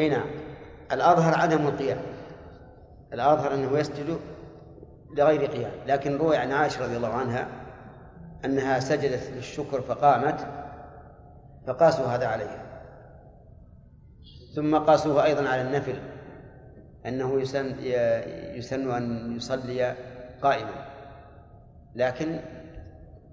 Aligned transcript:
أي 0.00 0.08
نعم. 0.08 0.30
الأظهر 0.92 1.34
عدم 1.34 1.66
القيام. 1.66 1.98
الأظهر 3.12 3.54
أنه 3.54 3.78
يسجد 3.78 4.18
لغير 5.16 5.46
قيام. 5.46 5.72
لكن 5.86 6.16
روي 6.16 6.36
عن 6.36 6.52
عائشة 6.52 6.84
رضي 6.84 6.96
الله 6.96 7.14
عنها 7.14 7.48
أنها 8.44 8.80
سجدت 8.80 9.30
للشكر 9.30 9.80
فقامت 9.80 10.46
فقاسوا 11.66 12.06
هذا 12.06 12.26
عليها. 12.26 12.62
ثم 14.56 14.78
قاسوه 14.78 15.24
أيضا 15.24 15.48
على 15.48 15.62
النفل 15.62 15.94
أنه 17.06 17.40
يسن 17.40 17.74
يسن 18.56 18.90
أن 18.90 19.36
يصلي 19.36 19.94
قائما. 20.42 20.84
لكن 21.94 22.40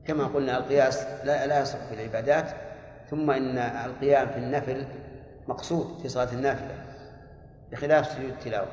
كما 0.05 0.23
قلنا 0.23 0.57
القياس 0.57 1.07
لا 1.23 1.47
لا 1.47 1.61
يصح 1.61 1.77
في 1.77 1.93
العبادات 1.93 2.45
ثم 3.09 3.31
إن 3.31 3.57
القيام 3.57 4.27
في 4.27 4.37
النفل 4.37 4.85
مقصود 5.47 5.99
في 6.01 6.09
صلاة 6.09 6.33
النافلة 6.33 6.85
بخلاف 7.71 8.07
سجود 8.07 8.29
التلاوة. 8.29 8.67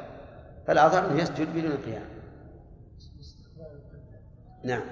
فالأظهر 0.67 1.11
أنه 1.11 1.23
يسجد 1.23 1.49
بدون 1.57 1.77
قيام 1.77 2.15
نعم. 4.65 4.83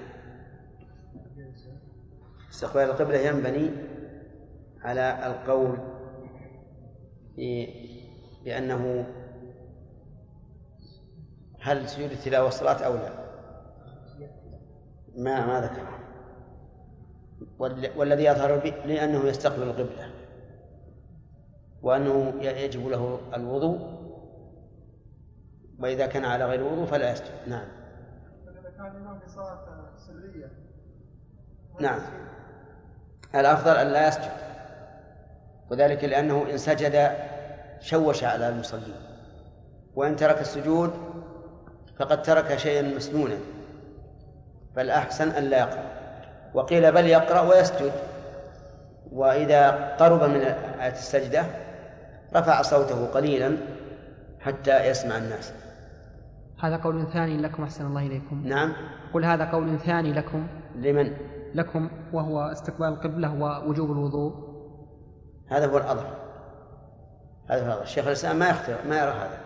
استقبال 2.51 2.83
القبلة 2.83 3.17
ينبني 3.17 3.71
على 4.81 5.27
القول 5.27 5.77
بأنه 8.45 9.05
هل 11.61 11.89
سجود 11.89 12.11
التلاوة 12.11 12.49
صلاة 12.49 12.83
أو 12.85 12.93
لا؟ 12.93 13.23
ما 15.15 15.45
ما 15.45 15.61
ذكر. 15.61 15.87
والذي 17.97 18.23
يظهر 18.23 18.63
لي 18.85 19.03
أنه 19.03 19.25
يستقبل 19.25 19.63
القبلة. 19.63 20.12
وأنه 21.83 22.33
يجب 22.41 22.87
له 22.87 23.19
الوضوء 23.35 23.79
وإذا 25.79 26.05
كان 26.05 26.25
على 26.25 26.45
غير 26.45 26.63
وضوء 26.63 26.85
فلا 26.85 27.11
يسجد. 27.11 27.31
نعم. 27.47 27.65
إذا 28.47 28.69
كان 28.77 28.85
الإمام 28.85 29.19
في 29.19 29.29
صلاة 29.29 29.65
سرية 29.97 30.51
نعم. 31.79 31.99
الأفضل 33.35 33.75
أن 33.75 33.87
لا 33.87 34.07
يسجد. 34.07 34.31
وذلك 35.71 36.03
لأنه 36.03 36.45
إن 36.51 36.57
سجد 36.57 37.11
شوش 37.79 38.23
على 38.23 38.49
المصلين. 38.49 38.95
وإن 39.95 40.15
ترك 40.15 40.41
السجود 40.41 40.93
فقد 41.99 42.21
ترك 42.21 42.57
شيئا 42.57 42.81
مسنونا. 42.81 43.37
فالأحسن 44.75 45.29
أن 45.29 45.43
لا 45.43 45.57
يقرأ. 45.59 45.83
وقيل 46.53 46.91
بل 46.91 47.05
يقرأ 47.05 47.41
ويسجد. 47.41 47.91
وإذا 49.11 49.95
قرب 49.95 50.23
من 50.23 50.41
آية 50.81 50.91
السجدة 50.91 51.62
رفع 52.35 52.61
صوته 52.61 53.05
قليلا 53.05 53.57
حتى 54.39 54.87
يسمع 54.87 55.17
الناس. 55.17 55.53
هذا 56.59 56.77
قول 56.77 57.07
ثاني 57.13 57.37
لكم 57.37 57.63
أحسن 57.63 57.85
الله 57.85 58.07
إليكم. 58.07 58.47
نعم. 58.47 58.73
قل 59.13 59.25
هذا 59.25 59.51
قول 59.51 59.79
ثاني 59.79 60.13
لكم. 60.13 60.47
لمن؟ 60.75 61.13
لكم 61.55 61.89
وهو 62.13 62.39
استقبال 62.39 62.87
القبلة 62.87 63.33
ووجوب 63.33 63.91
الوضوء. 63.91 64.33
هذا 65.47 65.67
هو 65.67 65.77
الأظهر 65.77 66.15
هذا 67.49 67.61
هو 67.61 67.65
الأظهر 67.65 67.83
الشيخ 67.83 68.07
الإسلام 68.07 68.39
ما 68.39 68.49
يختار 68.49 68.77
ما 68.89 68.95
يرى 68.95 69.11
هذا. 69.11 69.37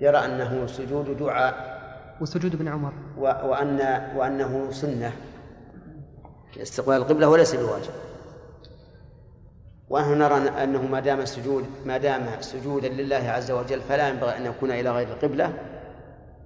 يرى 0.00 0.18
أنه 0.18 0.66
سجود 0.66 1.18
دعاء. 1.18 1.80
وسجود 2.20 2.54
ابن 2.54 2.68
عمر. 2.68 2.92
و... 3.18 3.22
وأن 3.22 3.80
وأنه 4.16 4.70
سنة. 4.70 5.12
استقبال 6.56 6.96
القبلة 6.96 7.28
وليس 7.28 7.54
بواجب. 7.54 8.09
ونحن 9.90 10.18
نرى 10.18 10.34
أنه 10.64 10.82
ما 10.86 11.00
دام 11.00 11.20
السجود 11.20 11.64
ما 11.86 11.98
دام 11.98 12.26
سجودا 12.40 12.88
لله 12.88 13.30
عز 13.30 13.50
وجل 13.50 13.80
فلا 13.80 14.08
ينبغي 14.08 14.36
أن 14.36 14.46
يكون 14.46 14.70
إلى 14.70 14.90
غير 14.90 15.08
القبلة 15.08 15.52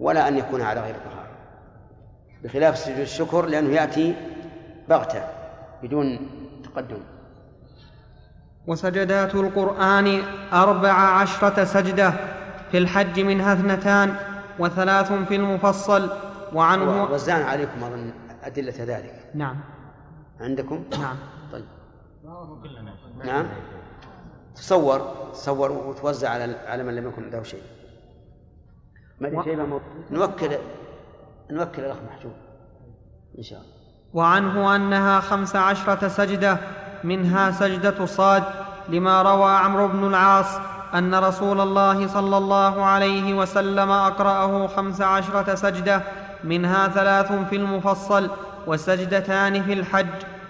ولا 0.01 0.28
أن 0.28 0.39
يكون 0.39 0.62
على 0.62 0.81
غير 0.81 0.95
طهارة 0.95 1.28
بخلاف 2.45 2.78
سجود 2.78 2.98
الشكر 2.98 3.47
لأنه 3.47 3.75
يأتي 3.75 4.14
بغتة 4.89 5.23
بدون 5.83 6.18
تقدم. 6.64 7.01
وسجدات 8.67 9.35
القرآن 9.35 10.23
أربع 10.52 10.92
عشرة 10.92 11.64
سجدة 11.64 12.13
في 12.70 12.79
الحج 12.79 13.20
منها 13.20 13.52
اثنتان 13.52 14.14
وثلاث 14.58 15.13
في 15.13 15.36
المفصل 15.36 16.11
وعنه 16.52 17.05
وزعنا 17.05 17.45
عليكم 17.45 17.85
أظن 17.85 18.11
أدلة 18.45 18.74
ذلك. 18.79 19.30
نعم. 19.35 19.57
عندكم؟ 20.41 20.85
نعم. 21.01 21.17
طيب. 21.52 21.64
نعم. 23.24 23.46
تصور 24.56 25.00
تصور 25.32 25.72
وتوزع 25.72 26.30
على 26.30 26.56
على 26.66 26.82
من 26.82 26.96
لم 26.96 27.08
يكن 27.08 27.30
له 27.30 27.42
شيء. 27.42 27.62
ما 29.20 29.42
شيء 29.44 29.56
نوكل 30.10 30.58
نوكل 31.50 31.82
الأخ 31.82 31.96
محجوب 32.06 32.32
إن 33.38 33.42
شاء 33.42 33.58
الله. 33.58 33.74
وعنه 34.14 34.77
أنها 34.77 35.20
خمس 35.20 35.56
عشرة 35.56 36.08
سجدة 36.08 36.58
منها 37.05 37.50
سجدة 37.50 38.06
صاد 38.06 38.42
لما 38.88 39.22
روى 39.22 39.50
عمرو 39.52 39.88
بن 39.88 40.06
العاص 40.06 40.46
أن 40.94 41.14
رسول 41.14 41.61
الله 41.61 42.06
صلى 42.06 42.36
الله 42.36 42.84
عليه 42.84 43.34
وسلم 43.34 43.90
أقرأه 43.90 44.66
خمس 44.66 45.00
عشرة 45.00 45.55
سجدة 45.55 46.02
منها 46.44 46.88
ثلاث 46.88 47.32
في 47.32 47.56
المفصل 47.56 48.30
وسجدتان 48.66 49.62
في 49.62 49.72
الحج 49.72 50.06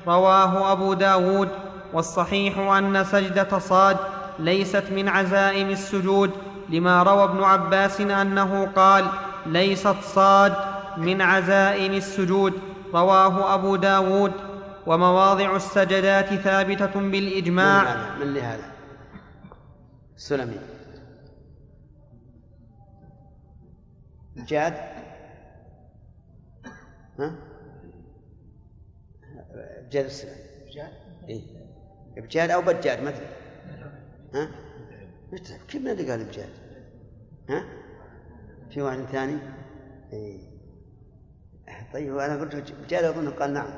رواه 0.07 0.73
أبو 0.73 0.95
داود 0.95 1.49
والصحيح 1.95 2.59
أن 2.59 3.05
سجدة 3.05 3.59
صاد 3.59 3.97
ليست 4.39 4.85
من 4.91 5.09
عزائم 5.09 5.71
السجود 5.71 6.31
لما 6.69 7.03
روى 7.03 7.25
ابن 7.25 7.43
عباس 7.43 8.01
أنه 8.01 8.67
قال 8.67 9.05
ليست 9.47 9.97
صاد 10.01 10.55
من 10.97 11.23
عزائم 11.23 11.93
السجود. 11.93 12.53
رواه 12.95 13.55
أبو 13.55 13.77
داود. 13.77 14.33
ومواضع 14.87 15.57
السجدات 15.57 16.35
ثابتة 16.35 17.01
بالإجماع. 17.11 17.83
من 17.83 17.89
هذا 17.89 18.25
من 18.25 18.35
لهذا؟ 18.35 18.73
سلمي. 20.17 20.59
جاد؟ 24.37 24.75
ها؟ 27.19 27.35
جاد 29.91 30.05
السلام 30.05 30.37
جاد؟ 30.75 30.93
إيه؟ 31.29 31.64
بجاد 32.17 32.51
أو 32.51 32.63
بجاد 32.63 33.07
أدري 33.07 33.27
ها؟ 34.35 34.49
كيف 35.69 35.83
ما 35.83 35.91
قال 35.91 36.25
بجاد؟ 36.25 36.51
ها؟ 37.49 37.65
في 38.71 38.83
واحد 38.83 38.99
ثاني؟ 38.99 39.39
إيه؟ 40.13 40.39
طيب 41.93 42.19
أنا 42.19 42.41
قلت 42.41 42.73
بجاد 42.73 43.05
أظن 43.05 43.31
قال 43.31 43.53
نعم 43.55 43.71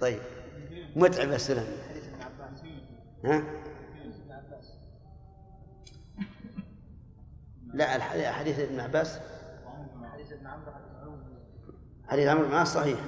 طيب 0.00 0.20
متعب 0.96 1.32
السلام 1.32 1.66
ها؟ 3.24 3.42
لا 7.74 8.32
حديث 8.32 8.58
ابن 8.58 8.80
عباس 8.80 9.20
حديث 10.12 10.32
عمرو 10.46 10.91
بن 12.16 12.50
العاص 12.50 12.74
صحيح. 12.74 12.98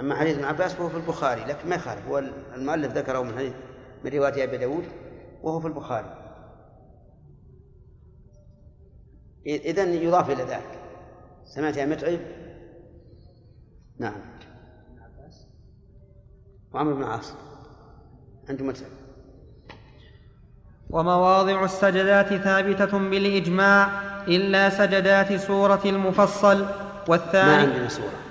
أما 0.00 0.14
حديث 0.14 0.36
ابن 0.36 0.44
عباس 0.44 0.74
فهو 0.74 0.88
في 0.88 0.96
البخاري 0.96 1.44
لكن 1.44 1.68
ما 1.68 1.76
يخالف. 1.76 2.06
هو 2.08 2.18
المؤلف 2.54 2.92
ذكره 2.92 3.22
من 3.22 3.38
حديث 3.38 3.52
من 4.04 4.10
رواية 4.10 4.44
أبي 4.44 4.56
داود 4.56 4.84
وهو 5.42 5.60
في 5.60 5.66
البخاري. 5.66 6.14
إذا 9.46 9.84
يضاف 9.84 10.30
إلى 10.30 10.42
ذلك. 10.42 10.78
سمعت 11.44 11.76
يا 11.76 11.86
متعب؟ 11.86 12.18
نعم. 13.98 14.20
وعمرو 16.72 16.94
بن 16.94 17.02
العاص. 17.02 17.34
عند 18.48 18.62
متعب. 18.62 18.90
ومواضع 20.90 21.64
السجدات 21.64 22.34
ثابتة 22.34 22.98
بالإجماع 22.98 23.88
إلا 24.28 24.70
سجدات 24.70 25.32
سورة 25.32 25.80
المفصل 25.84 26.66
والثاني 27.08 27.50
ما 27.50 27.56
عندنا 27.56 27.88
سورة. 27.88 28.25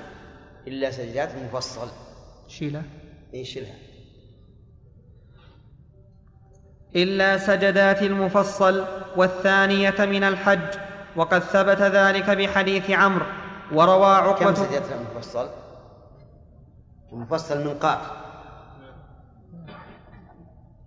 إلا 0.67 0.91
سجدات 0.91 1.35
المفصل 1.35 1.87
شيلة 2.47 2.83
إي 3.33 3.45
شيلها. 3.45 3.75
إلا 6.95 7.37
سجدات 7.37 8.01
المفصل 8.01 8.85
والثانية 9.17 9.95
من 9.99 10.23
الحج 10.23 10.79
وقد 11.15 11.39
ثبت 11.39 11.81
ذلك 11.81 12.29
بحديث 12.29 12.91
عمرو 12.91 13.25
وروى 13.71 14.05
عقبة 14.05 14.45
كم 14.45 14.55
سجدت 14.55 14.91
المفصل؟ 14.91 15.49
المفصل 17.13 17.67
من 17.67 17.73
قاف. 17.79 18.11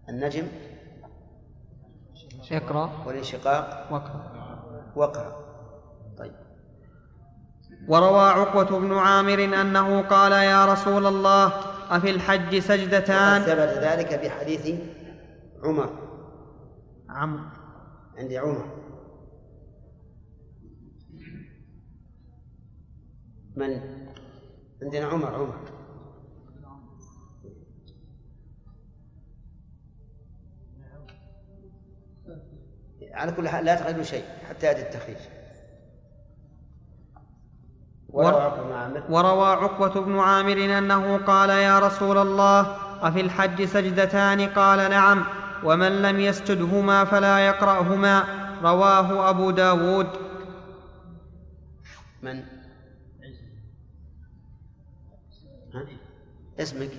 النجم؟ 0.08 0.48
اقرأ. 2.52 2.90
والانشقاق؟ 3.06 3.88
واقرأ. 3.90 4.32
واقرأ. 4.96 5.37
وروى 7.88 8.20
عقبة 8.20 8.78
بن 8.78 8.98
عامر 8.98 9.44
أنه 9.44 10.02
قال 10.02 10.32
يا 10.32 10.72
رسول 10.72 11.06
الله 11.06 11.46
أفي 11.90 12.10
الحج 12.10 12.58
سجدتان؟ 12.58 13.42
ثبت 13.42 13.84
ذلك 13.84 14.20
في 14.20 14.30
حديث 14.30 14.80
عمر. 15.62 16.08
عمرو 17.08 17.44
عندي 18.18 18.38
عمر. 18.38 18.78
من؟ 23.56 23.80
عندنا 24.82 25.06
عمر 25.06 25.34
عمر. 25.34 25.58
على 33.12 33.32
كل 33.32 33.48
حال 33.48 33.64
لا 33.64 33.74
تغيروا 33.74 34.02
شيء 34.02 34.24
حتى 34.48 34.66
يأتي 34.66 34.82
التخريج. 34.82 35.37
وروى 38.08 39.46
عقبة 39.46 40.00
بن 40.00 40.18
عامر 40.18 40.78
أنه 40.78 41.16
قال 41.16 41.50
يا 41.50 41.78
رسول 41.78 42.18
الله 42.18 42.76
أفي 43.00 43.20
الحج 43.20 43.64
سجدتان؟ 43.64 44.40
قال 44.40 44.90
نعم. 44.90 45.24
ومن 45.64 46.02
لم 46.02 46.20
يسجدهما 46.20 47.04
فلا 47.04 47.38
يقرأهما. 47.38 48.24
رواه 48.62 49.30
أبو 49.30 49.50
داود. 49.50 50.06
من؟ 52.22 52.42
ها؟ 55.74 55.86
اسمك؟ 56.60 56.90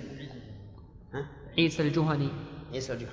ها؟ 1.14 1.26
عيسى 1.58 1.82
الجهني. 1.82 2.28
عيسى 2.72 2.92
الجهني. 2.92 3.10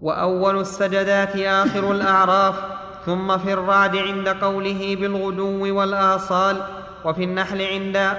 وأول 0.00 0.60
السجدات 0.60 1.36
آخر 1.36 1.92
الأعراف. 1.92 2.71
ثم 3.06 3.38
في 3.38 3.52
الرعد 3.52 3.96
عند 3.96 4.28
قوله 4.28 4.96
بالغدو 5.00 5.78
والآصال 5.78 6.62
وفي 7.04 7.24
النحل 7.24 7.62
عند 7.62 8.18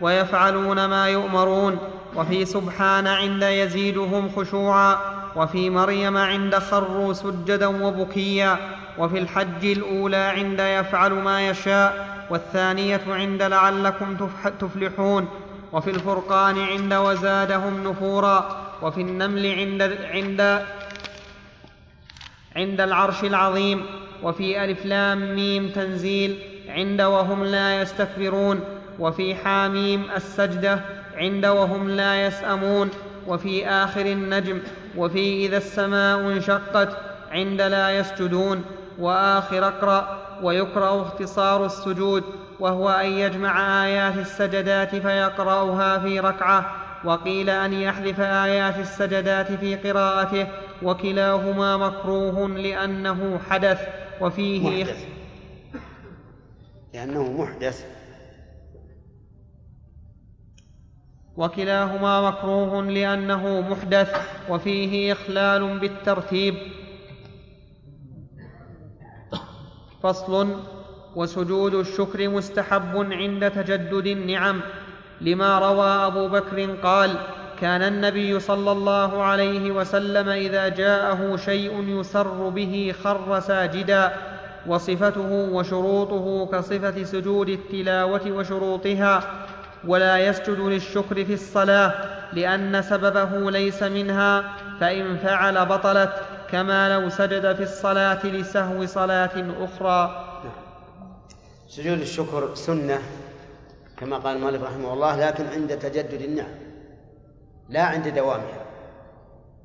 ويفعلون 0.00 0.84
ما 0.84 1.08
يؤمرون 1.08 1.78
وفي 2.16 2.44
سبحان 2.44 3.06
عند 3.06 3.42
يزيدهم 3.42 4.30
خشوعا 4.36 4.96
وفي 5.36 5.70
مريم 5.70 6.16
عند 6.16 6.58
خروا 6.58 7.12
سجدا 7.12 7.66
وبكيا 7.66 8.58
وفي 8.98 9.18
الحج 9.18 9.64
الأولى 9.64 10.16
عند 10.16 10.60
يفعل 10.60 11.12
ما 11.12 11.48
يشاء 11.48 12.18
والثانية 12.30 13.00
عند 13.08 13.42
لعلكم 13.42 14.28
تفلحون 14.60 15.28
وفي 15.72 15.90
الفرقان 15.90 16.58
عند 16.58 16.94
وزادهم 16.94 17.88
نفورا 17.88 18.66
وفي 18.82 19.00
النمل 19.00 19.46
عند 19.58 19.82
عند 20.12 20.64
عند 22.56 22.80
العرش 22.80 23.24
العظيم. 23.24 23.86
وفي 24.22 24.64
ألف 24.64 24.86
لام 24.86 25.34
ميم 25.34 25.68
تنزيل 25.68 26.38
عند 26.68 27.02
وهم 27.02 27.44
لا 27.44 27.82
يستكبرون 27.82 28.60
وفي 28.98 29.34
حاميم 29.34 30.04
السجدة 30.16 30.80
عند 31.16 31.46
وهم 31.46 31.90
لا 31.90 32.26
يسأمون 32.26 32.90
وفي 33.26 33.68
آخر 33.68 34.06
النجم 34.06 34.58
وفي 34.96 35.46
إذا 35.46 35.56
السماء 35.56 36.20
انشقت 36.20 36.96
عند 37.30 37.60
لا 37.62 37.98
يسجدون 37.98 38.64
وآخر 38.98 39.68
اقرأ 39.68 40.18
ويكره 40.42 41.02
اختصار 41.02 41.66
السجود 41.66 42.24
وهو 42.60 42.90
أن 42.90 43.06
يجمع 43.12 43.84
آيات 43.84 44.16
السجدات 44.16 44.96
فيقرأها 44.96 45.98
في 45.98 46.20
ركعة 46.20 46.72
وقيل 47.04 47.50
أن 47.50 47.72
يحذف 47.72 48.20
آيات 48.20 48.78
السجدات 48.78 49.52
في 49.52 49.76
قراءته 49.76 50.46
وكلاهما 50.82 51.76
مكروه 51.76 52.48
لأنه 52.48 53.40
حدث. 53.50 54.07
وفيه 54.20 54.82
محدث. 54.82 55.06
لأنه 56.94 57.32
محدث. 57.32 57.84
وكلاهما 61.36 62.30
مكروه 62.30 62.82
لأنه 62.84 63.60
محدث 63.60 64.12
وفيه 64.50 65.12
إخلال 65.12 65.78
بالترتيب. 65.78 66.54
فصل 70.02 70.60
وسجود 71.16 71.74
الشكر 71.74 72.28
مستحب 72.28 72.96
عند 72.96 73.50
تجدد 73.50 74.06
النعم 74.06 74.60
لما 75.20 75.58
روى 75.58 75.88
أبو 76.06 76.28
بكر 76.28 76.74
قال 76.74 77.18
كان 77.60 77.82
النبي 77.82 78.40
صلى 78.40 78.72
الله 78.72 79.22
عليه 79.22 79.70
وسلم 79.70 80.28
إذا 80.28 80.68
جاءه 80.68 81.36
شيء 81.36 81.82
يسر 82.00 82.48
به 82.48 82.94
خر 83.04 83.40
ساجدا 83.40 84.12
وصفته 84.66 85.32
وشروطه 85.32 86.46
كصفة 86.46 87.04
سجود 87.04 87.48
التلاوة 87.48 88.30
وشروطها 88.30 89.44
ولا 89.86 90.18
يسجد 90.18 90.60
للشكر 90.60 91.24
في 91.24 91.34
الصلاة 91.34 91.94
لأن 92.32 92.82
سببه 92.82 93.50
ليس 93.50 93.82
منها 93.82 94.44
فإن 94.80 95.16
فعل 95.16 95.66
بطلت 95.66 96.12
كما 96.50 96.94
لو 96.94 97.08
سجد 97.08 97.56
في 97.56 97.62
الصلاة 97.62 98.26
لسهو 98.26 98.86
صلاة 98.86 99.44
أخرى. 99.60 100.24
سجود 101.68 102.00
الشكر 102.00 102.54
سنة 102.54 102.98
كما 103.96 104.16
قال 104.18 104.36
المؤلف 104.36 104.62
رحمه 104.62 104.92
الله 104.92 105.28
لكن 105.28 105.46
عند 105.46 105.78
تجدد 105.78 106.22
النعم. 106.22 106.67
لا 107.68 107.82
عند 107.82 108.08
دوامها. 108.08 108.64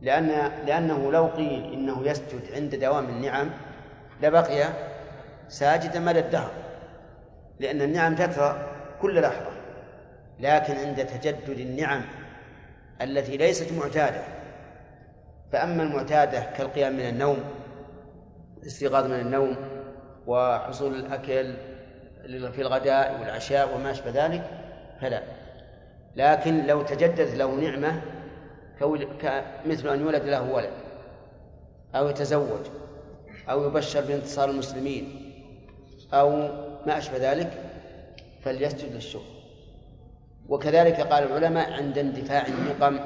لأن 0.02 0.52
لأنه 0.66 1.12
لو 1.12 1.26
قيل 1.26 1.74
إنه 1.74 2.08
يسجد 2.08 2.54
عند 2.54 2.76
دوام 2.76 3.10
النعم 3.10 3.50
لبقي 4.22 4.64
ساجدا 5.50 6.00
مدى 6.00 6.20
الدهر 6.20 6.52
لأن 7.60 7.82
النعم 7.82 8.16
تترى 8.16 8.70
كل 9.02 9.22
لحظة. 9.22 9.54
لكن 10.40 10.76
عند 10.76 11.06
تجدد 11.06 11.60
النعم 11.60 12.02
التي 13.02 13.38
ليست 13.38 13.74
معتادة 13.74 14.22
فأما 15.52 15.84
المعتادة 15.84 16.44
كالقيام 16.58 16.94
من 16.94 17.10
النوم 17.10 17.44
الاستيقاظ 18.62 19.06
من 19.06 19.20
النوم 19.20 19.56
وحصول 20.28 20.96
الأكل 20.96 21.54
في 22.52 22.62
الغداء 22.62 23.20
والعشاء 23.20 23.76
وما 23.76 23.92
أشبه 23.92 24.26
ذلك 24.26 24.44
فلا. 25.02 25.22
لكن 26.16 26.66
لو 26.68 26.82
تجدد 26.82 27.36
له 27.36 27.56
نعمة 27.56 28.02
مثل 29.66 29.88
أن 29.88 30.02
يولد 30.02 30.24
له 30.24 30.52
ولد 30.52 30.74
أو 31.96 32.08
يتزوج 32.08 32.66
أو 33.50 33.68
يبشر 33.68 34.02
بانتصار 34.02 34.50
المسلمين 34.50 35.34
أو 36.14 36.30
ما 36.86 36.98
أشبه 36.98 37.32
ذلك 37.32 37.52
فليسجد 38.44 38.94
للشكر. 38.94 39.34
وكذلك 40.50 41.02
قال 41.02 41.24
العلماء 41.24 41.74
عند 41.74 41.98
اندفاع 41.98 42.48
النقم 42.48 43.00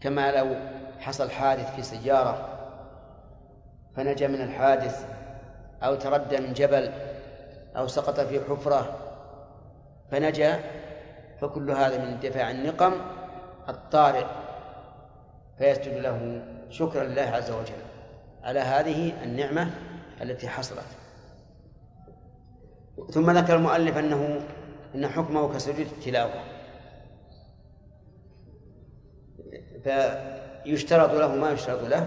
كما 0.00 0.32
لو 0.32 0.56
حصل 0.98 1.30
حادث 1.30 1.74
في 1.74 1.82
سيارة 1.82 2.48
فنجا 3.96 4.28
من 4.28 4.40
الحادث 4.40 5.06
أو 5.82 5.94
تردى 5.94 6.38
من 6.38 6.52
جبل 6.52 6.92
أو 7.76 7.86
سقط 7.86 8.20
في 8.20 8.40
حفرة 8.40 8.98
فنجا 10.10 10.60
فكل 11.40 11.70
هذا 11.70 12.04
من 12.04 12.20
دفاع 12.20 12.50
النقم 12.50 12.92
الطارئ. 13.68 14.26
فيسجد 15.58 15.94
له 15.94 16.42
شكرا 16.70 17.04
لله 17.04 17.22
عز 17.22 17.50
وجل 17.50 17.82
على 18.42 18.60
هذه 18.60 19.24
النعمة 19.24 19.70
التي 20.22 20.48
حصلت. 20.48 20.86
ثم 23.10 23.30
ذكر 23.30 23.56
المؤلف 23.56 23.98
أنه 23.98 24.40
أن 24.94 25.06
حكمه 25.06 25.54
كسجود 25.54 25.86
التلاوة. 25.86 26.40
فيشترط 29.84 31.10
له 31.10 31.34
ما 31.34 31.50
يشترط 31.50 31.82
له 31.82 32.06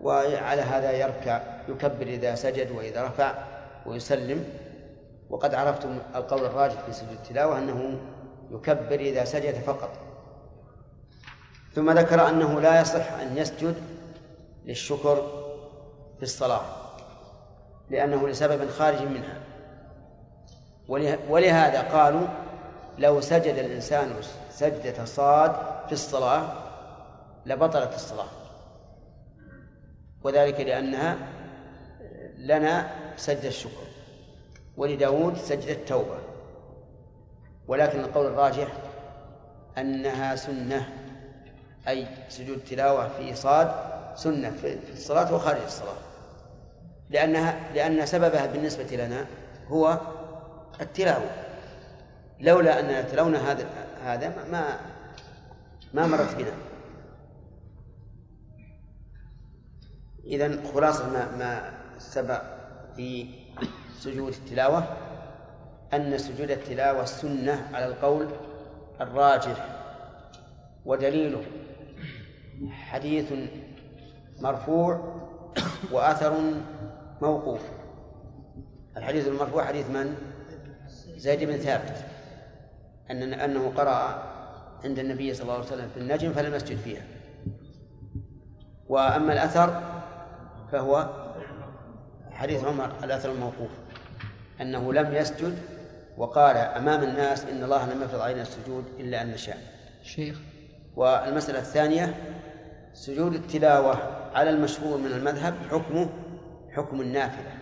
وعلى 0.00 0.62
هذا 0.62 0.92
يركع 0.92 1.42
يكبر 1.68 2.06
إذا 2.06 2.34
سجد 2.34 2.70
وإذا 2.70 3.04
رفع 3.04 3.34
ويسلم. 3.86 4.44
وقد 5.30 5.54
عرفتم 5.54 5.98
القول 6.14 6.44
الراجح 6.44 6.80
في 6.80 6.92
سجود 6.92 7.12
التلاوة 7.12 7.58
أنه 7.58 7.98
يكبر 8.52 9.00
إذا 9.00 9.24
سجد 9.24 9.54
فقط. 9.54 9.90
ثم 11.74 11.90
ذكر 11.90 12.28
أنه 12.28 12.60
لا 12.60 12.80
يصح 12.80 13.12
أن 13.12 13.38
يسجد 13.38 13.74
للشكر 14.64 15.16
في 16.16 16.22
الصلاة 16.22 16.62
لأنه 17.90 18.28
لسبب 18.28 18.70
خارج 18.70 19.02
منها. 19.02 19.40
ولهذا 21.28 21.80
قالوا 21.80 22.26
لو 22.98 23.20
سجد 23.20 23.54
الإنسان 23.58 24.12
سجدة 24.50 25.04
صاد 25.04 25.52
في 25.86 25.92
الصلاة 25.92 26.52
لبطلت 27.46 27.94
الصلاة. 27.94 28.28
وذلك 30.24 30.60
لأنها 30.60 31.16
لنا 32.38 32.90
سجد 33.16 33.44
الشكر. 33.44 33.86
ولداود 34.76 35.36
سجد 35.36 35.68
التوبة. 35.68 36.18
ولكن 37.72 38.00
القول 38.00 38.26
الراجح 38.26 38.68
أنها 39.78 40.36
سنة 40.36 40.92
أي 41.88 42.06
سجود 42.28 42.64
تلاوة 42.64 43.08
في 43.08 43.34
صاد 43.34 43.72
سنة 44.14 44.50
في 44.50 44.92
الصلاة 44.92 45.34
وخارج 45.34 45.60
الصلاة. 45.62 45.96
لأنها 47.10 47.72
لأن 47.74 48.06
سببها 48.06 48.46
بالنسبة 48.46 48.96
لنا 48.96 49.26
هو 49.68 50.00
التلاوة. 50.80 51.30
لولا 52.40 52.80
أننا 52.80 53.02
تلونا 53.02 53.52
هذا 53.52 53.66
هذا 54.04 54.46
ما 54.50 54.80
ما 55.94 56.06
مرت 56.06 56.34
بنا. 56.34 56.54
إذا 60.24 60.72
خلاصة 60.74 61.10
ما 61.10 61.36
ما 61.36 61.72
سبق 61.98 62.42
في 62.96 63.26
سجود 63.98 64.32
التلاوة. 64.32 64.96
أن 65.94 66.18
سجود 66.18 66.50
التلاوة 66.50 67.04
سنة 67.04 67.68
على 67.72 67.86
القول 67.86 68.28
الراجح 69.00 69.66
ودليله. 70.84 71.42
حديث 72.70 73.32
مرفوع 74.40 75.18
وأثر 75.92 76.40
موقوف. 77.22 77.60
الحديث 78.96 79.28
المرفوع 79.28 79.64
حديث 79.64 79.90
من؟ 79.90 80.16
زيد 81.16 81.44
بن 81.44 81.56
ثابت. 81.56 82.04
أن 83.10 83.34
أنه 83.34 83.72
قرأ 83.76 84.22
عند 84.84 84.98
النبي 84.98 85.34
صلى 85.34 85.42
الله 85.42 85.54
عليه 85.54 85.64
وسلم 85.64 85.88
في 85.94 86.00
النجم 86.00 86.32
فلم 86.32 86.54
يسجد 86.54 86.76
فيها. 86.76 87.02
وأما 88.88 89.32
الأثر 89.32 89.82
فهو 90.72 91.08
حديث 92.30 92.64
عمر 92.64 92.92
الأثر 93.04 93.32
الموقوف. 93.32 93.70
أنه 94.60 94.92
لم 94.92 95.14
يسجد 95.14 95.58
وقال 96.22 96.56
أمام 96.56 97.02
الناس 97.02 97.44
إن 97.44 97.64
الله 97.64 97.92
لم 97.92 98.02
يفرض 98.02 98.20
علينا 98.20 98.42
السجود 98.42 98.84
إلا 99.00 99.22
أن 99.22 99.30
نشاء. 99.30 99.58
شيخ. 100.02 100.38
والمسألة 100.96 101.58
الثانية 101.58 102.14
سجود 102.94 103.34
التلاوة 103.34 103.98
على 104.34 104.50
المشهور 104.50 104.98
من 104.98 105.06
المذهب 105.06 105.54
حكمه 105.70 106.08
حكم 106.70 107.00
النافلة. 107.00 107.52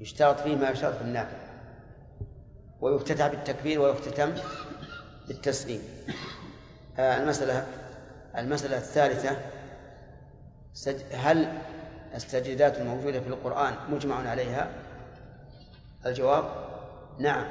يشترط 0.00 0.40
فيه 0.40 0.56
ما 0.56 0.70
يشترط 0.70 0.94
في 0.94 1.02
النافلة. 1.02 1.38
ويفتتح 2.80 3.26
بالتكبير 3.26 3.80
ويختتم 3.80 4.32
بالتسليم. 5.28 5.80
آه 6.98 7.22
المسألة 7.22 7.66
المسألة 8.36 8.76
الثالثة 8.76 9.36
هل 11.12 11.52
السجدات 12.14 12.78
الموجودة 12.78 13.20
في 13.20 13.28
القرآن 13.28 13.74
مجمع 13.90 14.28
عليها؟ 14.28 14.70
الجواب 16.06 16.71
نعم 17.18 17.44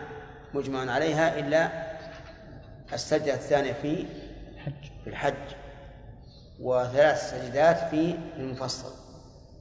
مجمع 0.54 0.92
عليها 0.92 1.40
إلا 1.40 1.72
السجدة 2.94 3.34
الثانية 3.34 3.74
في 3.74 4.06
في 5.04 5.10
الحج 5.10 5.56
وثلاث 6.60 7.32
سجدات 7.32 7.78
في 7.78 8.18
المفصل. 8.38 8.94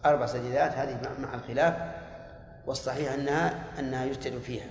أربع 0.04 0.26
سجدات 0.26 0.72
هذه 0.72 1.00
مع 1.18 1.34
الخلاف 1.34 1.74
والصحيح 2.66 3.12
أنها 3.12 3.64
أنها 3.78 4.04
يسجد 4.04 4.38
فيها. 4.38 4.66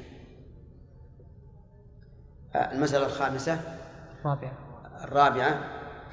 المسألة 2.56 3.06
الخامسة 3.06 3.60
الرابعة 4.20 4.54
الرابعة 5.04 5.60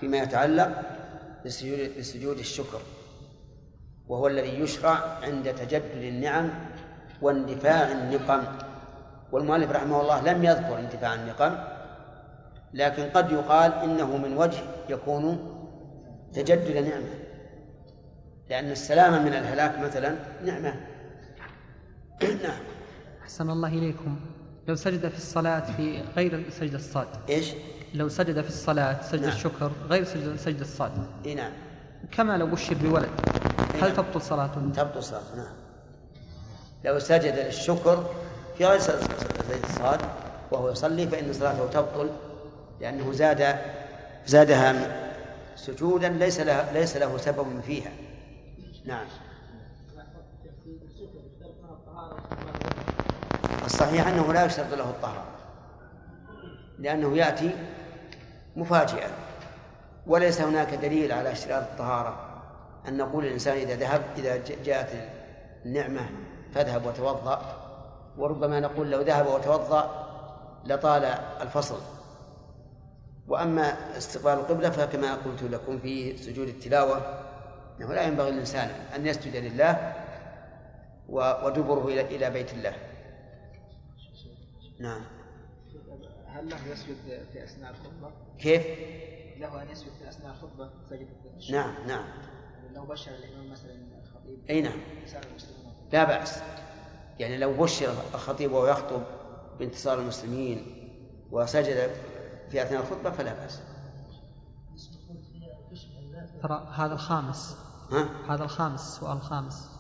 فيما 0.00 0.16
يتعلق 0.16 0.82
بسجود, 1.44 1.98
بسجود 1.98 2.38
الشكر 2.38 2.80
وهو 4.08 4.26
الذي 4.26 4.60
يشرع 4.60 5.18
عند 5.22 5.54
تجدد 5.54 6.02
النعم 6.02 6.50
واندفاع 7.22 7.92
النقم. 7.92 8.65
والمؤلف 9.36 9.70
رحمه 9.70 10.00
الله 10.00 10.32
لم 10.32 10.44
يذكر 10.44 10.78
انتفاع 10.78 11.14
النقم 11.14 11.58
لكن 12.74 13.02
قد 13.14 13.32
يقال 13.32 13.72
إنه 13.72 14.16
من 14.16 14.36
وجه 14.36 14.62
يكون 14.88 15.38
تجدد 16.32 16.76
نعمة. 16.76 17.14
لأن 18.50 18.70
السلامة 18.70 19.22
من 19.22 19.28
الهلاك 19.34 19.78
مثلا 19.78 20.14
نعمة. 20.44 20.74
نعم. 22.44 22.60
أحسن 23.22 23.50
الله 23.50 23.68
إليكم. 23.68 24.20
لو 24.68 24.74
سجد 24.74 25.08
في 25.08 25.16
الصلاة 25.16 25.60
في 25.60 26.00
غير 26.16 26.50
سجد 26.50 26.74
الصاد. 26.74 27.08
إيش؟ 27.28 27.52
لو 27.94 28.08
سجد 28.08 28.40
في 28.40 28.48
الصلاة 28.48 29.02
سجد 29.02 29.20
نعم. 29.20 29.30
الشكر 29.30 29.72
غير 29.88 30.04
سجد 30.04 30.36
سجد 30.36 30.60
الصاد. 30.60 30.92
إي 31.26 31.34
نعم. 31.34 31.52
كما 32.12 32.38
لو 32.38 32.46
بشر 32.46 32.74
بولد. 32.74 33.10
هل 33.74 33.80
نعم. 33.80 33.92
تبطل 33.92 34.20
صلاته؟ 34.22 34.72
تبطل 34.74 35.02
صلاته 35.02 35.36
نعم. 35.36 35.54
لو 36.84 36.98
سجد 36.98 37.38
للشكر 37.38 38.04
في 38.58 38.66
غير 38.66 38.78
سجد 38.78 38.98
الصاد 39.64 40.00
وهو 40.50 40.70
يصلي 40.70 41.08
فإن 41.08 41.32
صلاته 41.32 41.66
تبطل 41.66 42.10
لأنه 42.80 43.12
زاد 43.12 43.56
زادها 44.26 45.06
سجودا 45.56 46.08
ليس 46.08 46.40
له 46.40 46.72
ليس 46.72 46.96
له 46.96 47.16
سبب 47.16 47.60
فيها. 47.60 47.90
نعم. 48.84 49.06
الصحيح 53.64 54.06
أنه 54.06 54.32
لا 54.32 54.44
يشترط 54.44 54.74
له 54.74 54.90
الطهارة 54.90 55.24
لأنه 56.78 57.16
يأتي 57.16 57.50
مفاجئا. 58.56 59.10
وليس 60.06 60.40
هناك 60.40 60.74
دليل 60.74 61.12
على 61.12 61.32
اشتراط 61.32 61.62
الطهارة 61.62 62.42
أن 62.88 62.96
نقول 62.96 63.24
للإنسان 63.24 63.56
إذا 63.56 63.76
ذهب 63.76 64.02
إذا 64.18 64.36
جاءت 64.64 64.90
النعمة 65.64 66.08
فاذهب 66.54 66.86
وتوضأ. 66.86 67.65
وربما 68.18 68.60
نقول 68.60 68.90
لو 68.90 69.00
ذهب 69.00 69.26
وتوضأ 69.26 70.06
لطال 70.64 71.04
الفصل. 71.40 71.80
وأما 73.28 73.96
استقبال 73.96 74.32
القبلة 74.32 74.70
فكما 74.70 75.14
قلت 75.14 75.42
لكم 75.42 75.78
في 75.78 76.16
سجود 76.16 76.48
التلاوة 76.48 76.96
أنه 77.80 77.94
لا 77.94 78.02
ينبغي 78.02 78.30
للإنسان 78.30 78.68
أن 78.68 79.06
يسجد 79.06 79.36
لله 79.36 79.94
ودبره 81.08 81.86
إلى 81.88 82.00
إلى 82.00 82.30
بيت 82.30 82.52
الله. 82.54 82.72
نعم. 84.80 85.00
هل 86.26 86.50
له 86.50 86.66
يسجد 86.72 86.96
في 87.32 87.44
أثناء 87.44 87.70
الخطبة؟ 87.70 88.10
كيف؟ 88.38 88.66
له 89.38 89.62
أن 89.62 89.70
يسجد 89.70 89.90
في 90.02 90.08
أثناء 90.08 90.32
الخطبة 90.32 90.70
سجد 90.90 91.08
نعم 91.50 91.86
نعم. 91.86 92.04
لو 92.74 92.84
بشر 92.84 93.10
الإمام 93.10 93.50
مثلا 93.50 93.72
الخطيب 94.02 94.38
أي 94.50 94.62
نعم. 94.62 94.78
لا 95.92 96.04
بأس. 96.04 96.42
يعني 97.18 97.38
لو 97.38 97.52
بشر 97.52 97.94
الخطيب 98.14 98.52
وهو 98.52 98.66
يخطب 98.66 99.02
بانتصار 99.58 99.98
المسلمين 99.98 100.66
وسجد 101.30 101.90
في 102.50 102.62
أثناء 102.62 102.80
الخطبة 102.80 103.10
فلا 103.10 103.34
بأس. 103.34 103.60
ترى 106.42 106.68
هذا 106.76 106.94
الخامس. 106.94 107.56
ها؟ 107.92 108.08
هذا 108.28 108.44
الخامس 108.44 108.80
السؤال 108.80 109.16
الخامس 109.16 109.70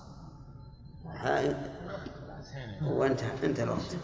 وانتهى 2.82 3.30
انتهى 3.44 3.64
الوقت. 3.64 3.96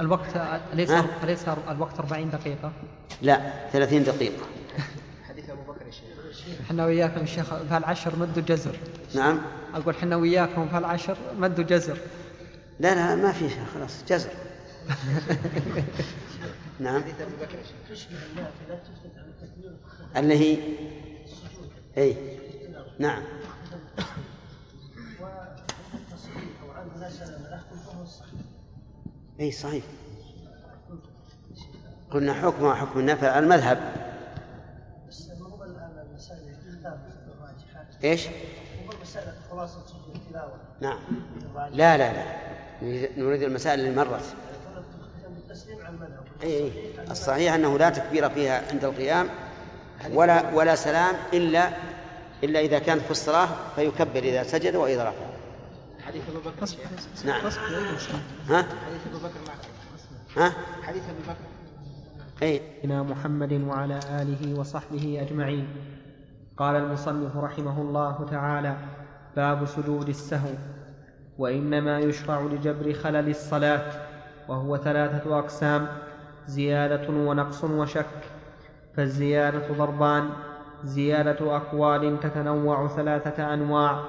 الوقت 0.00 0.36
أليس 0.72 0.90
أليس 1.22 1.48
الوقت 1.48 1.98
40 1.98 2.30
دقيقة؟ 2.30 2.72
لا 3.22 3.68
30 3.72 4.04
دقيقة. 4.04 4.44
حديث 5.28 5.50
أبو 5.50 5.72
بكر 5.72 5.86
الشيخ 5.86 6.60
إحنا 6.60 6.84
وياكم 6.84 7.20
الشيخ 7.20 7.54
في 7.54 7.76
العشر 7.76 8.16
مد 8.18 8.44
جزر. 8.46 8.78
نعم. 9.14 9.40
أقول 9.74 9.94
إحنا 9.94 10.16
وياكم 10.16 10.68
في 10.68 10.78
العشر 10.78 11.16
مد 11.38 11.66
جزر. 11.66 11.98
لا 12.80 12.94
لا 12.94 13.14
ما 13.14 13.32
في 13.32 13.48
خلاص 13.74 14.04
جزر. 14.08 14.30
نعم. 16.80 17.02
اللي 20.16 20.34
هي؟ 20.34 20.58
اي 21.98 22.38
نعم. 22.98 23.22
اي 29.40 29.52
صحيح. 29.52 29.84
قلنا 32.10 32.34
حكمها 32.34 32.74
حكم 32.74 32.98
النفع 33.00 33.38
المذهب. 33.38 33.78
إيش؟ 38.04 38.28
نعم. 40.80 40.98
لا 41.72 41.98
لا 41.98 42.12
لا. 42.12 42.43
نريد 43.16 43.42
المسائل 43.42 43.80
اللي 43.80 43.96
مرت. 43.96 44.34
اي 46.42 46.72
الصحيح 47.10 47.54
أنه 47.54 47.78
لا 47.78 47.90
تكبير 47.90 48.30
فيها 48.30 48.62
عند 48.70 48.84
القيام 48.84 49.26
ولا 50.12 50.54
ولا 50.54 50.74
سلام 50.74 51.14
الا 51.32 51.68
إلا 52.44 52.60
إذا 52.60 52.78
كانت 52.78 53.02
في 53.02 53.10
الصلاة 53.10 53.48
فيكبر 53.76 54.22
إذا 54.22 54.42
سجد 54.42 54.76
وإذا 54.76 55.02
رفع 55.02 55.26
حديث 56.06 56.22
أبو 56.28 56.38
بكر. 56.38 56.66
نعم. 57.24 57.40
ها؟ 58.48 58.66
حديث 58.86 59.06
أبو 59.10 59.18
بكر 59.18 59.40
ها؟ 60.36 60.52
حديث 60.82 61.02
أبو 61.02 61.20
بكر. 61.22 61.36
أي. 62.42 62.60
محمد 62.84 63.52
وعلى 63.52 64.00
آله 64.10 64.60
وصحبه 64.60 65.18
أجمعين. 65.20 65.68
قال 66.56 66.76
المصنف 66.76 67.36
رحمه 67.36 67.80
الله 67.80 68.26
تعالى 68.30 68.76
باب 69.36 69.66
سجود 69.66 70.08
السهو. 70.08 70.48
وإنما 71.38 71.98
يشرع 71.98 72.40
لجبر 72.40 72.92
خلل 72.92 73.28
الصلاة 73.30 73.92
وهو 74.48 74.76
ثلاثة 74.76 75.38
أقسام 75.38 75.86
زيادة 76.46 77.08
ونقص 77.10 77.64
وشك. 77.64 78.06
فالزيادة 78.96 79.74
ضربان 79.78 80.28
زيادة 80.84 81.56
أقوال 81.56 82.20
تتنوع 82.20 82.88
ثلاثة 82.88 83.54
أنواع. 83.54 84.04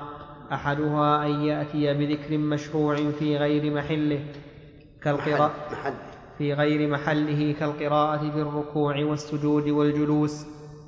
أحدها 0.53 1.25
أن 1.25 1.41
يأتي 1.41 1.93
بذكر 1.93 2.37
مشروع 2.37 2.95
في 2.95 3.37
غير 3.37 3.73
محله 3.73 4.19
كالقراءة 5.01 5.51
محل 5.71 5.93
في 6.37 6.53
غير 6.53 6.89
محله 6.89 7.55
كالقراءة 7.59 8.31
في 8.31 8.41
الركوع 8.41 9.03
والسجود 9.03 9.69
والجلوس 9.69 10.45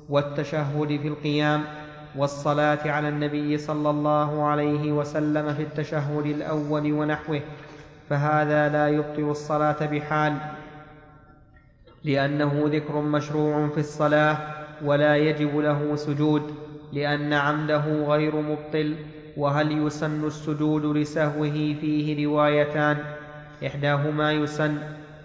والتشهد 0.08 1.00
في 1.02 1.08
القيام. 1.08 1.64
والصلاة 2.16 2.90
على 2.90 3.08
النبي 3.08 3.58
صلى 3.58 3.90
الله 3.90 4.44
عليه 4.44 4.92
وسلم 4.92 5.54
في 5.54 5.62
التشهد 5.62 6.26
الأول 6.26 6.92
ونحوه 6.92 7.40
فهذا 8.10 8.68
لا 8.68 8.88
يبطل 8.88 9.30
الصلاة 9.30 9.86
بحال 9.86 10.34
لأنه 12.04 12.62
ذكر 12.66 13.00
مشروع 13.00 13.68
في 13.68 13.80
الصلاة 13.80 14.38
ولا 14.84 15.16
يجب 15.16 15.58
له 15.58 15.96
سجود 15.96 16.54
لأن 16.92 17.32
عمده 17.32 17.84
غير 18.06 18.36
مبطل 18.36 18.94
وهل 19.36 19.86
يسن 19.86 20.26
السجود 20.26 20.96
لسهوه 20.96 21.50
فيه 21.80 22.26
روايتان؟ 22.26 22.96
إحداهما 23.66 24.32
يسن 24.32 24.78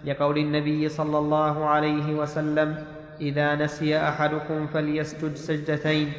لقول 0.04 0.38
النبي 0.38 0.88
صلى 0.88 1.18
الله 1.18 1.66
عليه 1.66 2.14
وسلم 2.14 2.84
إذا 3.20 3.54
نسي 3.54 3.98
أحدكم 3.98 4.66
فليسجد 4.66 5.34
سجدتين 5.34 6.12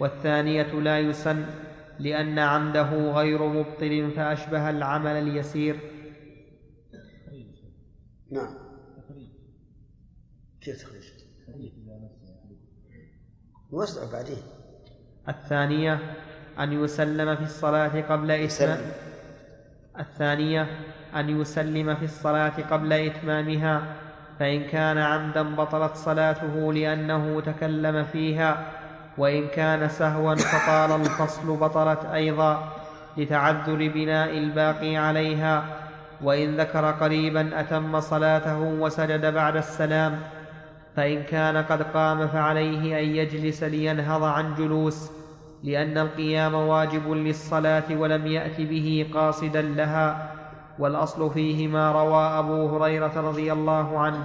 والثانية 0.00 0.72
لا 0.72 1.00
يسن 1.00 1.46
لأن 1.98 2.38
عمده 2.38 3.12
غير 3.12 3.46
مبطل 3.46 4.10
فأشبه 4.16 4.70
العمل 4.70 5.10
اليسير. 5.10 5.80
نعم. 8.30 8.54
كيف؟ 10.60 10.84
وسع 13.70 14.12
بعدين. 14.12 14.36
الثانية 15.28 16.16
أن 16.58 16.72
يسلم 16.72 17.36
في 17.36 17.42
الصلاة 17.42 18.00
قبل 18.00 18.30
إتمام. 18.30 18.78
الثانية 20.00 20.68
أن 21.14 21.40
يسلم 21.40 21.94
في 21.94 22.04
الصلاة 22.04 22.62
قبل 22.70 22.92
إتمامها 22.92 23.96
فإن 24.38 24.64
كان 24.64 24.98
عمدا 24.98 25.42
بطلت 25.42 25.96
صلاته 25.96 26.72
لأنه 26.72 27.40
تكلم 27.40 28.04
فيها. 28.04 28.83
وإن 29.18 29.46
كان 29.48 29.88
سهوا 29.88 30.34
فطال 30.34 31.00
الفصل 31.00 31.56
بطلت 31.56 32.04
أيضا 32.04 32.72
لتعذر 33.16 33.88
بناء 33.94 34.38
الباقي 34.38 34.96
عليها 34.96 35.64
وإن 36.22 36.56
ذكر 36.56 36.90
قريبا 36.90 37.60
أتم 37.60 38.00
صلاته 38.00 38.58
وسجد 38.58 39.34
بعد 39.34 39.56
السلام 39.56 40.20
فإن 40.96 41.22
كان 41.22 41.56
قد 41.56 41.82
قام 41.82 42.28
فعليه 42.28 42.98
أن 43.00 43.04
يجلس 43.04 43.62
لينهض 43.62 44.22
عن 44.22 44.54
جلوس 44.54 45.10
لأن 45.62 45.98
القيام 45.98 46.54
واجب 46.54 47.10
للصلاة 47.10 47.84
ولم 47.90 48.26
يأت 48.26 48.60
به 48.60 49.10
قاصدا 49.14 49.62
لها 49.62 50.30
والأصل 50.78 51.30
فيه 51.30 51.68
ما 51.68 51.92
روى 51.92 52.38
أبو 52.38 52.76
هريرة 52.76 53.12
رضي 53.16 53.52
الله 53.52 53.98
عنه. 53.98 54.24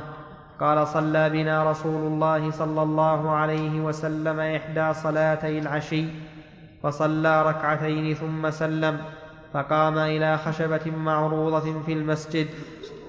قال 0.60 0.88
صلى 0.88 1.30
بنا 1.30 1.72
رسول 1.72 2.08
الله 2.08 2.52
صلى 2.52 2.82
الله 2.82 3.32
عليه 3.32 3.82
وسلم 3.82 4.40
إحدى 4.40 4.94
صلاتي 4.94 5.60
العشي 5.60 6.06
فصلى 6.84 7.42
ركعتين 7.44 8.14
ثم 8.14 8.50
سلم 8.50 8.98
فقام 9.54 9.98
إلى 9.98 10.38
خشبة 10.38 10.92
معروضة 10.98 11.82
في 11.86 11.94
المسجد 11.94 12.48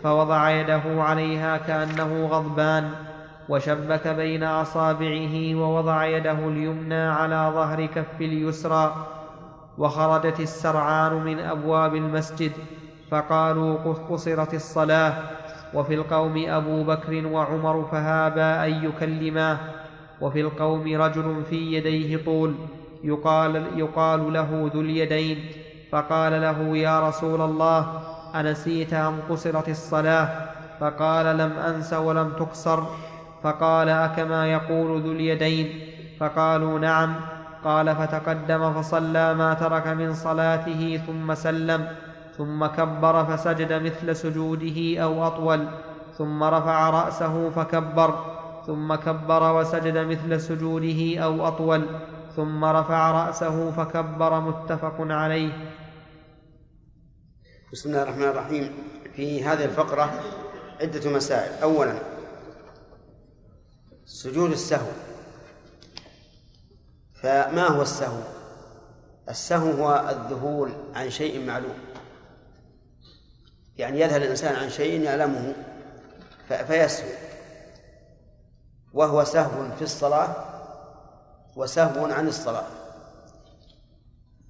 فوضع 0.02 0.50
يده 0.50 0.83
عليها 1.02 1.57
كأنه 1.57 2.26
غضبان 2.26 2.90
وشبك 3.49 4.09
بين 4.09 4.45
أصابعه 4.45 5.54
ووضع 5.54 6.04
يده 6.07 6.49
اليمنى 6.49 7.02
على 7.02 7.52
ظهر 7.54 7.87
كف 7.87 8.21
اليسرى 8.21 9.07
وخرجت 9.78 10.40
السرعان 10.40 11.12
من 11.12 11.38
أبواب 11.38 11.95
المسجد 11.95 12.52
فقالوا 13.11 13.95
قصرت 14.11 14.54
الصلاة 14.54 15.14
وفي 15.75 15.95
القوم 15.95 16.45
أبو 16.49 16.83
بكر 16.83 17.27
وعمر 17.27 17.89
فهابا 17.93 18.67
أن 18.67 18.85
يكلماه 18.85 19.59
وفي 20.21 20.41
القوم 20.41 21.03
رجل 21.03 21.43
في 21.50 21.57
يديه 21.57 22.25
طول 22.25 22.54
يقال, 23.04 23.63
يقال 23.76 24.33
له 24.33 24.71
ذو 24.75 24.80
اليدين 24.80 25.39
فقال 25.93 26.33
له 26.33 26.76
يا 26.76 27.09
رسول 27.09 27.41
الله 27.41 28.02
أنسيت 28.35 28.95
أم 28.95 29.19
قصرت 29.30 29.69
الصلاة؟ 29.69 30.28
فقال 30.80 31.39
لم 31.39 31.52
أنس 31.52 31.93
ولم 31.93 32.33
تقصر. 32.39 32.83
فقال 33.43 33.89
أكما 33.89 34.47
يقول 34.47 35.00
ذو 35.00 35.13
اليدين؟ 35.13 35.80
فقالوا 36.21 36.78
نعم. 36.78 37.15
قال 37.65 37.97
فتقدم 37.97 38.73
فصلى 38.73 39.35
ما 39.35 39.54
ترك 39.54 39.87
من 39.87 40.15
صلاته 40.15 41.00
ثم 41.06 41.35
سلم. 41.35 41.87
ثم 42.41 42.67
كبر 42.67 43.25
فسجد 43.25 43.73
مثل 43.73 44.17
سجوده 44.17 45.03
أو 45.03 45.26
أطول 45.26 45.69
ثم 46.19 46.43
رفع 46.43 46.91
رأسه 46.91 47.50
فكبر 47.50 48.11
ثم 48.67 48.95
كبر 48.95 49.43
وسجد 49.61 49.97
مثل 49.99 50.41
سجوده 50.41 51.21
أو 51.25 51.49
أطول 51.49 51.87
ثم 52.37 52.65
رفع 52.65 53.11
رأسه 53.11 53.71
فكبر 53.71 54.41
متفق 54.41 54.97
عليه. 55.00 55.53
بسم 57.73 57.89
الله 57.89 58.03
الرحمن 58.03 58.25
الرحيم. 58.25 58.73
في 59.17 59.45
هذه 59.45 59.65
الفقرة 59.65 60.11
عدة 60.81 61.11
مسائل. 61.11 61.63
أولا 61.63 61.95
سجود 64.07 64.50
السهو. 64.50 64.93
فما 67.23 67.67
هو 67.67 67.83
السهو؟ 67.83 68.23
السهو 69.29 69.71
هو 69.71 70.09
الذهول 70.09 70.71
عن 70.95 71.11
شيء 71.11 71.47
معلوم. 71.47 71.90
يعني 73.78 74.00
يذهل 74.00 74.23
الإنسان 74.23 74.54
عن 74.54 74.71
شيء 74.71 75.00
يعلمه 75.00 75.54
فيسهو. 76.49 77.09
وهو 78.93 79.25
سهو 79.25 79.76
في 79.76 79.83
الصلاة 79.83 80.35
وسهو 81.56 82.06
عن 82.06 82.28
الصلاة. 82.28 82.67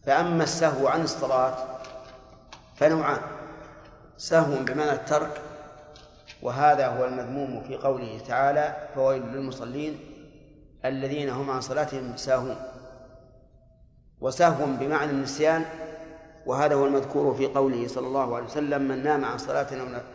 فأما 0.06 0.44
السهو 0.44 0.88
عن 0.88 1.02
الصلاة 1.02 1.56
فنوعان 2.76 3.20
سهو 4.16 4.64
بمعنى 4.64 4.92
الترك 4.92 5.40
وهذا 6.42 6.86
هو 6.86 7.04
المذموم 7.04 7.62
في 7.62 7.76
قوله 7.76 8.20
تعالى 8.28 8.88
فويل 8.94 9.22
للمصلين 9.22 10.00
الذين 10.84 11.28
هم 11.28 11.50
عن 11.50 11.60
صلاتهم 11.60 12.16
ساهون. 12.16 12.56
وسهو 14.20 14.66
بمعنى 14.66 15.10
النسيان 15.10 15.64
وهذا 16.46 16.74
هو 16.74 16.86
المذكور 16.86 17.34
في 17.34 17.46
قوله 17.46 17.88
صلى 17.88 18.06
الله 18.06 18.36
عليه 18.36 18.46
وسلم 18.46 18.82
من 18.82 19.02
نام 19.04 19.24
عن 19.24 19.38
صلاة 19.38 19.68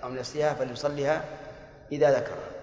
أو 0.04 0.10
نسيها 0.10 0.54
فليصليها 0.54 1.24
إذا 1.92 2.20
ذكرها 2.20 2.56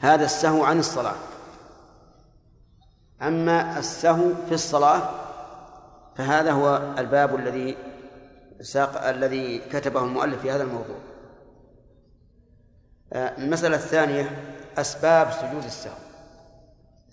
هذا 0.00 0.24
السهو 0.24 0.64
عن 0.64 0.78
الصلاة. 0.78 1.16
أما 3.22 3.78
السهو 3.78 4.34
في 4.48 4.54
الصلاة 4.54 5.10
فهذا 6.16 6.52
هو 6.52 6.94
الباب 6.98 7.34
الذي 7.34 7.76
ساق 8.60 9.08
الذي 9.08 9.58
كتبه 9.58 10.04
المؤلف 10.04 10.40
في 10.40 10.50
هذا 10.50 10.62
الموضوع. 10.62 10.96
آه، 13.12 13.38
المسألة 13.38 13.76
الثانية 13.76 14.30
أسباب 14.78 15.30
سجود 15.32 15.64
السهو. 15.64 15.98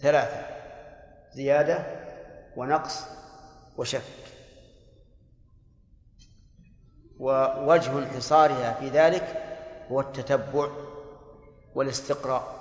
ثلاثة 0.02 0.46
زيادة 1.34 1.86
ونقص 2.56 3.04
وشك. 3.78 4.27
ووجه 7.20 7.98
انحصارها 7.98 8.74
في 8.74 8.90
ذلك 8.90 9.44
هو 9.92 10.02
التتبع 10.02 10.70
والاستقراء. 11.76 12.58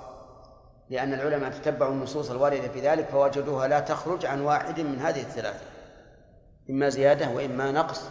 لأن 0.89 1.13
العلماء 1.13 1.51
تتبعوا 1.51 1.91
النصوص 1.91 2.31
الواردة 2.31 2.67
في 2.67 2.79
ذلك 2.79 3.05
فوجدوها 3.05 3.67
لا 3.67 3.79
تخرج 3.79 4.25
عن 4.25 4.41
واحد 4.41 4.79
من 4.79 4.99
هذه 4.99 5.21
الثلاثة. 5.21 5.65
إما 6.69 6.89
زيادة 6.89 7.29
وإما 7.29 7.71
نقص 7.71 8.09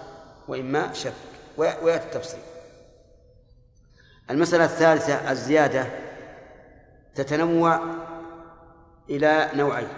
وإما 0.49 0.93
شك. 0.93 1.13
ويأتي 1.57 2.07
التفصيل. 2.07 2.41
المسألة 4.31 4.65
الثالثة 4.65 5.31
الزيادة 5.31 5.87
تتنوع 7.15 7.81
إلى 9.11 9.51
نوعين. 9.55 9.89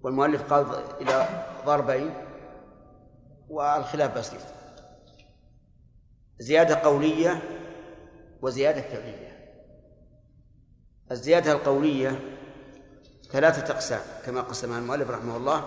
والمؤلف 0.00 0.52
قال 0.52 0.66
إلى 1.00 1.28
ضربين. 1.66 2.14
والخلاف 3.48 4.18
بسيط. 4.18 4.40
زيادة 6.38 6.74
قولية 6.74 7.42
وزيادة 8.42 8.80
فعلية. 8.80 9.34
الزيادة 11.10 11.52
القولية 11.52 12.20
ثلاثة 13.30 13.74
أقسام 13.74 14.00
كما 14.26 14.40
قسمها 14.40 14.78
المؤلف 14.78 15.10
رحمه 15.10 15.36
الله. 15.36 15.64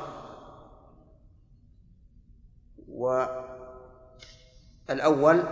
والأول 4.87 5.43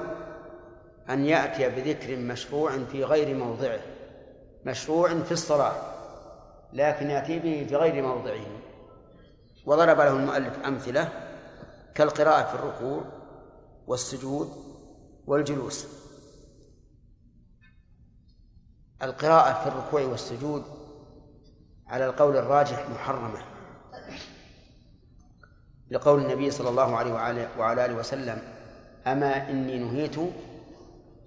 أن 1.10 1.26
يأتي 1.26 1.70
بذكر 1.70 2.18
مشروع 2.18 2.78
في 2.92 3.04
غير 3.04 3.38
موضعه 3.38 3.80
مشروع 4.66 5.24
في 5.24 5.32
الصلاة 5.32 5.76
لكن 6.74 7.10
يأتي 7.10 7.40
به 7.40 7.66
في 7.70 7.76
غير 7.76 8.04
موضعه. 8.04 8.46
وضرب 9.66 9.98
له 9.98 10.12
المؤلف 10.12 10.60
أمثلة. 10.66 11.25
كالقراءة 11.96 12.44
في 12.44 12.56
الركوع 12.56 13.04
والسجود 13.88 14.50
والجلوس. 15.28 15.88
القراءة 19.02 19.64
في 19.64 19.68
الركوع 19.68 20.02
والسجود 20.02 20.64
على 21.88 22.06
القول 22.06 22.38
الراجح 22.38 22.90
محرمة. 22.90 23.42
لقول 25.92 26.22
النبي 26.22 26.52
صلى 26.52 26.70
الله 26.70 26.96
عليه 26.96 27.14
وعلى 27.58 27.86
آله 27.86 27.94
وسلم 27.94 28.42
أما 29.08 29.50
إني 29.50 29.78
نهيت 29.78 30.18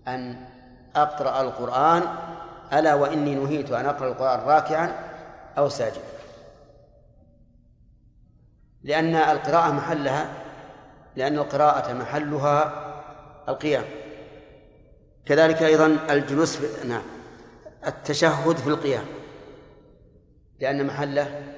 أن 0.09 0.49
أقرأ 0.97 1.41
القرآن 1.41 2.03
ألا 2.73 2.95
وإني 2.95 3.35
نهيت 3.35 3.71
أن 3.71 3.87
أقرأ 3.87 4.09
القرآن 4.09 4.41
راكعا 4.41 4.93
أو 5.59 5.69
ساجدا. 5.69 6.01
لأن 8.83 9.15
القراءة 9.15 9.73
محلها 9.73 10.48
لأن 11.19 11.39
القراءة 11.39 11.93
محلها 11.93 12.85
القيام. 13.49 13.85
كذلك 15.27 15.63
أيضا 15.63 15.87
الجلوس 16.11 16.57
في 16.57 16.89
نعم 16.89 17.03
التشهد 17.87 18.57
في 18.57 18.67
القيام 18.67 19.05
لأن 20.61 20.87
محله 20.87 21.55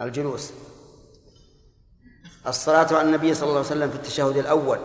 الجلوس. 0.00 0.52
الصلاة 2.46 2.86
على 2.86 3.00
النبي 3.00 3.34
صلى 3.34 3.42
الله 3.48 3.58
عليه 3.58 3.66
وسلم 3.66 3.90
في 3.90 3.96
التشهد 3.96 4.36
الأول 4.36 4.78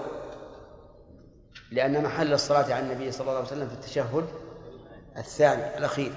لأن 1.72 2.04
محل 2.04 2.34
الصلاة 2.34 2.74
على 2.74 2.80
النبي 2.80 3.12
صلى 3.12 3.22
الله 3.22 3.38
عليه 3.38 3.48
وسلم 3.48 3.68
في 3.68 3.74
التشهد 3.74 4.26
الثاني 5.18 5.78
الأخير. 5.78 6.14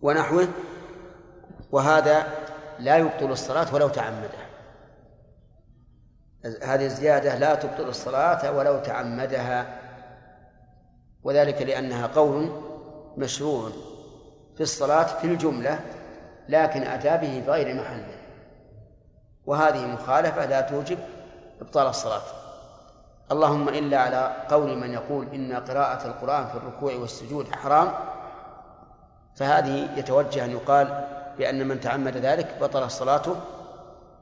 ونحوه 0.00 0.48
وهذا 1.70 2.34
لا 2.78 2.96
يبطل 2.96 3.32
الصلاة 3.32 3.74
ولو 3.74 3.88
تعمدها 3.88 4.47
هذه 6.44 6.86
الزيادة 6.86 7.34
لا 7.34 7.54
تبطل 7.54 7.88
الصلاة 7.88 8.52
ولو 8.52 8.78
تعمدها. 8.78 9.66
وذلك 11.22 11.62
لأنها 11.62 12.06
قول 12.06 12.62
مشروع 13.16 13.70
في 14.56 14.62
الصلاة 14.62 15.04
في 15.04 15.24
الجملة 15.26 15.80
لكن 16.48 16.82
أتى 16.82 17.16
به 17.16 17.42
في 17.44 17.50
غير 17.50 17.74
محله 17.74 18.18
وهذه 19.46 19.86
مخالفة 19.86 20.46
لا 20.46 20.60
توجب 20.60 20.98
إبطال 21.60 21.86
الصلاة. 21.86 22.22
اللهم 23.32 23.68
إلا 23.68 23.98
على 23.98 24.36
قول 24.50 24.78
من 24.78 24.92
يقول 24.92 25.26
إن 25.34 25.52
قراءة 25.52 26.06
القرآن 26.06 26.46
في 26.46 26.54
الركوع 26.54 26.94
والسجود 26.94 27.54
حرام 27.54 27.92
فهذه 29.36 29.98
يتوجه 29.98 30.44
أن 30.44 30.50
يقال 30.50 31.04
بأن 31.38 31.68
من 31.68 31.80
تعمد 31.80 32.16
ذلك 32.16 32.58
بطل 32.60 32.90
صلاته 32.90 33.36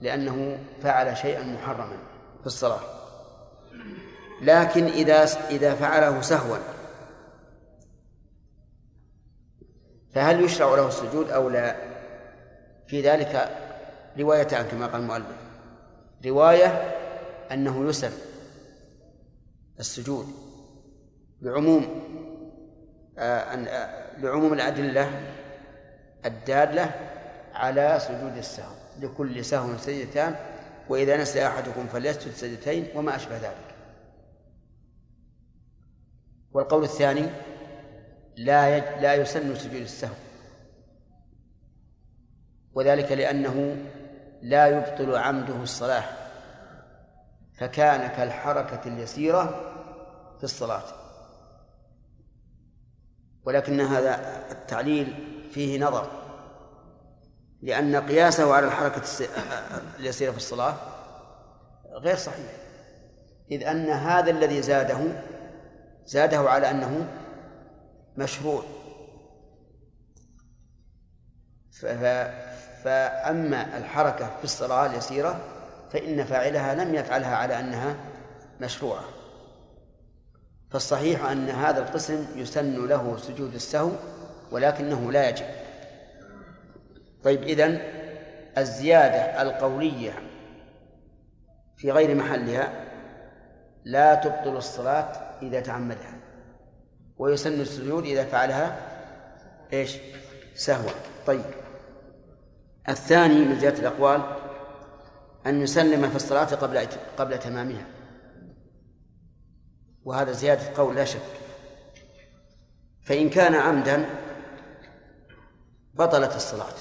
لأنه 0.01 0.59
فعل 0.83 1.17
شيئا 1.17 1.43
محرما 1.43 1.99
في 2.41 2.47
الصلاة. 2.47 2.81
لكن 4.43 4.85
إذا 4.85 5.25
إذا 5.51 5.75
فعله 5.75 6.21
سهوا 6.21 6.59
فهل 10.15 10.45
يشرع 10.45 10.75
له 10.75 10.89
السجود 10.89 11.31
أو 11.31 11.49
لا؟ 11.49 11.77
في 12.87 13.01
ذلك 13.01 13.51
روايتان 14.19 14.65
كما 14.67 14.87
قال 14.87 15.01
المؤلف. 15.01 15.37
رواية 16.27 16.67
أنه 17.53 17.89
يسر 17.89 18.13
السجود 19.81 20.27
لعموم 21.43 22.03
آه 23.19 23.55
لعموم 24.19 24.53
الأدلة 24.53 25.11
الدالة 26.25 26.91
على 27.55 27.99
سجود 28.01 28.37
السهو. 28.37 28.76
لكل 29.01 29.45
سهو 29.45 29.77
سجدتان 29.79 30.37
وإذا 30.89 31.17
نسي 31.17 31.47
أحدكم 31.47 31.87
فليسجد 31.87 32.33
سجدتين 32.33 32.89
وما 32.95 33.17
أشبه 33.17 33.37
ذلك. 33.37 33.75
والقول 36.53 36.85
الثاني 36.85 37.27
لا 38.37 38.77
يج... 38.77 39.03
لا 39.03 39.15
يسن 39.15 39.55
سجود 39.55 39.81
السهو 39.81 40.15
وذلك 42.75 43.13
لأنه 43.13 43.77
لا 44.43 44.67
يبطل 44.67 45.17
عمده 45.17 45.63
الصلاة 45.63 46.05
فكان 47.55 48.09
كالحركة 48.09 48.89
اليسيرة 48.89 49.45
في 50.39 50.45
الصلاة. 50.45 50.85
ولكن 53.45 53.81
هذا 53.81 54.43
التعليل 54.53 55.15
فيه 55.51 55.81
نظر. 55.81 56.26
لأن 57.63 57.97
قياسه 57.97 58.55
على 58.55 58.67
الحركة 58.67 59.03
اليسيرة 59.99 60.31
في 60.31 60.37
الصلاة 60.37 60.77
غير 61.93 62.17
صحيح. 62.17 62.51
إذ 63.51 63.63
أن 63.65 63.87
هذا 63.91 64.31
الذي 64.31 64.63
زاده 64.63 64.99
زاده 66.07 66.39
على 66.39 66.71
أنه 66.71 67.07
مشروع. 68.17 68.63
فأما 72.85 73.79
الحركة 73.79 74.37
في 74.39 74.45
الصلاة 74.45 74.87
اليسيرة 74.87 75.41
فإن 75.93 76.25
فاعلها 76.25 76.75
لم 76.75 76.95
يفعلها 76.95 77.37
على 77.37 77.61
أنها 77.61 77.97
مشروعة. 78.61 79.05
فالصحيح 80.71 81.25
أن 81.25 81.49
هذا 81.49 81.79
القسم 81.79 82.27
يسن 82.37 82.87
له 82.87 83.17
سجود 83.17 83.55
السهو 83.55 83.91
ولكنه 84.51 85.13
لا 85.13 85.29
يجب. 85.29 85.66
طيب 87.25 87.43
إذن 87.43 87.81
الزيادة 88.59 89.43
القولية 89.43 90.13
في 91.77 91.91
غير 91.91 92.15
محلها 92.15 92.85
لا 93.85 94.15
تبطل 94.15 94.57
الصلاة 94.57 95.13
إذا 95.43 95.61
تعمدها 95.61 96.15
ويسن 97.19 97.61
السجود 97.61 98.05
إذا 98.05 98.25
فعلها 98.25 98.77
إيش؟ 99.73 99.97
سهوا 100.55 100.91
طيب 101.27 101.45
الثاني 102.89 103.45
من 103.45 103.61
زيادة 103.61 103.79
الأقوال 103.79 104.23
أن 105.47 105.63
يسلم 105.63 106.09
في 106.11 106.17
الصلاة 106.17 106.45
قبل 106.45 106.87
قبل 107.17 107.39
تمامها 107.39 107.87
وهذا 110.05 110.33
زيادة 110.33 110.77
قول 110.77 110.95
لا 110.95 111.05
شك. 111.05 111.21
فإن 113.03 113.31
كان 113.31 113.55
عمدا 113.55 114.07
بطلت 115.95 116.37
الصلاة. 116.37 116.75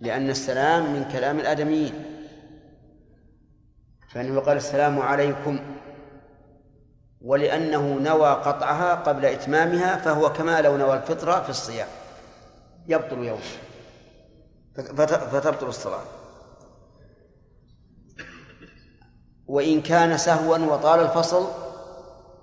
لأن 0.00 0.30
السلام 0.30 0.92
من 0.92 1.04
كلام 1.12 1.38
الآدميين. 1.38 2.04
فإنه 4.12 4.40
قال 4.40 4.56
السلام 4.56 4.98
عليكم. 4.98 5.76
ولأنه 7.20 7.94
نوى 7.94 8.30
قطعها 8.30 8.94
قبل 8.94 9.24
إتمامها 9.24 9.96
فهو 9.96 10.32
كما 10.32 10.60
لو 10.60 10.76
نوى 10.76 10.96
الفطرة 10.96 11.40
في 11.42 11.50
الصيام. 11.50 11.88
يبطل 12.86 13.18
يوم. 13.24 13.40
فتبطل 15.32 15.66
الصلاة. 15.66 16.02
وإن 19.46 19.82
كان 19.82 20.18
سهوا 20.18 20.58
وطال 20.58 21.00
الفصل 21.00 21.48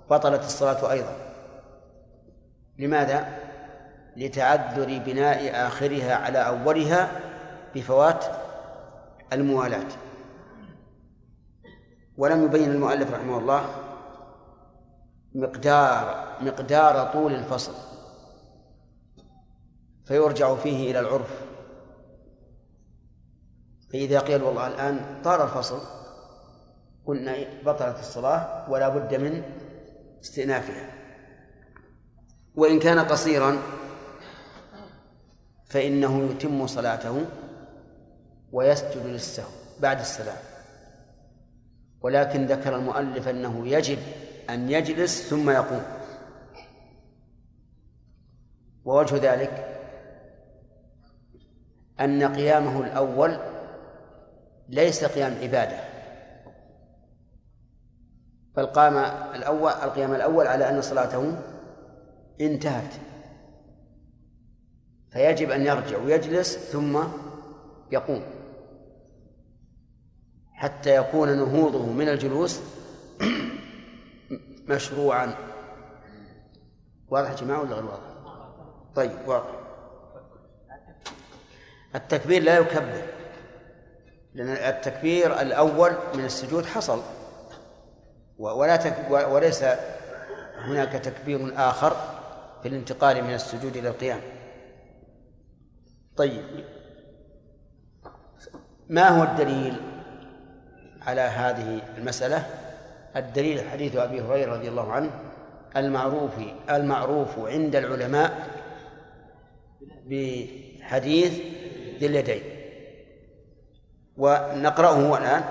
بطلت 0.09 0.43
الصلاة 0.43 0.91
أيضا. 0.91 1.15
لماذا؟ 2.79 3.39
لتعذر 4.17 5.01
بناء 5.05 5.67
آخرها 5.67 6.15
على 6.15 6.47
أولها 6.47 7.26
بفوات 7.77 8.25
الموالاة 9.33 9.87
ولم 12.17 12.43
يبين 12.43 12.71
المؤلف 12.71 13.13
رحمه 13.13 13.37
الله 13.37 13.65
مقدار 15.35 16.27
مقدار 16.41 17.13
طول 17.13 17.35
الفصل. 17.35 17.73
فيرجع 20.05 20.55
فيه 20.55 20.91
إلى 20.91 20.99
العرف. 20.99 21.41
فإذا 23.91 24.19
قيل 24.19 24.43
والله 24.43 24.67
الآن 24.67 25.21
طار 25.23 25.43
الفصل 25.43 25.81
قلنا 27.05 27.35
بطلت 27.65 27.99
الصلاة 27.99 28.71
ولا 28.71 28.89
بد 28.89 29.15
من 29.15 29.43
استئنافها. 30.23 30.89
وإن 32.55 32.79
كان 32.79 32.99
قصيرا 32.99 33.57
فإنه 35.65 36.23
يتم 36.31 36.67
صلاته 36.67 37.25
ويسجد 38.51 39.05
للسهو 39.05 39.49
بعد 39.79 39.99
السلام. 39.99 40.37
ولكن 42.01 42.45
ذكر 42.45 42.75
المؤلف 42.75 43.27
أنه 43.27 43.67
يجب 43.67 43.97
أن 44.49 44.69
يجلس 44.69 45.29
ثم 45.29 45.49
يقوم. 45.49 45.83
ووجه 48.85 49.15
ذلك 49.15 49.77
أن 51.99 52.35
قيامه 52.35 52.83
الأول 52.83 53.37
ليس 54.69 55.05
قيام 55.05 55.35
عبادة 55.41 55.79
بل 58.55 58.65
قام 58.65 58.97
الأول 59.35 59.71
القيام 59.71 60.13
الأول 60.13 60.47
على 60.47 60.69
أن 60.69 60.81
صلاته 60.81 61.37
انتهت. 62.41 62.93
فيجب 65.11 65.51
أن 65.51 65.65
يرجع 65.65 65.97
ويجلس 65.97 66.57
ثم 66.57 67.03
يقوم. 67.91 68.36
حتى 70.57 70.95
يكون 70.95 71.37
نهوضه 71.37 71.85
من 71.85 72.09
الجلوس 72.09 72.59
مشروعا. 74.69 75.35
واضح 77.09 77.29
يا 77.29 77.35
جماعة 77.35 77.61
ولا 77.61 77.75
غير 77.75 77.85
واضح؟ 77.85 78.01
طيب 78.95 79.27
واضح. 79.27 79.49
التكبير 81.95 82.43
لا 82.43 82.57
يكبر 82.57 83.01
لأن 84.33 84.49
التكبير 84.49 85.41
الأول 85.41 85.91
من 86.15 86.25
السجود 86.25 86.65
حصل. 86.65 87.01
ولا 88.37 88.75
تك 88.75 89.09
وليس 89.09 89.63
هناك 90.57 90.91
تكبير 90.91 91.53
آخر 91.55 91.95
في 92.61 92.67
الانتقال 92.67 93.23
من 93.23 93.33
السجود 93.33 93.77
إلى 93.77 93.89
القيام. 93.89 94.21
طيب 96.17 96.65
ما 98.89 99.07
هو 99.07 99.23
الدليل؟ 99.23 99.86
على 101.07 101.21
هذه 101.21 101.81
المسألة 101.97 102.45
الدليل 103.15 103.69
حديث 103.69 103.95
أبي 103.95 104.21
هريرة 104.21 104.53
رضي 104.53 104.67
الله 104.67 104.91
عنه 104.91 105.09
المعروف 105.77 106.31
المعروف 106.69 107.39
عند 107.39 107.75
العلماء 107.75 108.47
بحديث 110.05 111.33
ذي 111.99 112.05
اليدين. 112.05 112.43
ونقرأه 114.17 115.17
الآن. 115.17 115.43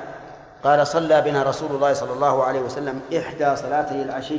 قال 0.65 0.87
صلى 0.87 1.21
بنا 1.21 1.43
رسول 1.43 1.71
الله 1.71 1.93
صلى 1.93 2.13
الله 2.13 2.45
عليه 2.45 2.61
وسلم 2.61 3.01
إحدى 3.19 3.57
صلاتي 3.57 4.03
العشي. 4.03 4.39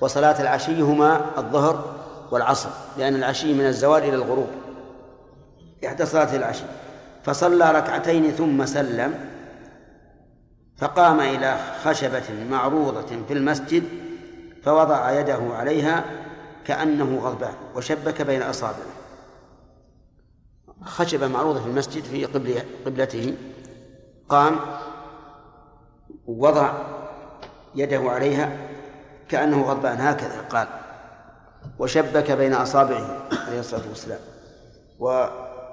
وصلاة 0.00 0.40
العشي 0.40 0.80
هما 0.80 1.20
الظهر 1.38 1.94
والعصر 2.30 2.68
لأن 2.98 3.14
العشي 3.14 3.54
من 3.54 3.66
الزوال 3.66 4.02
إلى 4.02 4.14
الغروب. 4.14 4.48
إحدى 5.86 6.06
صلاة 6.06 6.36
العشي. 6.36 6.64
فصلى 7.24 7.72
ركعتين 7.72 8.30
ثم 8.30 8.66
سلم 8.66 9.14
فقام 10.78 11.20
إلى 11.20 11.56
خشبة 11.84 12.44
معروضة 12.50 13.24
في 13.28 13.34
المسجد 13.34 13.84
فوضع 14.62 15.20
يده 15.20 15.40
عليها 15.50 16.04
كأنه 16.64 17.18
غضبان 17.18 17.54
وشبك 17.74 18.22
بين 18.22 18.42
أصابعه. 18.42 18.94
خشبة 20.82 21.28
معروضة 21.28 21.60
في 21.60 21.66
المسجد 21.66 22.04
في 22.04 22.24
قبلته 22.86 23.34
قام 24.28 24.56
ووضع 26.26 26.72
يده 27.74 28.10
عليها 28.10 28.56
كأنه 29.28 29.62
غضبان 29.62 30.00
هكذا 30.00 30.40
قال 30.50 30.66
وشبك 31.78 32.30
بين 32.30 32.54
أصابعه 32.54 33.28
عليه 33.46 33.60
الصلاة 33.60 33.88
والسلام 33.88 34.20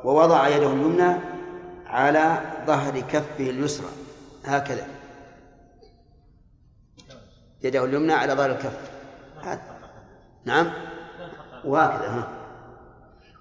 ووضع 0.03 0.47
يده 0.47 0.67
اليمنى 0.67 1.15
على 1.91 2.41
ظهر 2.65 2.99
كفه 2.99 3.49
اليسرى. 3.49 3.89
هكذا. 4.45 4.87
يده 7.63 7.85
اليمنى 7.85 8.13
على 8.13 8.33
ظهر 8.33 8.51
الكف. 8.51 8.91
نعم. 10.45 10.71
وهكذا 11.65 12.09
ها. 12.09 12.27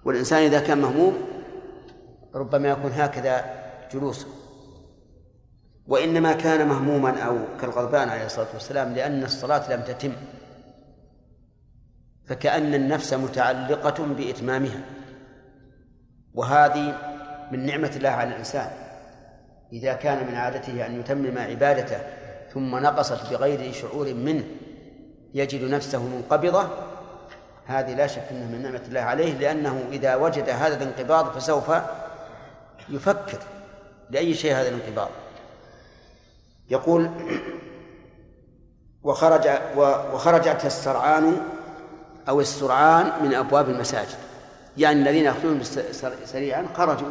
والإنسان 0.04 0.42
إذا 0.42 0.60
كان 0.60 0.78
مهموم 0.78 1.14
ربما 2.34 2.68
يكون 2.68 2.92
هكذا 2.92 3.44
جلوسه. 3.92 4.28
وإنما 5.86 6.32
كان 6.32 6.68
مهموما 6.68 7.22
أو 7.22 7.38
كالغضبان 7.60 8.08
عليه 8.08 8.26
الصلاة 8.26 8.48
والسلام 8.54 8.92
لأن 8.92 9.24
الصلاة 9.24 9.76
لم 9.76 9.82
تتم. 9.82 10.12
فكأن 12.26 12.74
النفس 12.74 13.14
متعلقة 13.14 14.04
بإتمامها. 14.04 14.80
وهذه 16.34 17.09
من 17.50 17.66
نعمة 17.66 17.92
الله 17.96 18.08
على 18.08 18.30
الإنسان. 18.30 18.70
إذا 19.72 19.92
كان 19.92 20.26
من 20.26 20.34
عادته 20.34 20.86
أن 20.86 21.00
يتمم 21.00 21.38
عبادته 21.38 21.98
ثم 22.54 22.76
نقصت 22.76 23.30
بغير 23.30 23.72
شعور 23.72 24.14
منه 24.14 24.44
يجد 25.34 25.70
نفسه 25.70 26.02
منقبضة 26.02 26.68
هذه 27.66 27.94
لا 27.94 28.06
شك 28.06 28.24
أنها 28.30 28.46
من 28.46 28.62
نعمة 28.62 28.82
الله 28.88 29.00
عليه 29.00 29.38
لأنه 29.38 29.88
إذا 29.92 30.14
وجد 30.14 30.48
هذا 30.48 30.76
الانقباض 30.76 31.38
فسوف 31.38 31.72
يفكر 32.88 33.38
لأي 34.10 34.34
شيء 34.34 34.52
هذا 34.52 34.68
الانقباض. 34.68 35.08
يقول 36.70 37.10
وخرج 39.02 39.48
وخرجت 39.76 40.64
السرعان 40.64 41.36
أو 42.28 42.40
السرعان 42.40 43.12
من 43.22 43.34
أبواب 43.34 43.68
المساجد. 43.68 44.18
يعني 44.76 45.00
الذين 45.00 45.24
يأخذون 45.24 45.62
سريعا 46.24 46.66
خرجوا 46.74 47.08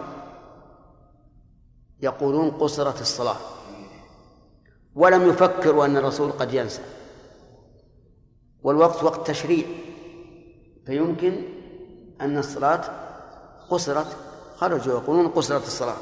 يقولون 2.02 2.52
قصرت 2.52 3.02
الصلاة. 3.02 3.36
ولم 4.96 5.30
يفكروا 5.30 5.86
أن 5.86 5.98
الرسول 5.98 6.32
قد 6.32 6.54
ينسى. 6.54 6.82
والوقت 8.64 9.04
وقت 9.04 9.28
تشريع. 9.28 9.66
فيمكن 10.86 11.34
أن 12.22 12.38
الصلاة 12.38 12.82
قصرت. 13.70 14.18
خرجوا 14.58 14.94
يقولون 14.94 15.28
قصرت 15.28 15.68
الصلاة. 15.68 15.98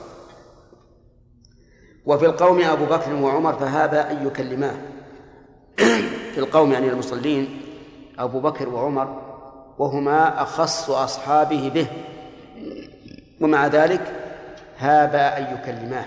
وفي 2.05 2.25
القوم 2.25 2.61
أبو 2.61 2.85
بكر 2.85 3.13
وعمر 3.13 3.53
فهذا 3.53 4.11
أن 4.11 4.27
يكلماه. 4.27 4.75
في 6.33 6.37
القوم 6.37 6.71
يعني 6.71 6.89
المصلين 6.89 7.61
أبو 8.19 8.39
بكر 8.39 8.69
وعمر 8.69 9.21
وهما 9.77 10.41
أخص 10.41 10.89
أصحابه 10.89 11.69
به. 11.69 11.87
ومع 13.41 13.67
ذلك 13.67 14.26
هابا 14.79 15.37
أن 15.37 15.53
يكلماه. 15.53 16.05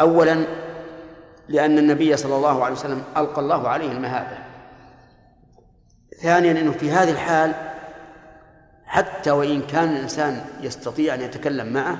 أولا 0.00 0.44
لأن 1.48 1.78
النبي 1.78 2.16
صلى 2.16 2.36
الله 2.36 2.64
عليه 2.64 2.74
وسلم 2.74 3.04
ألقى 3.16 3.40
الله 3.40 3.68
عليه 3.68 3.92
المهابة. 3.92 4.38
ثانيا 6.22 6.52
أنه 6.52 6.72
في 6.72 6.90
هذه 6.90 7.10
الحال 7.10 7.52
حتى 8.86 9.30
وإن 9.30 9.62
كان 9.62 9.88
الإنسان 9.88 10.44
يستطيع 10.60 11.14
أن 11.14 11.20
يتكلم 11.20 11.72
معه 11.72 11.98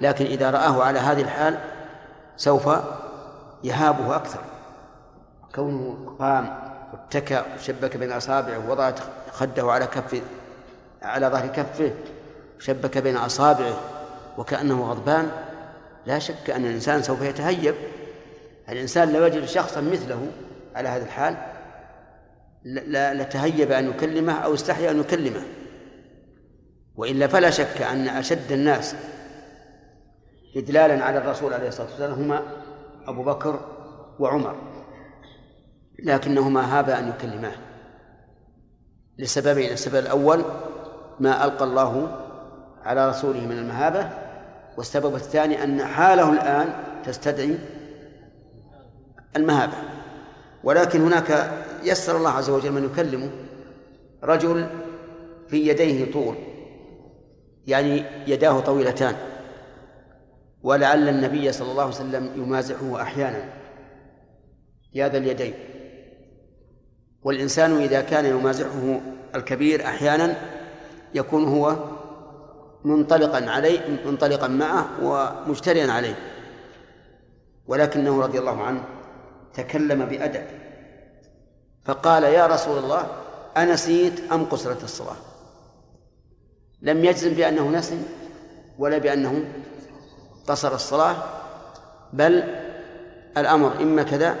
لكن 0.00 0.24
إذا 0.24 0.50
رآه 0.50 0.84
على 0.84 0.98
هذه 0.98 1.20
الحال 1.20 1.58
سوف 2.36 2.68
يهابه 3.64 4.16
أكثر. 4.16 4.40
كونه 5.54 6.16
قام 6.18 6.58
واتكى 6.92 7.42
وشبك 7.56 7.96
بين 7.96 8.12
أصابعه 8.12 8.68
ووضع 8.68 8.92
خده 9.32 9.72
على 9.72 9.86
كف 9.86 10.22
على 11.02 11.26
ظهر 11.26 11.46
كفه 11.46 11.92
شبك 12.58 12.98
بين 12.98 13.16
أصابعه 13.16 13.76
وكأنه 14.38 14.90
غضبان 14.90 15.30
لا 16.06 16.18
شك 16.18 16.50
أن 16.50 16.64
الإنسان 16.64 17.02
سوف 17.02 17.22
يتهيب. 17.22 17.74
الإنسان 18.68 19.12
لو 19.12 19.24
يجد 19.26 19.44
شخصا 19.44 19.80
مثله 19.80 20.26
على 20.74 20.88
هذا 20.88 21.04
الحال 21.04 21.36
لا 22.64 23.14
لتهيب 23.14 23.72
أن 23.72 23.90
يكلمه 23.90 24.32
أو 24.32 24.54
استحيا 24.54 24.90
أن 24.90 25.00
يكلمه. 25.00 25.42
وإلا 26.96 27.26
فلا 27.26 27.50
شك 27.50 27.82
أن 27.82 28.08
أشد 28.08 28.52
الناس 28.52 28.96
إدلالا 30.56 31.04
على 31.04 31.18
الرسول 31.18 31.54
عليه 31.54 31.68
الصلاة 31.68 31.86
والسلام 31.86 32.12
هما 32.12 32.42
أبو 33.06 33.22
بكر 33.22 33.60
وعمر. 34.18 34.56
لكنهما 35.98 36.78
هابا 36.78 36.98
أن 36.98 37.08
يكلماه. 37.08 37.54
لسببين 39.18 39.72
السبب 39.72 39.96
الأول 39.96 40.44
ما 41.20 41.44
ألقى 41.44 41.64
الله 41.64 42.20
على 42.84 43.08
رسوله 43.08 43.40
من 43.40 43.58
المهابة 43.58 44.23
والسبب 44.76 45.14
الثاني 45.14 45.64
أن 45.64 45.84
حاله 45.84 46.32
الآن 46.32 46.68
تستدعي 47.04 47.58
المهابة. 49.36 49.76
ولكن 50.64 51.00
هناك 51.00 51.50
يسر 51.82 52.16
الله 52.16 52.30
عز 52.30 52.50
وجل 52.50 52.72
من 52.72 52.84
يكلمه 52.84 53.30
رجل 54.22 54.66
في 55.48 55.68
يديه 55.68 56.12
طول 56.12 56.36
يعني 57.66 58.04
يداه 58.26 58.60
طويلتان 58.60 59.14
ولعل 60.62 61.08
النبي 61.08 61.52
صلى 61.52 61.70
الله 61.70 61.82
عليه 61.82 61.94
وسلم 61.94 62.30
يمازحه 62.36 63.02
أحيانا 63.02 63.44
يا 64.94 65.08
ذا 65.08 65.18
اليدين. 65.18 65.54
والإنسان 67.22 67.76
إذا 67.76 68.00
كان 68.00 68.24
يمازحه 68.24 69.00
الكبير 69.34 69.86
أحيانا 69.86 70.36
يكون 71.14 71.44
هو 71.44 71.76
منطلقا 72.84 73.50
عليه 73.50 74.00
منطلقا 74.06 74.48
معه 74.48 74.88
ومجتريا 75.02 75.92
عليه. 75.92 76.14
ولكنه 77.66 78.22
رضي 78.22 78.38
الله 78.38 78.62
عنه 78.62 78.84
تكلم 79.54 80.04
بأدب. 80.04 80.44
فقال 81.84 82.22
يا 82.22 82.46
رسول 82.46 82.78
الله 82.78 83.06
أنسيت 83.56 84.32
أم 84.32 84.44
قصرت 84.44 84.84
الصلاة؟ 84.84 85.16
لم 86.82 87.04
يجزم 87.04 87.34
بأنه 87.34 87.70
نسي 87.70 87.98
ولا 88.78 88.98
بأنه 88.98 89.44
قصر 90.46 90.74
الصلاة 90.74 91.16
بل 92.12 92.44
الأمر 93.36 93.82
إما 93.82 94.02
كذا 94.02 94.36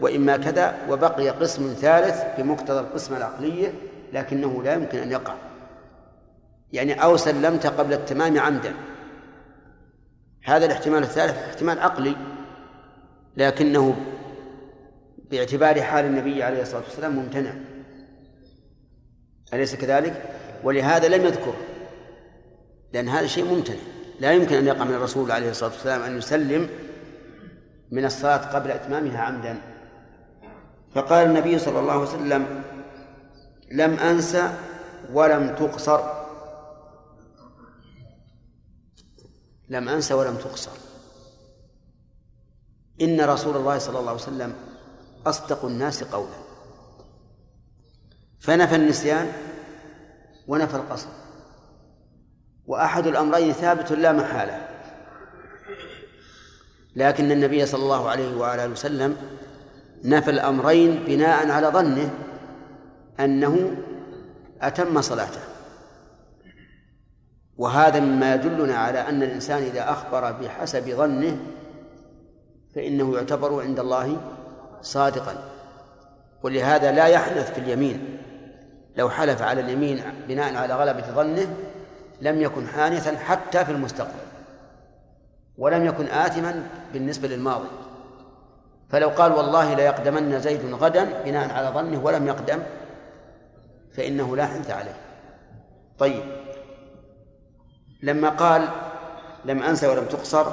وإما 0.00 0.36
كذا 0.36 0.76
وبقي 0.88 1.28
قسم 1.28 1.74
ثالث 1.80 2.22
بمقتضى 2.38 2.80
القسمة 2.80 3.16
العقلية 3.16 3.72
لكنه 4.12 4.62
لا 4.62 4.74
يمكن 4.74 4.98
أن 4.98 5.12
يقع. 5.12 5.34
يعني 6.72 7.02
أو 7.02 7.16
سلمت 7.16 7.66
قبل 7.66 7.92
التمام 7.92 8.38
عمدا. 8.38 8.74
هذا 10.44 10.66
الاحتمال 10.66 11.02
الثالث 11.02 11.38
احتمال 11.38 11.78
عقلي 11.78 12.16
لكنه 13.36 13.96
باعتبار 15.30 15.82
حال 15.82 16.04
النبي 16.04 16.42
عليه 16.42 16.62
الصلاة 16.62 16.82
والسلام 16.82 17.16
ممتنع. 17.16 17.54
أليس 19.54 19.74
كذلك؟ 19.74 20.22
ولهذا 20.64 21.08
لم 21.08 21.24
يذكر 21.24 21.54
لأن 22.92 23.08
هذا 23.08 23.26
شيء 23.26 23.44
ممتنع. 23.44 23.76
لا 24.20 24.32
يمكن 24.32 24.56
أن 24.56 24.66
يقع 24.66 24.84
من 24.84 24.94
الرسول 24.94 25.30
عليه 25.30 25.50
الصلاة 25.50 25.70
والسلام 25.70 26.02
أن 26.02 26.18
يسلم 26.18 26.68
من 27.90 28.04
الصلاة 28.04 28.36
قبل 28.36 28.70
إتمامها 28.70 29.18
عمدا. 29.18 29.58
فقال 30.94 31.26
النبي 31.26 31.58
صلى 31.58 31.80
الله 31.80 31.92
عليه 31.92 32.02
وسلم 32.02 32.62
لم 33.70 33.94
أنسى 33.94 34.52
ولم 35.12 35.54
تقصر. 35.54 36.21
لم 39.68 39.88
أنسى 39.88 40.14
ولم 40.14 40.36
تقصر. 40.36 40.70
إن 43.00 43.20
رسول 43.20 43.56
الله 43.56 43.78
صلى 43.78 43.98
الله 43.98 44.10
عليه 44.10 44.22
وسلم 44.22 44.54
أصدق 45.26 45.64
الناس 45.64 46.04
قولا. 46.04 46.36
فنفى 48.40 48.76
النسيان 48.76 49.32
ونفى 50.48 50.76
القصر. 50.76 51.08
وأحد 52.66 53.06
الأمرين 53.06 53.52
ثابت 53.52 53.92
لا 53.92 54.12
محالة. 54.12 54.68
لكن 56.96 57.32
النبي 57.32 57.66
صلى 57.66 57.82
الله 57.82 58.08
عليه 58.08 58.36
وعلى 58.36 58.64
آله 58.64 58.72
وسلم 58.72 59.16
نفى 60.04 60.30
الأمرين 60.30 61.04
بناء 61.04 61.50
على 61.50 61.66
ظنه 61.66 62.10
أنه 63.20 63.76
أتم 64.60 65.00
صلاته. 65.00 65.51
وهذا 67.58 68.00
مما 68.00 68.34
يدلنا 68.34 68.76
على 68.76 69.00
أن 69.08 69.22
الإنسان 69.22 69.62
إذا 69.62 69.90
أخبر 69.90 70.32
بحسب 70.32 70.90
ظنه 70.90 71.36
فإنه 72.74 73.14
يعتبر 73.14 73.62
عند 73.62 73.80
الله 73.80 74.16
صادقا. 74.80 75.44
ولهذا 76.42 76.92
لا 76.92 77.06
يحنث 77.06 77.52
في 77.52 77.58
اليمين. 77.58 78.18
لو 78.96 79.10
حلف 79.10 79.42
على 79.42 79.60
اليمين 79.60 80.02
بناء 80.28 80.56
على 80.56 80.74
غلبة 80.74 81.10
ظنه 81.10 81.56
لم 82.20 82.40
يكن 82.40 82.66
حانثا 82.66 83.16
حتى 83.16 83.64
في 83.64 83.72
المستقبل. 83.72 84.22
ولم 85.58 85.86
يكن 85.86 86.06
آثما 86.06 86.66
بالنسبة 86.92 87.28
للماضي. 87.28 87.68
فلو 88.90 89.08
قال 89.08 89.32
والله 89.32 89.74
لا 89.74 89.82
يقدمن 89.82 90.40
زيد 90.40 90.74
غدا 90.74 91.22
بناء 91.24 91.50
على 91.50 91.68
ظنه 91.68 92.04
ولم 92.04 92.26
يقدم 92.26 92.62
فإنه 93.94 94.36
لا 94.36 94.46
حنث 94.46 94.70
عليه. 94.70 94.96
طيب. 95.98 96.41
لما 98.02 98.28
قال 98.28 98.68
لم 99.44 99.62
أنسى 99.62 99.86
ولم 99.86 100.04
تقصر 100.04 100.46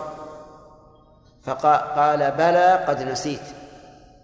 فقال 1.43 2.31
بلى 2.31 2.85
قد 2.87 3.01
نسيت 3.01 3.41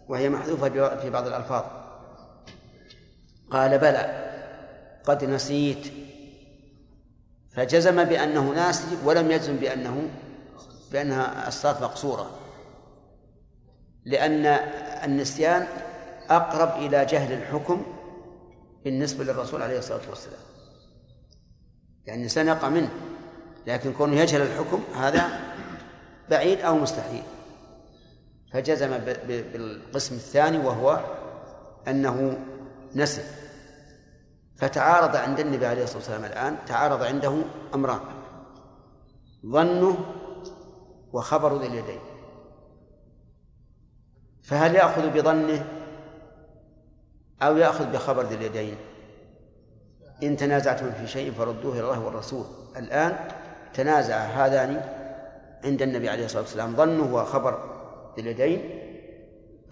وهي 0.08 0.30
محذوفة 0.30 0.98
في 0.98 1.10
بعض 1.10 1.28
الألفاظ. 1.28 1.64
قال 3.52 3.78
بلى 3.78 4.32
قد 5.06 5.24
نسيت. 5.24 5.94
فجزم 7.56 8.04
بأنه 8.04 8.50
ناسي 8.50 8.98
ولم 9.06 9.32
يجزم 9.32 9.56
بأنه 9.56 10.10
بأنها 10.92 11.48
الصلاة 11.48 11.82
مقصورة. 11.84 12.40
لأن 14.06 14.46
النسيان 15.04 15.68
أقرب 16.30 16.70
إلى 16.78 17.06
جهل 17.06 17.34
الحكم 17.34 17.86
بالنسبة 18.84 19.24
للرسول 19.24 19.62
عليه 19.62 19.78
الصلاة 19.78 20.10
والسلام. 20.10 20.40
يعني 22.06 22.20
الإنسان 22.20 22.48
يقع 22.48 22.70
منه. 22.70 22.90
لكن 23.68 23.94
كونه 23.94 24.20
يجهل 24.20 24.42
الحكم 24.42 24.84
هذا 24.96 25.40
بعيد 26.30 26.62
أو 26.62 26.78
مستحيل. 26.78 27.24
فجزم 28.54 28.98
بالقسم 29.28 30.16
الثاني 30.16 30.58
وهو 30.58 31.00
أنه 31.88 32.40
نسي. 32.96 33.24
فتعارض 34.58 35.16
عند 35.16 35.40
النبي 35.40 35.66
عليه 35.66 35.84
الصلاة 35.84 35.98
والسلام 35.98 36.26
الآن 36.26 36.58
تعارض 36.66 37.04
عنده 37.04 37.42
أمران. 37.74 38.00
ظنه 39.46 39.98
وخبر 41.14 41.62
ذي 41.62 41.68
اليدين 41.68 42.00
فهل 44.44 44.76
يأخذ 44.76 45.10
بظنه 45.10 45.66
أو 47.42 47.58
يأخذ 47.58 47.92
بخبر 47.92 48.24
ذي 48.24 48.36
اليدين 48.36 48.78
إن 50.24 50.38
تنازعتم 50.38 50.92
في 50.92 51.08
شيء 51.08 51.32
فردوه 51.32 51.74
إلى 51.74 51.82
الله 51.82 52.00
والرسول. 52.06 52.46
الآن 52.78 53.18
تنازع 53.76 54.18
هذان 54.18 54.82
عند 55.66 55.82
النبي 55.82 56.10
عليه 56.10 56.26
الصلاة 56.26 56.42
والسلام 56.42 56.76
ظنه 56.76 57.14
وخبر 57.14 57.60
ذي 58.16 58.22
اليدين 58.22 58.82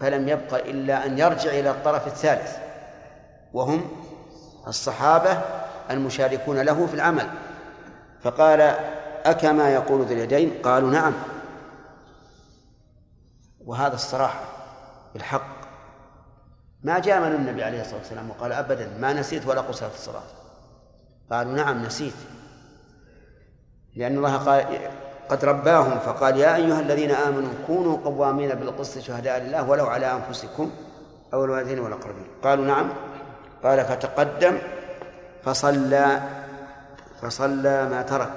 فلم 0.00 0.28
يبق 0.28 0.54
إلا 0.54 1.06
أن 1.06 1.18
يرجع 1.18 1.50
إلى 1.50 1.70
الطرف 1.70 2.06
الثالث 2.06 2.56
وهم 3.52 3.88
الصحابة 4.66 5.40
المشاركون 5.90 6.60
له 6.60 6.86
في 6.86 6.94
العمل. 6.94 7.26
فقال 8.22 8.60
أكما 9.24 9.70
يقول 9.70 10.00
ذو 10.00 10.12
اليدين؟ 10.12 10.52
قالوا 10.62 10.90
نعم. 10.90 11.12
وهذا 13.66 13.94
الصراحة 13.94 14.44
بالحق. 15.14 15.54
ما 16.82 16.98
جاء 16.98 17.20
من 17.20 17.34
النبي 17.34 17.64
عليه 17.64 17.80
الصلاة 17.80 17.98
والسلام 17.98 18.30
وقال 18.30 18.52
أبدا 18.52 18.90
ما 18.98 19.12
نسيت 19.12 19.46
ولا 19.46 19.60
قصرت 19.60 19.94
الصلاة. 19.94 20.22
قالوا 21.30 21.52
نعم 21.52 21.82
نسيت. 21.82 22.14
لأن 23.96 24.16
الله 24.16 24.36
قال 24.36 24.66
قد 25.28 25.44
رباهم 25.44 25.98
فقال 25.98 26.36
يا 26.36 26.56
أيها 26.56 26.80
الذين 26.80 27.10
آمنوا 27.10 27.52
كونوا 27.66 27.98
قوامين 28.04 28.54
بالقسط 28.54 28.98
شهداء 28.98 29.38
لله 29.42 29.70
ولو 29.70 29.86
على 29.86 30.12
أنفسكم 30.12 30.70
أو 31.34 31.44
الوالدين 31.44 31.78
والأقربين. 31.78 32.26
قالوا 32.42 32.64
نعم. 32.64 32.92
قال 33.62 33.84
فتقدم 33.84 34.58
فصلى 35.44 36.20
فصلى 37.22 37.88
ما 37.88 38.02
ترك 38.02 38.32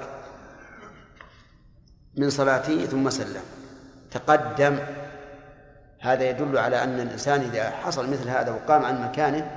من 2.16 2.30
صلاته 2.30 2.86
ثم 2.86 3.10
سلم. 3.10 3.42
تقدم. 4.10 4.78
هذا 6.00 6.30
يدل 6.30 6.58
على 6.58 6.82
أن 6.82 7.00
الإنسان 7.00 7.40
إذا 7.40 7.70
حصل 7.70 8.10
مثل 8.10 8.28
هذا 8.28 8.50
وقام 8.52 8.84
عن 8.84 9.02
مكانه 9.02 9.50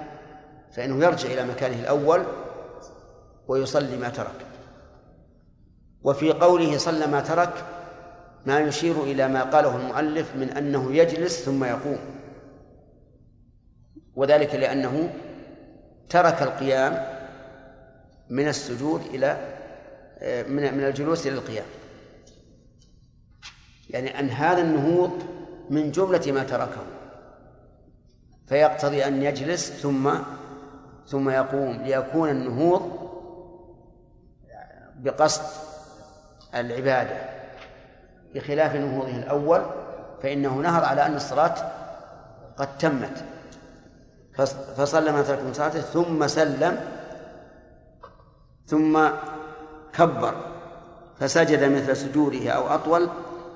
فإنه 0.76 1.06
يرجع 1.06 1.30
إلى 1.30 1.44
مكانه 1.44 1.80
الأول 1.80 2.24
ويصلي 3.48 3.98
ما 3.98 4.10
ترك. 4.10 4.51
وفي 6.04 6.32
قوله 6.32 6.78
صلى 6.78 7.08
ما 7.08 7.22
ترك 7.22 7.66
ما 8.46 8.60
يشير 8.60 9.04
إلى 9.04 9.28
ما 9.28 9.44
قاله 9.44 9.76
المؤلف 9.76 10.36
من 10.36 10.50
أنه 10.50 10.94
يجلس 10.94 11.46
ثم 11.46 11.64
يقوم. 11.64 12.00
وذلك 14.16 14.56
لأنه 14.56 15.14
ترك 16.10 16.42
القيام 16.42 17.08
من 18.30 18.48
السجود 18.48 19.02
إلى 19.02 19.38
من 20.48 20.74
من 20.78 20.84
الجلوس 20.84 21.28
إلى 21.28 21.36
القيام. 21.36 21.66
يعني 23.90 24.20
أن 24.20 24.30
هذا 24.30 24.62
النهوض 24.62 25.12
من 25.70 25.92
جملة 25.92 26.32
ما 26.32 26.44
تركه. 26.44 26.84
فيقتضي 28.48 29.06
أن 29.08 29.24
يجلس 29.24 29.72
ثم 29.72 30.14
ثم 31.08 31.30
يقوم. 31.30 31.82
ليكون 31.82 32.30
النهوض 32.30 33.12
بقصد 34.96 35.71
العبادة 36.56 37.18
بخلاف 38.36 38.76
نهوضه 38.76 39.16
الأول 39.16 39.62
فإنه 40.24 40.56
نهر 40.56 40.84
على 40.84 41.06
أن 41.06 41.16
الصلاة 41.16 41.56
قد 42.58 42.78
تمت. 42.78 43.24
فصلى 44.78 45.12
ما 45.12 45.22
ترك 45.22 45.40
من 45.40 45.54
صلاته 45.54 45.82
ثم 45.82 46.28
سلم 46.28 46.80
ثم 48.68 49.10
كبر 49.94 50.36
فسجد 51.20 51.64
مثل 51.64 51.98
سجوده 51.98 52.50
أو 52.52 52.67
أطول 52.67 53.10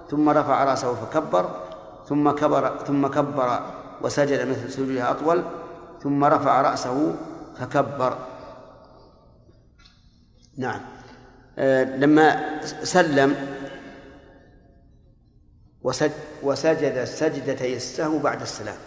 ثم 0.10 0.30
رفع 0.30 0.64
رأسه 0.64 0.96
فكبر 0.96 1.50
ثم 2.08 2.32
كبر 2.32 2.78
ثم 2.78 3.08
كبر 3.08 3.60
وسجد 4.02 4.48
مثل 4.48 4.72
سجوده 4.72 5.12
أطول 5.12 5.44
ثم 6.04 6.24
رفع 6.24 6.62
رأسه 6.62 7.16
فكبر. 7.60 8.18
نعم. 10.58 10.82
لما 11.98 12.60
سلم 12.64 13.36
وسجد 16.44 17.04
سجدتي 17.04 17.76
السهو 17.76 18.18
بعد 18.18 18.42
السلام. 18.42 18.78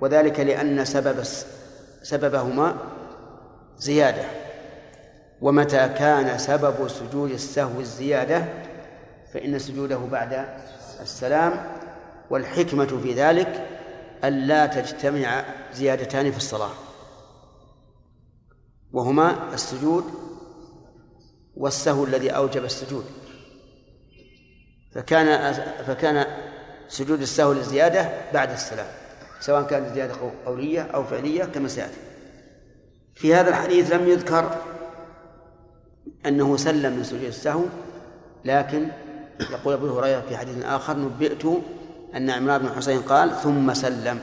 وذلك 0.00 0.40
لأن 0.40 0.84
سبب 0.84 1.22
سببهما 2.02 2.76
زيادة. 3.78 4.24
ومتى 5.40 5.88
كان 5.88 6.38
سبب 6.38 6.88
سجود 6.88 7.30
السهو 7.30 7.80
الزيادة 7.80 8.44
فإن 9.32 9.58
سجوده 9.58 9.96
بعد 9.98 10.46
السلام. 11.00 11.52
والحكمة 12.30 12.86
في 13.02 13.14
ذلك 13.14 13.66
ألا 14.24 14.66
تجتمع 14.66 15.44
زيادتان 15.72 16.30
في 16.30 16.36
الصلاة. 16.36 16.72
وهما 18.92 19.54
السجود 19.54 20.04
والسهو 21.56 22.04
الذي 22.04 22.30
أوجب 22.30 22.64
السجود. 22.64 23.04
فكان 24.94 25.52
فكان 25.86 26.26
سجود 26.88 27.20
السهو 27.20 27.52
للزيادة 27.52 28.10
بعد 28.34 28.50
السلام 28.50 28.86
سواء 29.40 29.62
كانت 29.62 29.94
زيادة 29.94 30.14
قولية 30.46 30.82
أو 30.82 31.04
فعلية 31.04 31.44
كما 31.44 31.68
سيأتي. 31.68 31.96
في 33.14 33.34
هذا 33.34 33.48
الحديث 33.48 33.92
لم 33.92 34.08
يذكر 34.08 34.56
أنه 36.26 36.56
سلم 36.56 36.96
من 36.96 37.04
سجود 37.04 37.22
السهو 37.22 37.64
لكن 38.44 38.88
يقول 39.50 39.74
أبو 39.74 39.98
هريرة 39.98 40.20
في 40.20 40.36
حديث 40.36 40.64
آخر 40.64 40.98
نبئت 40.98 41.44
أن 42.16 42.30
عمران 42.30 42.62
بن 42.62 42.68
حسين 42.68 43.00
قال 43.00 43.36
ثم 43.42 43.74
سلم. 43.74 44.20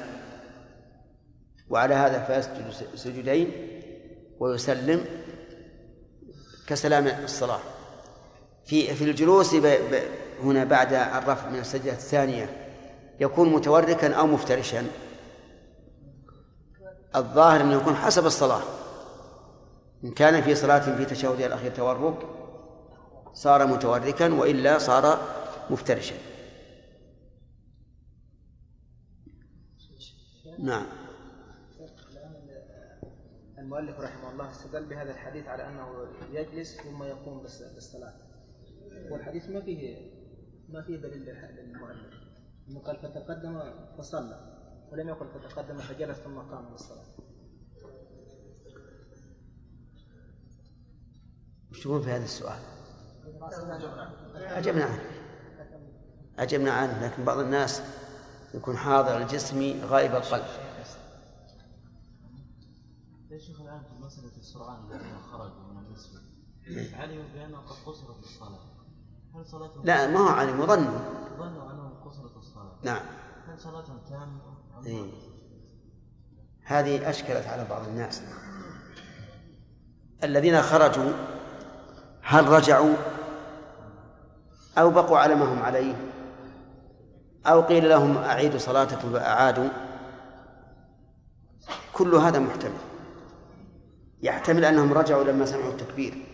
وعلى 1.70 1.96
هذا 1.96 2.24
فيسجد 2.24 2.88
سجدين 2.96 3.52
ويسلم 4.40 5.06
كسلام 6.72 7.08
الصلاة. 7.08 7.60
في 8.66 8.96
في 8.96 9.04
الجلوس 9.04 9.56
ب 9.56 9.66
ب 9.66 10.02
هنا 10.44 10.64
بعد 10.64 10.94
الرفع 10.94 11.50
من 11.50 11.60
السجدة 11.60 11.92
الثانية 11.92 12.68
يكون 13.20 13.50
متوركا 13.50 14.14
أو 14.14 14.28
مفترشا. 14.28 14.88
الظاهر 17.16 17.62
أنه 17.62 17.74
يكون 17.74 17.96
حسب 17.96 18.26
الصلاة. 18.26 18.62
إن 20.04 20.12
كان 20.12 20.42
في 20.42 20.56
صلاة 20.56 20.98
في 20.98 21.06
تشهدها 21.06 21.48
الأخير 21.48 21.72
تورك 21.72 22.18
صار 23.34 23.68
متوركا 23.68 24.34
وإلا 24.34 24.78
صار 24.78 25.20
مفترشا. 25.70 26.16
نعم. 30.60 31.01
المؤلف 33.62 34.00
رحمه 34.00 34.32
الله 34.32 34.50
استدل 34.50 34.86
بهذا 34.86 35.12
الحديث 35.12 35.48
على 35.48 35.68
أنه 35.68 35.88
يجلس 36.32 36.82
ثم 36.82 37.04
يقوم 37.04 37.44
بالصلاة. 37.44 38.14
والحديث 39.12 39.50
ما 39.50 39.62
فيه 39.62 40.12
ما 40.70 40.82
فيه 40.82 40.98
دليل 40.98 41.26
للمؤلف. 41.26 42.14
إنه 42.70 42.80
قال 42.80 42.98
فتقدم 42.98 43.62
فصلى. 43.98 44.58
ولم 44.92 45.10
يقل 45.10 45.28
فتقدم 45.28 45.78
فجلس 45.78 46.18
ثم 46.18 46.40
قام 46.40 46.72
بالصلاة. 46.72 47.06
وش 51.72 51.84
تقول 51.84 52.04
في 52.04 52.10
هذا 52.10 52.24
السؤال؟ 52.24 52.60
أجبنا 54.36 54.86
عنه. 54.86 55.02
أجبنا 56.40 56.72
عنه 56.72 57.06
لكن 57.06 57.26
بعض 57.26 57.38
الناس 57.38 57.82
يكون 58.54 58.78
حاضر 58.78 59.18
الجسم 59.18 59.82
غائب 59.86 60.16
القلب. 60.16 60.71
السرعان 64.62 64.80
الذين 64.92 65.18
خرجوا 65.32 65.64
من 65.72 65.86
المسجد؟ 65.86 66.22
علموا 66.96 67.24
بأنه 67.34 67.58
قد 67.58 67.76
قصرت 67.86 68.20
الصلاة؟ 68.20 68.60
هل 69.36 69.46
صلاتهم 69.46 69.86
لا 69.86 70.08
ما 70.08 70.20
هو 70.20 70.28
علم 70.28 70.66
ظنوا 70.66 71.00
ظنوا 71.38 71.72
أنهم 71.72 71.94
قصرت 72.06 72.38
الصلاة؟ 72.38 72.76
نعم. 72.84 73.02
هل 73.48 73.60
صلاتهم 73.60 74.00
تامة 74.10 74.42
إيه. 74.86 75.12
هذه 76.64 77.10
أشكلت 77.10 77.48
على 77.48 77.66
بعض 77.70 77.88
الناس. 77.88 78.22
الذين 80.24 80.62
خرجوا 80.62 81.12
هل 82.22 82.48
رجعوا؟ 82.48 82.96
أو 84.78 84.90
بقوا 84.90 85.18
على 85.18 85.36
ما 85.36 85.54
هم 85.54 85.64
عليه؟ 85.64 86.12
أو 87.46 87.62
قيل 87.62 87.90
لهم 87.90 88.18
أعيدوا 88.18 88.60
صلاتكم 88.60 89.14
فأعادوا 89.14 89.70
كل 91.94 92.16
هذا 92.16 92.40
محتمل. 92.40 92.91
يحتمل 94.24 94.66
أنهم 94.66 94.94
رجعوا 94.94 95.24
لما 95.24 95.46
سمعوا 95.46 95.72
التكبير 95.72 96.26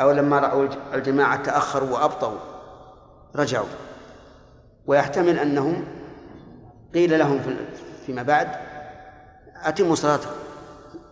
أو 0.00 0.10
لما 0.10 0.38
رأوا 0.38 0.68
الجماعة 0.94 1.42
تأخروا 1.42 1.90
وأبطأوا 1.90 2.38
رجعوا. 3.36 3.68
ويحتمل 4.86 5.38
أنهم 5.38 5.84
قيل 6.94 7.18
لهم 7.18 7.40
فيما 8.06 8.22
بعد 8.22 8.48
أتموا 9.56 9.94
صلاتكم 9.94 10.30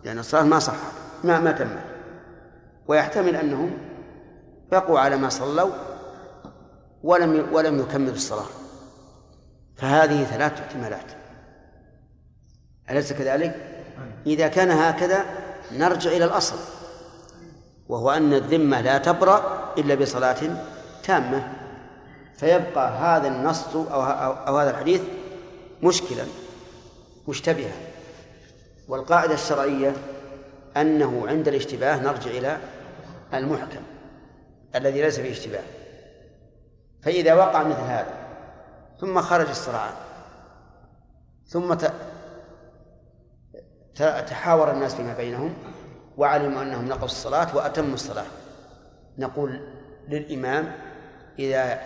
لأن 0.03 0.19
الصلاة 0.19 0.43
ما 0.43 0.59
صحت 0.59 0.93
ما 1.23 1.39
ما 1.39 1.51
تمت. 1.51 1.81
ويحتمل 2.87 3.35
أنهم 3.35 3.77
بقوا 4.71 4.99
على 4.99 5.17
ما 5.17 5.29
صلوا 5.29 5.71
ولم 7.03 7.47
ولم 7.51 7.79
يكملوا 7.79 8.13
الصلاة. 8.13 8.47
فهذه 9.75 10.23
ثلاث 10.23 10.61
احتمالات. 10.61 11.11
أليس 12.89 13.13
كذلك؟ 13.13 13.76
إذا 14.25 14.47
كان 14.47 14.71
هكذا 14.71 15.25
نرجع 15.71 16.11
إلى 16.11 16.25
الأصل 16.25 16.55
وهو 17.89 18.11
أن 18.11 18.33
الذمة 18.33 18.81
لا 18.81 18.97
تبرأ 18.97 19.73
إلا 19.77 19.95
بصلاة 19.95 20.37
تامة. 21.03 21.53
فيبقى 22.37 22.89
هذا 22.97 23.27
النص 23.27 23.75
أو, 23.75 24.03
أو, 24.47 24.57
هذا 24.57 24.69
الحديث 24.69 25.01
مشكلا 25.83 26.23
مشتبها. 27.27 27.75
والقاعدة 28.87 29.33
الشرعية 29.33 29.93
أنه 30.77 31.27
عند 31.27 31.47
الاشتباه 31.47 31.97
نرجع 31.97 32.31
إلى 32.31 32.57
المحكم 33.33 33.81
الذي 34.75 35.01
ليس 35.01 35.19
فيه 35.19 35.31
اشتباه. 35.31 35.63
فإذا 37.03 37.33
وقع 37.33 37.63
مثل 37.63 37.79
هذا 37.79 38.13
ثم 38.99 39.21
خرج 39.21 39.49
الصراعان 39.49 39.93
ثم 41.47 41.73
تحاور 43.97 44.71
الناس 44.71 44.95
فيما 44.95 45.13
بينهم 45.13 45.53
وعلموا 46.17 46.61
أنهم 46.61 46.87
نقصوا 46.87 47.05
الصلاة 47.05 47.55
وأتموا 47.55 47.93
الصلاة. 47.93 48.25
نقول 49.17 49.61
للإمام 50.07 50.71
إذا 51.39 51.79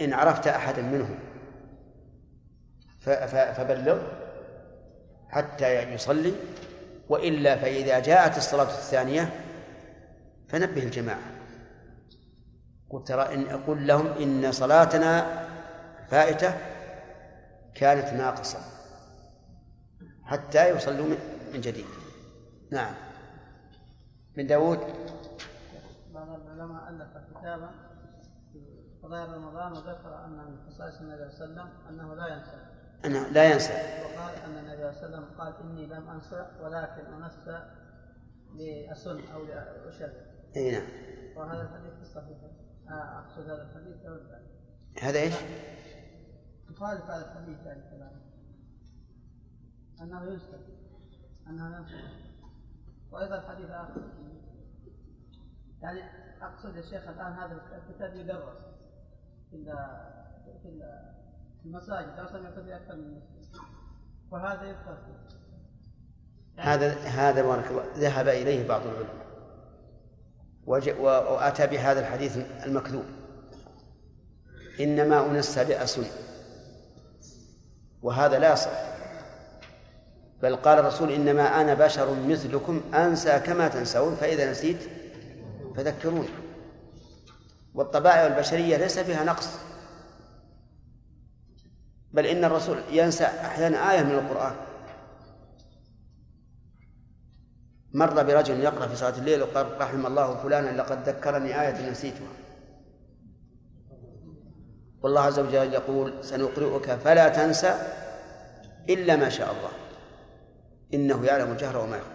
إن 0.00 0.12
عرفت 0.12 0.46
أحدا 0.46 0.82
منهم 0.82 1.18
فبلغ 3.56 4.02
حتى 5.28 5.92
يصلي 5.92 6.32
وإلا 7.08 7.56
فإذا 7.56 7.98
جاءت 8.00 8.36
الصلاة 8.36 8.68
الثانية 8.68 9.30
فنبه 10.48 10.82
الجماعة. 10.82 11.36
قل 12.90 13.04
ترى 13.04 13.34
إن 13.34 13.48
أقول 13.48 13.86
لهم 13.86 14.06
إن 14.06 14.52
صلاتنا 14.52 15.46
فائتة 16.08 16.54
كانت 17.74 18.12
ناقصة 18.12 18.58
حتى 20.24 20.68
يصلوا 20.68 21.06
من 21.54 21.60
جديد. 21.60 21.86
نعم. 22.70 22.94
من 24.36 24.46
داود 24.46 24.78
بعض 26.14 26.28
العلماء 26.40 26.88
ألف 26.88 27.38
كتابا 27.38 27.70
في 28.52 28.60
قضايا 29.02 29.24
رمضان 29.24 29.72
وذكر 29.72 30.24
أن 30.24 30.30
من 30.30 30.56
خصائص 30.66 31.00
النبي 31.00 31.30
صلى 31.30 31.44
الله 31.44 31.62
عليه 31.62 31.72
وسلم 31.72 31.88
أنه 31.88 32.14
لا 32.14 32.26
ينسى. 32.34 32.66
أنه 33.04 33.28
لا 33.28 33.52
ينسى. 33.52 33.72
وقال 33.72 34.34
أن 34.34 34.58
النبي 34.58 34.92
صلى 34.92 35.06
الله 35.06 35.16
عليه 35.18 35.26
وسلم 35.26 35.38
قال 35.38 35.54
إني 35.62 35.86
لم 35.86 36.08
أنسى 36.08 36.46
ولكن 36.60 37.22
أنسى 37.22 37.70
لأسن 38.54 39.32
أو 39.32 39.44
لأشد. 39.44 40.26
أي 40.56 40.70
نعم. 40.72 40.88
وهذا 41.36 41.62
الحديث 41.62 41.94
في 41.94 42.02
الصحيح 42.02 42.38
آه، 42.88 43.18
أقصد 43.18 43.50
هذا 43.50 43.62
الحديث 43.62 43.96
هذا 45.02 45.18
إيش؟ 45.18 45.34
يخالف 46.70 47.10
هذا 47.10 47.32
الحديث 47.32 47.66
يعني 47.66 47.82
كلامه. 47.90 48.20
أنه 50.02 50.32
ينسى. 50.32 50.75
أنه 51.48 51.76
ينسى 51.76 52.08
وأيضا 53.10 53.40
حديث 53.40 53.70
آخر. 53.70 54.02
يعني 55.82 56.00
أقصد 56.42 56.76
يا 56.76 56.82
شيخ 56.82 57.08
الآن 57.08 57.32
هذا 57.32 57.60
الكتاب 57.88 58.14
يدرس 58.14 58.58
في 59.50 59.64
في 60.62 61.64
المساجد 61.64 62.18
أصلا 62.18 62.50
في 62.50 62.76
أكثر 62.76 62.96
من 62.96 63.20
وهذا 64.30 64.62
يذكر. 64.62 64.98
هذا 66.56 66.92
هذا 66.92 67.42
بارك 67.42 67.70
الله 67.70 67.84
ذهب 67.96 68.28
إليه 68.28 68.68
بعض 68.68 68.80
العلماء. 68.82 69.26
وأتى 71.00 71.66
بهذا 71.66 72.00
الحديث 72.00 72.36
المكذوب. 72.66 73.04
إنما 74.80 75.26
أنسى 75.26 75.64
لأسن 75.64 76.04
وهذا 78.02 78.38
لا 78.38 78.52
يصح. 78.52 78.95
بل 80.42 80.56
قال 80.56 80.78
الرسول 80.78 81.10
إنما 81.10 81.60
أنا 81.60 81.74
بشر 81.74 82.14
مثلكم 82.14 82.80
أنسى 82.94 83.38
كما 83.38 83.68
تنسون 83.68 84.14
فإذا 84.14 84.50
نسيت 84.50 84.78
فذكروني 85.76 86.28
والطبائع 87.74 88.26
البشرية 88.26 88.76
ليس 88.76 88.98
فيها 88.98 89.24
نقص 89.24 89.48
بل 92.12 92.26
إن 92.26 92.44
الرسول 92.44 92.78
ينسى 92.90 93.24
أحيانا 93.24 93.92
آية 93.92 94.02
من 94.02 94.10
القرآن. 94.10 94.54
مر 97.92 98.22
برجل 98.22 98.60
يقرأ 98.60 98.86
في 98.86 98.96
صلاة 98.96 99.18
الليل 99.18 99.42
وقال 99.42 99.80
رحم 99.80 100.06
الله 100.06 100.36
فلانا 100.36 100.70
لقد 100.80 101.08
ذكرني 101.08 101.60
آية 101.60 101.90
نسيتها. 101.90 102.28
والله 105.02 105.20
عز 105.20 105.38
وجل 105.38 105.72
يقول 105.74 106.24
سنقرئك 106.24 106.90
فلا 106.90 107.28
تنسى 107.28 107.74
إلا 108.88 109.16
ما 109.16 109.28
شاء 109.28 109.52
الله. 109.52 109.85
إنه 110.94 111.24
يعلم 111.24 111.52
الجهر 111.52 111.76
وما 111.76 111.96
يخفى. 111.96 112.10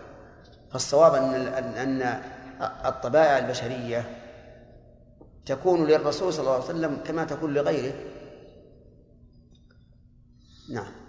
فالصواب 0.72 1.14
أن 1.14 1.34
أن 1.76 2.22
الطبائع 2.86 3.38
البشرية 3.38 4.18
تكون 5.46 5.88
للرسول 5.88 6.34
صلى 6.34 6.42
الله 6.42 6.54
عليه 6.54 6.64
وسلم 6.64 6.98
كما 7.06 7.26
تكون 7.26 7.54
لغيره. 7.54 7.94
نعم. 10.70 11.02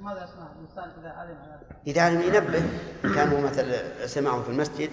ماذا 0.00 0.24
يصنع؟ 0.24 0.52
الانسان 0.52 1.00
إذا 1.00 1.08
علم 1.08 1.36
إذا 1.86 2.02
علم 2.02 2.20
ينبه 2.20 2.62
إن 3.04 3.14
كان 3.14 3.28
هو 3.28 3.40
مثل 3.40 3.74
سمعه 4.08 4.42
في 4.42 4.48
المسجد 4.48 4.90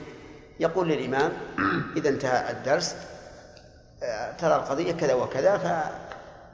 يقول 0.60 0.88
للإمام 0.90 1.32
إذا 1.98 2.10
انتهى 2.10 2.52
الدرس 2.52 2.96
آه، 4.04 4.32
ترى 4.32 4.56
القضية 4.56 4.92
كذا 4.92 5.14
وكذا 5.14 5.92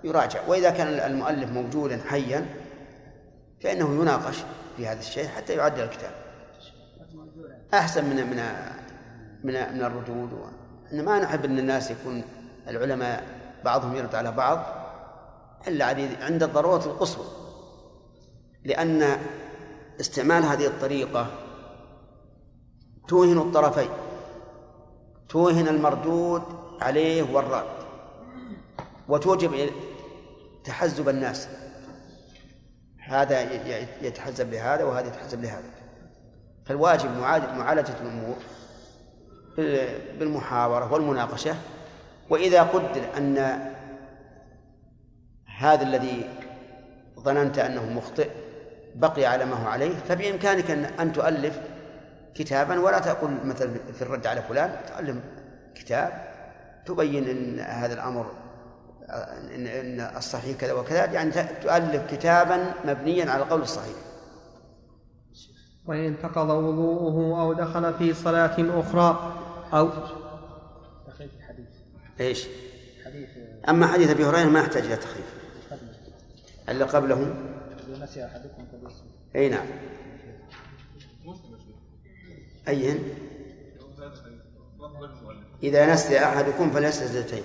فيراجع. 0.02 0.48
وإذا 0.48 0.70
كان 0.70 1.12
المؤلف 1.12 1.52
موجودا 1.52 2.02
حيا 2.08 2.46
فإنه 3.64 4.02
يناقش. 4.02 4.38
في 4.78 4.88
هذا 4.88 5.00
الشيء 5.00 5.28
حتى 5.28 5.54
يعدل 5.54 5.84
الكتاب. 5.84 6.12
أحسن 7.74 8.06
من 8.06 8.16
من 8.16 8.38
من 9.44 9.54
من 9.54 9.84
الردود. 9.84 10.30
إن 10.94 11.06
ما 11.06 11.20
نحب 11.20 11.46
أن 11.46 11.60
الناس 11.60 11.92
يكون 11.92 12.24
العلماء 12.68 13.24
بعضهم 13.66 13.96
يرد 13.96 14.16
على 14.16 14.32
بعض 14.32 14.66
إلا 15.68 15.86
عند 16.22 16.44
الضرورة 16.44 16.86
القصوى. 16.86 17.26
لأن 18.66 19.18
استعمال 20.00 20.44
هذه 20.44 20.68
الطريقة 20.68 21.28
توهن 23.08 23.38
الطرفين. 23.38 23.90
توهن 25.30 25.68
المردود 25.68 26.44
عليه 26.82 27.34
والرد. 27.34 27.66
وتوجب 29.08 29.70
تحزب 30.64 31.10
الناس. 31.10 31.48
هذا 33.08 33.42
يتحزب 34.02 34.54
لهذا 34.54 34.84
وهذا 34.84 35.08
يتحزب 35.08 35.44
لهذا. 35.44 35.70
فالواجب 36.66 37.10
معالجة 37.58 37.94
الأمور 38.02 38.36
بالمحاورة 40.20 40.94
والمناقشة. 40.94 41.56
وإذا 42.30 42.64
قدر 42.64 43.02
أن 43.18 43.60
هذا 45.58 45.84
الذي 45.84 46.30
ظننت 47.20 47.60
أنه 47.60 47.90
مخطئ 47.90 48.30
بقي 48.96 49.26
على 49.26 49.46
ما 49.46 49.56
هو 49.56 49.68
عليه 49.68 49.96
فبإمكانك 49.96 50.72
أن 51.00 51.14
تؤلف 51.14 51.60
كتابا. 52.36 52.80
ولا 52.80 53.00
تقول 53.00 53.32
مثلا 53.44 53.74
في 53.94 54.02
الرد 54.02 54.28
على 54.28 54.42
فلان 54.42 54.76
تؤلف 54.88 55.18
كتاب 55.76 56.34
تبين 56.86 57.30
أن 57.30 57.60
هذا 57.60 57.94
الأمر 57.94 58.32
إن, 59.56 59.68
إن 59.68 60.18
الصحيح 60.18 60.58
كذا 60.58 60.74
وكذا 60.74 61.06
يعني 61.06 61.32
تؤلف 61.64 62.12
كتابا 62.12 62.74
مبنيا 62.86 63.32
على 63.32 63.44
القول 63.44 63.62
الصحيح. 63.62 63.96
وإن 65.86 66.06
انتقض 66.06 66.50
وضوءه 66.50 67.42
أو 67.42 67.54
دخل 67.54 67.94
في 67.94 68.14
صلاة 68.14 68.56
أخرى 68.80 69.34
أو 69.74 69.90
تخفيف 71.08 71.32
الحديث. 71.38 71.68
إيش؟ 72.20 72.48
حديث 73.06 73.30
أما 73.70 73.88
حديث 73.88 74.10
أبي 74.10 74.26
هريرة 74.26 74.50
ما 74.50 74.60
يحتاج 74.60 74.84
إلى 74.86 74.96
تخفيف 74.96 75.34
اللي 76.70 76.84
قبله. 76.84 77.34
نسي 78.02 78.26
أحدكم 78.26 78.66
أي 79.36 79.50
نعم. 79.50 79.66
أي 82.68 83.00
إذا 85.64 85.94
نسي 85.94 86.20
أحدكم 86.20 86.72
فليسجد 86.72 87.08
سجدتين 87.08 87.44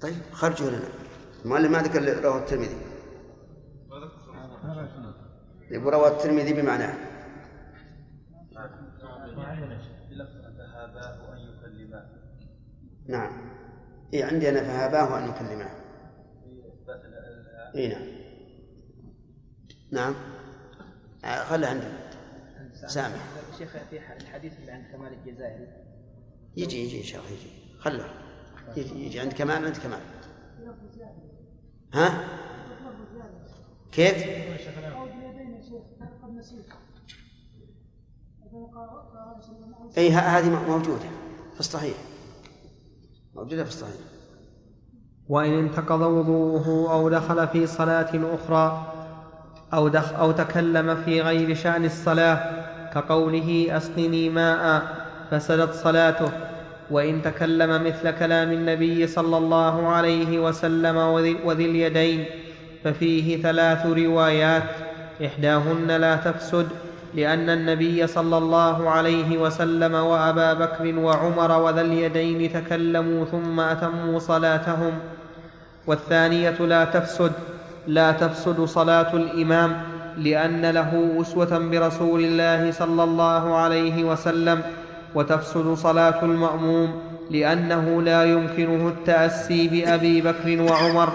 طيب 0.00 0.22
خرجوا 0.32 0.70
لنا 0.70 0.88
المؤلف 1.44 1.70
ما 1.70 1.82
ذكر 1.82 2.24
رواه 2.24 2.38
الترمذي. 2.38 2.76
يقول 5.70 5.94
رواه 5.94 6.08
الترمذي 6.08 6.52
بمعناه. 6.52 6.94
نعم. 13.08 13.56
إيه 14.14 14.24
عندي 14.24 14.48
أنا 14.48 14.60
فهاباه 14.60 15.18
أن 15.18 15.28
يكلمه. 15.28 15.70
إيه 17.74 17.88
نعم. 17.88 18.06
نعم. 19.92 20.14
آه، 21.24 21.44
خله 21.44 21.68
عندي. 21.68 21.86
سامح. 22.86 23.24
شيخ 23.58 23.76
في 23.90 23.96
الحديث 23.96 24.58
اللي 24.60 24.72
عن 24.72 24.92
كمال 24.92 25.12
الجزائري. 25.12 25.68
يجي 26.56 26.84
يجي 26.84 26.98
إن 26.98 27.04
شاء 27.04 27.20
الله 27.20 27.32
يجي. 27.32 27.50
خله. 27.78 28.35
يجي 28.76 29.20
عند 29.20 29.32
كمال 29.32 29.64
عند 29.64 29.76
كمال. 29.76 30.00
ها؟ 31.94 32.24
كيف؟ 33.92 34.26
أي 39.98 40.10
هذه 40.10 40.50
موجودة. 40.68 41.08
في 41.54 41.60
الصحيح 41.60 41.96
موجودة 43.34 43.64
في 43.64 43.70
الصحيح 43.70 43.96
وإن 45.28 45.58
انتقض 45.58 46.00
وضوءه 46.00 46.92
أو 46.92 47.08
دخل 47.08 47.48
في 47.48 47.66
صلاة 47.66 48.34
أخرى 48.34 48.92
أو, 49.74 49.88
دخ 49.88 50.12
أو 50.12 50.32
تكلم 50.32 51.02
في 51.04 51.20
غير 51.20 51.54
شأن 51.54 51.84
الصلاة 51.84 52.66
كقوله 52.90 53.76
أسقني 53.76 54.28
ماء 54.28 54.82
فسدت 55.30 55.74
صلاته. 55.74 56.45
وإن 56.90 57.22
تكلم 57.22 57.84
مثل 57.84 58.10
كلام 58.10 58.52
النبي 58.52 59.06
صلى 59.06 59.36
الله 59.36 59.88
عليه 59.88 60.38
وسلم 60.38 60.96
وذي 61.44 61.64
اليدين 61.64 62.24
ففيه 62.84 63.42
ثلاث 63.42 63.86
روايات. 63.86 64.62
إحداهن 65.26 65.90
لا 65.90 66.16
تفسد 66.16 66.68
لأن 67.14 67.50
النبي 67.50 68.06
صلى 68.06 68.38
الله 68.38 68.90
عليه 68.90 69.38
وسلم 69.38 69.94
وأبا 69.94 70.52
بكر 70.54 70.98
وعمر 70.98 71.60
وذا 71.62 71.80
اليدين 71.80 72.52
تكلموا 72.52 73.24
ثم 73.24 73.60
أتموا 73.60 74.18
صلاتهم. 74.18 74.92
والثانية 75.86 76.58
لا 76.60 76.84
تفسد 76.84 77.32
لا 77.86 78.12
تفسد 78.12 78.64
صلاة 78.64 79.14
الإمام 79.14 79.80
لأن 80.18 80.70
له 80.70 81.18
أسوة 81.20 81.58
برسول 81.58 82.20
الله 82.24 82.72
صلى 82.72 83.04
الله 83.04 83.56
عليه 83.56 84.04
وسلم. 84.04 84.62
وتفسد 85.16 85.74
صلاة 85.74 86.24
المأموم 86.24 87.00
لأنه 87.30 88.02
لا 88.02 88.24
يمكنه 88.24 88.88
التأسي 88.88 89.68
بأبي 89.68 90.20
بكر 90.20 90.62
وعمر. 90.62 91.12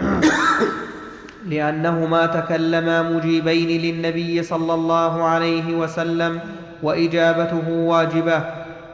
لأنهما 1.50 2.26
تكلما 2.26 3.02
مجيبين 3.02 3.80
للنبي 3.80 4.42
صلى 4.42 4.74
الله 4.74 5.22
عليه 5.22 5.74
وسلم 5.74 6.40
وإجابته 6.82 7.70
واجبة 7.70 8.44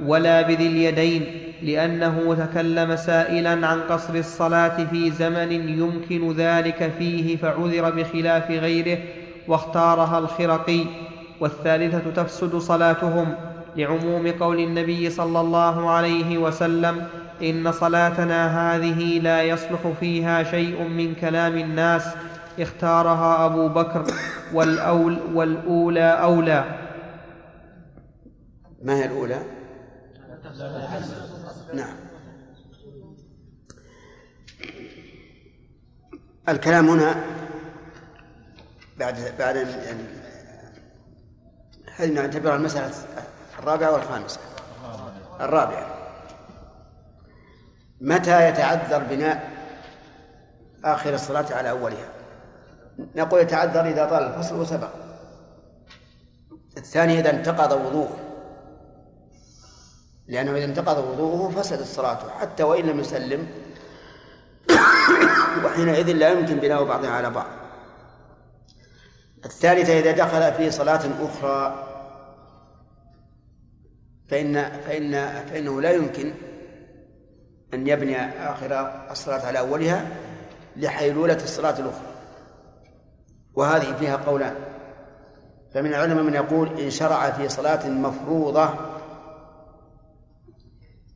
ولا 0.06 0.42
بذي 0.42 0.66
اليدين 0.66 1.26
لأنه 1.62 2.46
تكلم 2.46 2.96
سائلا 2.96 3.66
عن 3.66 3.80
قصر 3.80 4.14
الصلاة 4.14 4.84
في 4.84 5.10
زمن 5.10 5.52
يمكن 5.52 6.32
ذلك 6.32 6.92
فيه 6.98 7.36
فعذر 7.36 7.90
بخلاف 7.90 8.50
غيره 8.50 8.98
واختارها 9.48 10.18
الخرقي. 10.18 10.84
والثالثة 11.40 12.22
تفسد 12.22 12.56
صلاتهم 12.56 13.34
لعموم 13.76 14.32
قول 14.32 14.58
النبي 14.58 15.10
صلى 15.10 15.40
الله 15.40 15.90
عليه 15.90 16.38
وسلم 16.38 17.06
إن 17.42 17.72
صلاتنا 17.72 18.74
هذه 18.74 19.18
لا 19.20 19.42
يصلح 19.42 19.92
فيها 20.00 20.42
شيء 20.42 20.82
من 20.82 21.14
كلام 21.14 21.58
الناس 21.58 22.02
اختارها 22.60 23.46
أبو 23.46 23.68
بكر 23.68 24.06
والأول 24.52 25.18
والأولى 25.34 26.10
أولى 26.22 26.64
ما 28.82 28.96
هي 28.96 29.04
الأولى؟ 29.04 29.42
نعم 31.74 31.96
الكلام 36.48 36.88
هنا 36.88 37.24
بعد 38.98 39.16
بعد 39.38 39.56
هل 41.96 42.14
نعتبر 42.14 42.56
المسألة 42.56 42.92
الرابعة 43.62 43.92
والخامسة 43.92 44.40
الرابعة 45.40 45.86
متى 48.00 48.48
يتعذر 48.48 48.98
بناء 48.98 49.50
آخر 50.84 51.14
الصلاة 51.14 51.54
على 51.54 51.70
أولها؟ 51.70 52.08
نقول 53.14 53.40
يتعذر 53.40 53.80
إذا 53.80 54.04
طال 54.04 54.22
الفصل 54.22 54.60
وسبق. 54.60 54.88
الثاني 56.76 57.20
إذا 57.20 57.30
انتقض 57.30 57.72
وضوءه. 57.72 58.16
لأنه 60.28 60.56
إذا 60.56 60.64
انتقض 60.64 60.98
وضوءه 60.98 61.50
فسدت 61.50 61.86
صلاته 61.86 62.30
حتى 62.30 62.62
وإن 62.62 62.84
لم 62.86 63.00
يسلم 63.00 63.46
وحينئذ 65.64 66.12
لا 66.12 66.28
يمكن 66.28 66.56
بناء 66.56 66.84
بعضها 66.84 67.10
على 67.10 67.30
بعض. 67.30 67.46
الثالثة 69.44 69.98
إذا 69.98 70.12
دخل 70.12 70.52
في 70.52 70.70
صلاة 70.70 71.02
أخرى 71.20 71.91
فإن 74.32 74.80
فإن 74.80 75.12
فإنه 75.46 75.80
لا 75.80 75.90
يمكن 75.90 76.34
أن 77.74 77.86
يبني 77.86 78.16
آخر 78.50 78.72
الصلاة 79.10 79.46
على 79.46 79.58
أولها 79.58 80.06
لحيلولة 80.76 81.34
الصلاة 81.34 81.78
الأخرى. 81.78 82.06
وهذه 83.54 83.96
فيها 83.96 84.16
قولان. 84.16 84.54
فمن 85.74 85.86
العلماء 85.86 86.24
من 86.24 86.34
يقول 86.34 86.80
إن 86.80 86.90
شرع 86.90 87.30
في 87.30 87.48
صلاة 87.48 87.88
مفروضة 87.88 88.68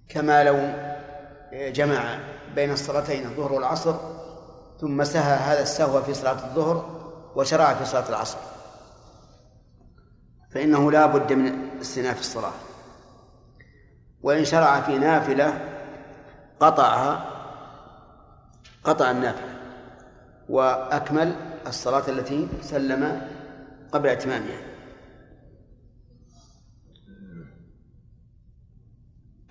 كما 0.09 0.45
لو 0.45 0.57
جمع 1.53 2.19
بين 2.55 2.71
الصلاتين 2.71 3.27
الظهر 3.27 3.53
والعصر 3.53 3.95
ثم 4.81 5.05
سهى 5.05 5.37
هذا 5.37 5.63
السهو 5.63 6.03
في 6.03 6.15
صلاة 6.15 6.45
الظهر 6.45 7.01
وشرع 7.37 7.75
في 7.75 7.85
صلاة 7.85 8.09
العصر. 8.09 8.39
فإنه 10.51 10.91
لا 10.93 11.07
بد 11.07 11.33
من 11.33 11.69
استئناف 11.81 12.21
الصلاة. 12.21 12.66
وإن 14.23 14.45
شرع 14.45 14.81
في 14.81 14.99
نافلة 14.99 15.61
قطعها 16.61 17.33
قطع 18.85 19.11
النافلة 19.11 19.57
وأكمل 20.49 21.35
الصلاة 21.67 22.09
التي 22.09 22.49
سلم 22.63 23.23
قبل 23.93 24.09
إتمامها. 24.09 24.59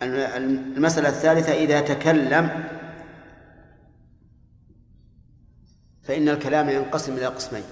المسألة 0.02 1.10
الثالثة 1.10 1.54
إذا 1.54 1.82
تكلم 1.82 2.64
فإن 6.04 6.30
الكلام 6.30 6.70
ينقسم 6.70 7.14
إلى 7.14 7.26
قسمين. 7.26 7.64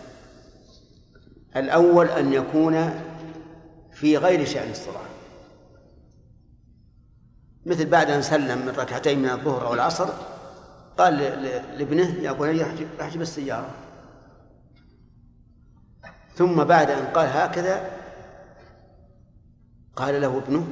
الأول 1.56 2.08
أن 2.10 2.34
يكون 2.34 3.04
في 3.91 4.18
غير 4.18 4.46
شأن 4.46 4.72
الصلاة. 4.72 5.12
مثل 7.66 7.86
بعد 7.86 8.09
أن 8.09 8.22
سلم 8.22 8.66
من 8.66 8.70
ركعتين 8.78 9.20
من 9.20 9.30
الظهر 9.30 9.68
أو 9.68 9.74
العصر 9.74 10.09
قال 10.97 11.18
لابنه 11.78 12.16
يا 12.22 12.32
بني 12.32 12.64
أحجب 13.01 13.22
السيارة. 13.22 13.70
ثم 16.36 16.64
بعد 16.64 16.91
أن 16.91 17.05
قال 17.05 17.28
هكذا 17.28 17.91
قال 19.95 20.22
له 20.22 20.38
ابنه 20.38 20.68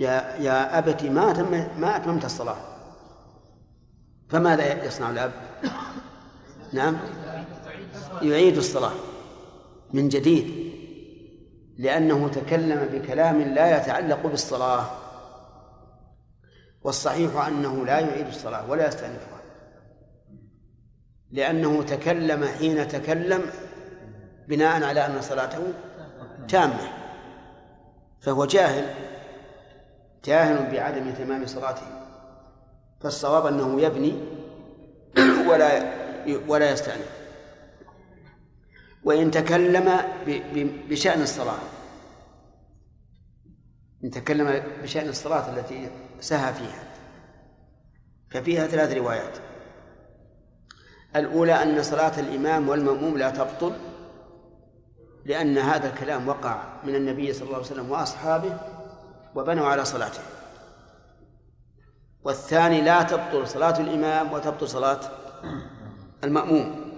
يا 0.00 0.36
يا 0.38 0.78
أبت 0.78 1.04
ما 1.04 1.42
ما 1.78 1.96
أتممت 1.96 2.24
الصلاة. 2.24 2.56
فماذا 4.28 4.84
يصنع 4.84 5.10
الأب؟ 5.10 5.32
نعم 6.72 6.96
يعيد 8.22 8.56
الصلاة 8.56 8.92
من 9.92 10.08
جديد 10.08 10.72
لأنه 11.78 12.28
تكلم 12.28 12.88
بكلام 12.92 13.42
لا 13.42 13.76
يتعلق 13.76 14.26
بالصلاة. 14.26 15.03
والصحيح 16.84 17.46
أنه 17.46 17.86
لا 17.86 18.00
يعيد 18.00 18.26
الصلاة 18.26 18.70
ولا 18.70 18.88
يستأنفها 18.88 19.40
لأنه 21.30 21.82
تكلم 21.82 22.44
حين 22.44 22.88
تكلم 22.88 23.50
بناء 24.48 24.84
على 24.84 25.06
أن 25.06 25.22
صلاته 25.22 25.72
تامة. 26.48 26.88
فهو 28.20 28.44
جاهل 28.44 28.94
جاهل 30.24 30.72
بعدم 30.72 31.10
تمام 31.10 31.46
صلاته. 31.46 31.86
فالصواب 33.00 33.46
أنه 33.46 33.80
يبني 33.80 34.14
ولا 35.48 35.92
ولا 36.48 36.70
يستأنف. 36.70 37.10
وإن 39.04 39.30
تكلم 39.30 40.00
بشأن 40.88 41.22
الصلاة 41.22 41.58
إن 44.04 44.10
تكلم 44.10 44.62
بشأن 44.82 45.08
الصلاة 45.08 45.58
التي 45.58 45.90
سهى 46.20 46.54
فيها. 46.54 46.84
ففيها 48.30 48.66
ثلاث 48.66 48.92
روايات. 48.92 49.38
الأولى 51.16 51.62
أن 51.62 51.82
صلاة 51.82 52.20
الإمام 52.20 52.68
والمأموم 52.68 53.18
لا 53.18 53.30
تبطل 53.30 53.72
لأن 55.24 55.58
هذا 55.58 55.88
الكلام 55.88 56.28
وقع 56.28 56.62
من 56.84 56.94
النبي 56.94 57.32
صلى 57.32 57.42
الله 57.42 57.54
عليه 57.54 57.66
وسلم 57.66 57.90
وأصحابه 57.90 58.58
وبنوا 59.34 59.66
على 59.66 59.84
صلاته. 59.84 60.22
والثاني 62.24 62.80
لا 62.80 63.02
تبطل 63.02 63.48
صلاة 63.48 63.80
الإمام 63.80 64.32
وتبطل 64.32 64.68
صلاة 64.68 65.00
المأموم. 66.24 66.94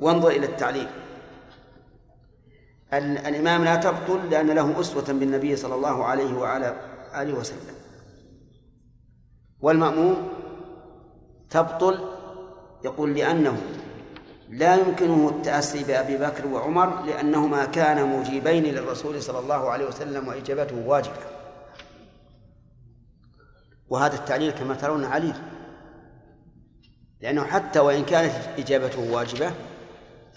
وانظر 0.00 0.28
إلى 0.28 0.46
التعليل. 0.46 0.88
الإمام 2.92 3.64
لا 3.64 3.76
تبطل 3.76 4.30
لأن 4.30 4.50
له 4.50 4.80
أسوة 4.80 5.04
بالنبي 5.04 5.56
صلى 5.56 5.74
الله 5.74 6.04
عليه 6.04 6.34
وعلى 6.34 6.76
آله 7.14 7.34
وسلم. 7.34 7.74
والمأموم 9.60 10.28
تبطل 11.50 12.08
يقول 12.84 13.14
لأنه 13.14 13.62
لا 14.48 14.76
يمكنه 14.76 15.28
التأسي 15.28 15.84
بأبي 15.84 16.16
بكر 16.16 16.46
وعمر 16.46 17.02
لأنهما 17.02 17.64
كانا 17.64 18.04
مجيبين 18.04 18.64
للرسول 18.64 19.22
صلى 19.22 19.38
الله 19.38 19.70
عليه 19.70 19.86
وسلم 19.86 20.28
وإجابته 20.28 20.86
واجبة. 20.86 21.22
وهذا 23.88 24.14
التعليل 24.14 24.50
كما 24.50 24.74
ترون 24.74 25.04
عليل. 25.04 25.34
لأنه 27.20 27.44
حتى 27.44 27.80
وإن 27.80 28.04
كانت 28.04 28.34
إجابته 28.58 29.12
واجبة 29.12 29.50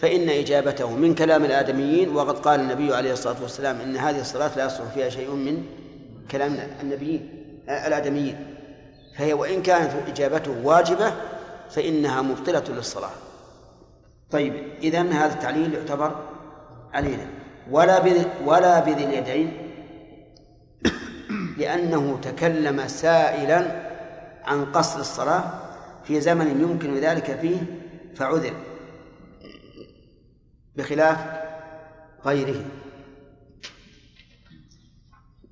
فإن 0.04 0.30
إجابته 0.30 0.96
من 0.96 1.16
كلام 1.16 1.46
الآدميين 1.46 2.16
وقد 2.16 2.40
قال 2.40 2.60
النبي 2.60 2.96
عليه 2.96 3.14
الصلاة 3.14 3.42
والسلام 3.42 3.82
إن 3.82 3.98
هذه 3.98 4.22
الصلاة 4.22 4.52
لا 4.58 4.66
يصلح 4.66 4.88
فيها 4.94 5.10
شيء 5.10 5.32
من 5.32 5.64
كلام 6.32 6.58
النبيين 6.82 7.30
الآدميين. 7.70 8.56
فهي 9.18 9.34
وإن 9.34 9.62
كانت 9.62 9.92
إجابته 10.08 10.52
واجبة 10.64 11.14
فإنها 11.70 12.22
مبطلة 12.22 12.64
للصلاة. 12.70 13.10
طيب 14.32 14.54
إذا 14.82 15.02
هذا 15.02 15.34
التعليل 15.34 15.74
يعتبر 15.74 16.16
عليلا 16.94 17.26
ولا 17.72 18.00
بذي 18.00 18.26
ولا 18.46 18.80
بذي 18.80 19.04
اليدين 19.04 19.52
لأنه 21.60 22.20
تكلم 22.22 22.88
سائلا 22.88 23.66
عن 24.46 24.66
قصر 24.66 25.00
الصلاة 25.00 25.44
في 26.04 26.22
زمن 26.22 26.62
يمكن 26.62 26.96
ذلك 26.96 27.40
فيه 27.42 27.58
فعذر. 28.16 28.54
بخلاف 30.76 31.18
غيره. 32.26 32.66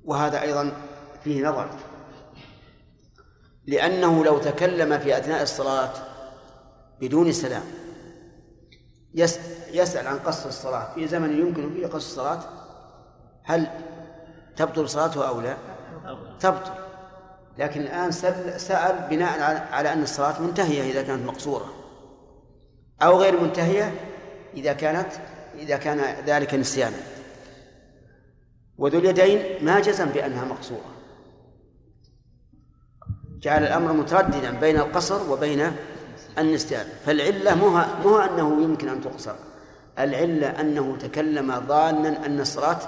وهذا 0.04 0.42
أيضا 0.42 0.72
فيه 1.24 1.48
نظر. 1.48 1.70
لأنه 3.66 4.24
لو 4.24 4.38
تكلم 4.38 4.98
في 4.98 5.18
أثناء 5.18 5.42
الصلاة 5.42 5.92
بدون 7.00 7.32
سلام 7.32 7.62
يسأل 9.72 10.06
عن 10.06 10.18
قصر 10.18 10.48
الصلاة. 10.48 10.94
في 10.94 11.08
زمن 11.08 11.38
يمكن 11.40 11.74
فيه 11.74 11.86
قصر 11.86 11.96
الصلاة؟ 11.96 12.40
هل 13.44 13.70
تبطل 14.56 14.88
صلاته 14.88 15.28
أو 15.28 15.40
لا؟ 15.40 15.56
تبطل. 16.40 16.72
لكن 17.58 17.80
الآن 17.80 18.10
سأل 18.58 19.08
بناء 19.10 19.42
على 19.72 19.92
أن 19.92 20.02
الصلاة 20.02 20.42
منتهية 20.42 20.90
إذا 20.90 21.02
كانت 21.02 21.26
مقصورة. 21.26 21.72
أو 23.02 23.20
غير 23.20 23.40
منتهية؟ 23.40 24.11
إذا 24.54 24.72
كانت 24.72 25.08
إذا 25.58 25.76
كان 25.76 26.24
ذلك 26.26 26.54
نسيانا. 26.54 26.96
وذو 28.78 28.98
اليدين 28.98 29.64
ما 29.64 29.80
جزم 29.80 30.06
بأنها 30.06 30.44
مقصورة. 30.44 30.92
جعل 33.40 33.62
الأمر 33.62 33.92
مترددا 33.92 34.50
بين 34.50 34.76
القصر 34.76 35.32
وبين 35.32 35.72
النسيان. 36.38 36.86
فالعلة 37.06 37.54
مو 37.54 37.70
مو 38.04 38.18
أنه 38.18 38.62
يمكن 38.62 38.88
أن 38.88 39.00
تقصر. 39.00 39.34
العلة 39.98 40.60
أنه 40.60 40.96
تكلم 40.96 41.60
ظانا 41.66 42.26
أن 42.26 42.40
الصلاة 42.40 42.78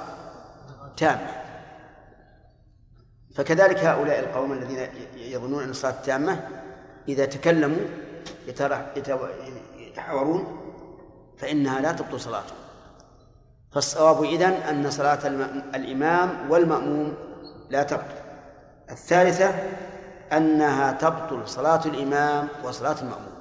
تامة 0.97 1.45
فكذلك 3.35 3.79
هؤلاء 3.79 4.21
القوم 4.21 4.53
الذين 4.53 4.89
يظنون 5.17 5.63
أن 5.63 5.71
الصلاة 5.71 6.03
تامة 6.05 6.49
إذا 7.09 7.25
تكلموا 7.25 7.87
يتحاورون 9.77 10.64
فإنها 11.39 11.81
لا 11.81 11.93
تبطل 11.93 12.21
صلاته. 12.21 12.55
فالصواب 13.73 14.25
إذن 14.25 14.53
أن 14.53 14.91
صلاة 14.91 15.27
الإمام 15.75 16.51
والمأموم 16.51 17.15
لا 17.71 17.83
تبطل. 17.83 18.25
الثالثة 18.91 19.55
أنها 20.33 20.93
تبطل 20.93 21.49
صلاة 21.49 21.85
الإمام 21.87 22.49
وصلاة 22.65 23.01
المأموم. 23.01 23.35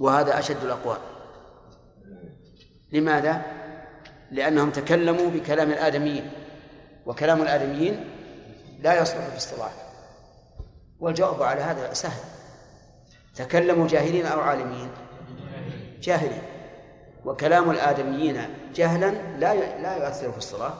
وهذا 0.00 0.38
أشد 0.38 0.64
الأقوال. 0.64 0.98
لماذا؟ 2.92 3.42
لأنهم 4.30 4.70
تكلموا 4.70 5.30
بكلام 5.30 5.70
الآدميين 5.70 6.30
وكلام 7.06 7.42
الآدميين 7.42 8.04
لا 8.80 9.02
يصلح 9.02 9.26
في 9.26 9.36
الصلاة. 9.36 9.70
والجواب 11.00 11.42
على 11.42 11.60
هذا 11.60 11.92
سهل. 11.94 12.20
تكلموا 13.34 13.88
جاهلين 13.88 14.26
أو 14.26 14.40
عالمين 14.40 14.90
جاهلين 16.00 16.42
وكلام 17.24 17.70
الآدميين 17.70 18.40
جهلا 18.74 19.10
لا 19.38 19.54
لا 19.82 19.96
يؤثر 19.96 20.32
في 20.32 20.38
الصلاة. 20.38 20.72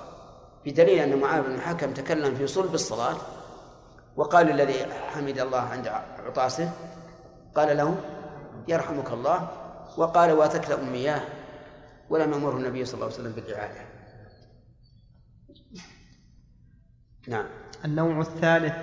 بدليل 0.66 0.99
أن 0.99 1.21
معاذ 1.21 1.43
بن 1.43 1.55
الحكم 1.55 1.95
تكلم 1.95 2.35
في 2.35 2.47
صلب 2.47 2.75
الصلاة 2.75 3.16
وقال 4.16 4.51
الذي 4.51 4.87
حمد 5.14 5.39
الله 5.39 5.61
عند 5.61 5.89
عطاسه 6.27 6.73
قال 7.55 7.77
له 7.77 7.97
يرحمك 8.69 9.11
الله. 9.11 9.49
وقال 9.97 10.33
وتكلأ 10.33 10.81
المياه 10.81 11.21
ولم 12.11 12.33
يمره 12.33 12.57
النبي 12.57 12.85
صلى 12.85 12.95
الله 12.95 13.07
عليه 13.07 13.14
وسلم 13.14 13.33
بالإعادة. 13.33 13.81
نعم. 17.29 17.47
النوع 17.85 18.21
الثالث 18.21 18.75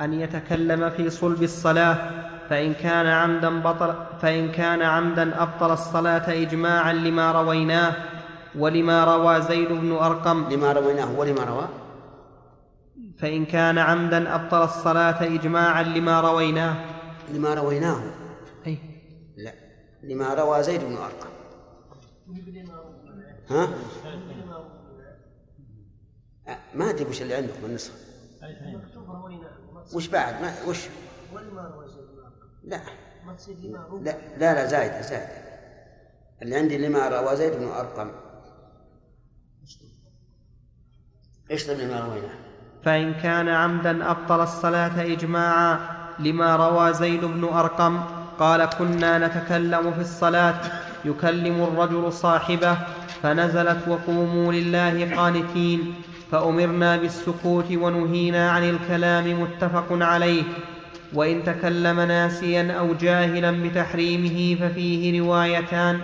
أن 0.00 0.12
يتكلم 0.12 0.90
في 0.90 1.10
صلب 1.10 1.42
الصلاة. 1.42 2.26
فإن 2.50 2.74
كان 2.74 3.06
عمدا 3.06 3.60
بطل 3.60 3.94
فإن 4.22 4.52
كان 4.52 4.82
عمدا 4.82 5.42
أبطل 5.42 5.72
الصلاة 5.72 6.42
إجماعا 6.42 6.92
لما 6.92 7.32
رويناه 7.32 7.92
ولما 8.58 9.04
روى 9.04 9.42
زيد 9.42 9.68
بن 9.68 9.92
أرقم. 9.92 10.48
لما 10.48 10.72
رويناه 10.72 11.18
ولما 11.18 11.44
روى؟ 11.44 11.68
فإن 13.18 13.44
كان 13.44 13.78
عمدا 13.78 14.34
أبطل 14.34 14.62
الصلاة 14.64 15.24
إجماعا 15.24 15.82
لما 15.82 16.20
رويناه. 16.20 16.76
لما 17.34 17.54
رويناه؟ 17.54 18.02
أي. 18.66 18.78
لا. 19.36 19.52
لما 20.02 20.34
روى 20.34 20.62
زيد 20.62 20.80
بن 20.80 20.96
أرقم. 20.96 21.28
ها؟ 23.50 23.68
ما 26.74 26.90
أدري 26.90 27.04
وش 27.04 27.22
اللي 27.22 27.34
عندكم 27.34 27.64
النسخة. 27.66 27.94
وش 29.94 30.08
بعد؟ 30.08 30.42
ما 30.42 30.54
وش؟ 30.68 30.78
لا. 32.66 32.80
لا 34.02 34.16
لا 34.38 34.54
لا 34.54 34.66
زايدة 34.66 35.00
زايدة 35.00 35.28
اللي 36.42 36.56
عندي 36.56 36.78
لما 36.78 37.08
روى 37.08 37.36
زيد 37.36 37.52
بن 37.52 37.68
أرقم. 37.68 38.10
إيش 41.50 41.70
ضمن 41.70 41.88
ما 41.90 42.00
رويناه؟ 42.00 42.34
فإن 42.84 43.14
كان 43.14 43.48
عمدا 43.48 44.10
أبطل 44.10 44.42
الصلاة 44.42 45.02
إجماعا 45.02 45.78
لما 46.18 46.56
روى 46.56 46.94
زيد 46.94 47.24
بن 47.24 47.44
أرقم 47.44 48.00
قال 48.38 48.64
كنا 48.64 49.18
نتكلم 49.26 49.92
في 49.92 50.00
الصلاة. 50.00 50.60
يكلم 51.04 51.62
الرجل 51.62 52.12
صاحبه 52.12 52.78
فنزلت 53.22 53.88
وقوموا 53.88 54.52
لله 54.52 55.16
قانتين 55.16 55.94
فأمرنا 56.30 56.96
بالسكوت 56.96 57.72
ونهينا 57.72 58.50
عن 58.50 58.70
الكلام 58.70 59.40
متفق 59.42 59.86
عليه. 59.90 60.42
وإن 61.14 61.44
تكلم 61.44 62.00
ناسيا 62.00 62.72
أو 62.78 62.94
جاهلا 62.94 63.50
بتحريمه 63.50 64.56
ففيه 64.60 65.20
روايتان 65.20 66.00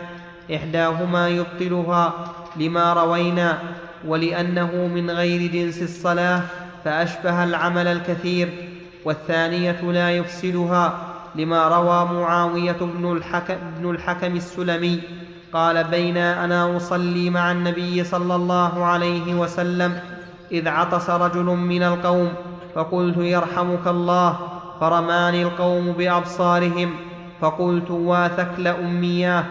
إحداهما 0.54 1.28
يبطلها 1.28 2.14
لما 2.56 2.92
روينا 2.92 3.58
ولأنه 4.06 4.86
من 4.94 5.10
غير 5.10 5.50
جنس 5.50 5.82
الصلاة 5.82 6.42
فأشبه 6.84 7.44
العمل 7.44 7.86
الكثير 7.86 8.48
والثانية 9.04 9.80
لا 9.82 10.10
يفسدها 10.10 10.98
لما 11.34 11.68
روى 11.68 12.20
معاوية 12.20 12.76
بن 12.80 13.12
الحكم, 13.12 13.54
بن 13.78 13.90
الحكم 13.90 14.36
السلمي 14.36 15.00
قال 15.52 15.84
بين 15.84 16.16
أنا 16.16 16.76
أصلي 16.76 17.30
مع 17.30 17.52
النبي 17.52 18.04
صلى 18.04 18.34
الله 18.34 18.84
عليه 18.84 19.34
وسلم 19.34 20.00
إذ 20.52 20.68
عطس 20.68 21.10
رجل 21.10 21.44
من 21.44 21.82
القوم 21.82 22.32
فقلت 22.74 23.16
يرحمك 23.16 23.86
الله 23.86 24.51
فرماني 24.82 25.42
القوم 25.42 25.92
بأبصارهم 25.92 26.96
فقلت 27.40 27.90
واثكل 27.90 28.66
أمياه. 28.66 29.44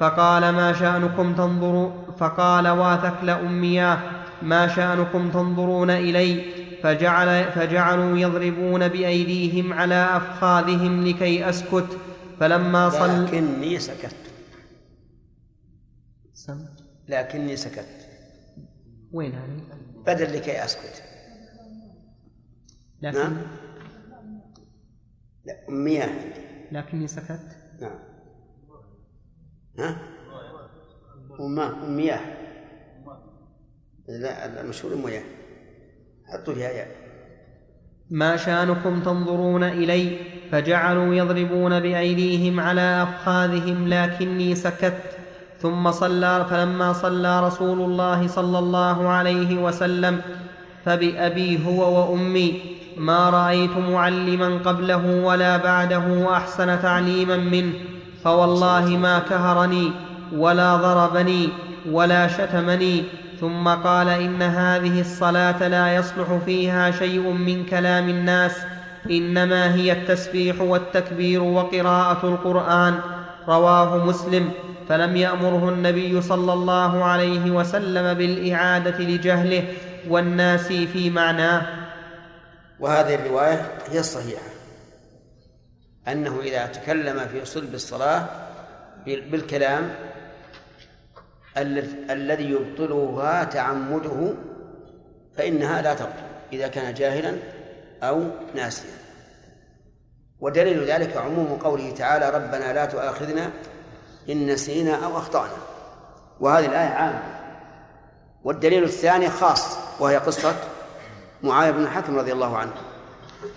فقال 0.00 0.50
ما 0.50 0.72
شأنكم 0.72 1.34
تنظروا 1.34 1.90
فقال 2.18 2.68
واثكل 2.68 3.30
أمياه. 3.30 3.98
ما 4.42 4.68
شأنكم 4.68 5.30
تنظرون 5.30 5.90
إلي؟ 5.90 6.42
فجعل 6.82 7.44
فجعلوا 7.44 8.18
يضربون 8.18 8.88
بأيديهم 8.88 9.72
على 9.72 10.08
أفخاذهم 10.16 11.06
لكي 11.06 11.48
أسكت. 11.48 11.98
فلما 12.40 12.90
صل 12.90 13.24
لكني 13.24 13.78
سكت. 13.78 14.16
سم. 16.34 16.64
لكني 17.08 17.56
سكت. 17.56 18.08
وين 19.12 19.32
هذه؟ 19.32 19.62
بدل 20.06 20.36
لكي 20.36 20.64
أسكت. 20.64 21.02
لكن 23.02 23.18
نعم. 23.18 23.36
لا 25.48 25.56
مياه 25.68 26.10
لكني 26.72 27.08
سكت. 27.08 27.40
نعم. 27.80 27.98
ها؟ 29.78 29.98
وماء 31.38 31.86
مياه 31.86 32.20
لا 34.08 34.60
المشهور 34.60 34.96
مياه 34.96 35.22
حطوا 36.26 36.54
فيها 36.54 36.70
ياء 36.70 36.88
ما 38.10 38.36
شأنكم 38.36 39.02
تنظرون 39.02 39.64
إلي 39.64 40.16
فجعلوا 40.52 41.14
يضربون 41.14 41.80
بأيديهم 41.80 42.60
على 42.60 43.02
أفخاذهم 43.02 43.88
لكني 43.88 44.54
سكت. 44.54 45.02
ثم 45.58 45.90
صلى 45.90 46.46
فلما 46.50 46.92
صلى 46.92 47.46
رسول 47.46 47.80
الله 47.80 48.26
صلى 48.26 48.58
الله 48.58 49.08
عليه 49.08 49.64
وسلم 49.64 50.20
فبأبي 50.84 51.66
هو 51.66 52.10
وأمي. 52.10 52.77
ما 52.98 53.30
رأيت 53.30 53.76
معلما 53.76 54.58
قبله 54.64 55.22
ولا 55.24 55.56
بعده 55.56 56.36
أحسن 56.36 56.82
تعليما 56.82 57.36
منه 57.36 57.72
فوالله 58.24 58.86
ما 58.86 59.18
كهرني 59.18 59.90
ولا 60.32 60.76
ضربني 60.76 61.48
ولا 61.90 62.28
شتمني 62.28 63.04
ثم 63.40 63.68
قال 63.68 64.08
إن 64.08 64.42
هذه 64.42 65.00
الصلاة 65.00 65.68
لا 65.68 65.94
يصلح 65.96 66.38
فيها 66.46 66.90
شيء 66.90 67.20
من 67.20 67.64
كلام 67.64 68.08
الناس 68.08 68.56
إنما 69.10 69.74
هي 69.74 69.92
التسبيح 69.92 70.60
والتكبير 70.60 71.42
وقراءة 71.42 72.18
القرآن 72.28 72.94
رواه 73.48 74.04
مسلم 74.04 74.50
فلم 74.88 75.16
يأمره 75.16 75.68
النبي 75.68 76.20
صلى 76.20 76.52
الله 76.52 77.04
عليه 77.04 77.50
وسلم 77.50 78.14
بالإعادة 78.14 78.98
لجهله 78.98 79.64
والناس 80.08 80.66
في 80.66 81.10
معناه. 81.10 81.77
وهذه 82.80 83.14
الرواية 83.14 83.78
هي 83.90 83.98
الصحيحة. 83.98 84.42
أنه 86.08 86.40
إذا 86.40 86.66
تكلم 86.66 87.28
في 87.28 87.44
صلب 87.44 87.74
الصلاة 87.74 88.26
بالكلام 89.06 89.94
الذي 92.10 92.50
يبطلها 92.50 93.44
تعمده 93.44 94.34
فإنها 95.36 95.82
لا 95.82 95.94
تبطل 95.94 96.28
إذا 96.52 96.68
كان 96.68 96.94
جاهلا 96.94 97.36
أو 98.02 98.24
ناسيا. 98.54 98.90
ودليل 100.40 100.84
ذلك 100.84 101.16
عموم 101.16 101.58
قوله 101.62 101.90
تعالى 101.90 102.30
ربنا 102.30 102.72
لا 102.72 102.84
تؤاخذنا 102.84 103.50
إن 104.30 104.46
نسينا 104.46 105.04
أو 105.04 105.18
أخطأنا 105.18 105.56
وهذه 106.40 106.66
الآية 106.66 106.88
عامة. 106.88 107.38
والدليل 108.44 108.84
الثاني 108.84 109.30
خاص 109.30 109.78
وهي 110.00 110.16
قصة 110.16 110.54
معاوية 111.42 111.70
بن 111.70 111.82
الحكم 111.82 112.16
رضي 112.16 112.32
الله 112.32 112.56
عنه 112.56 112.72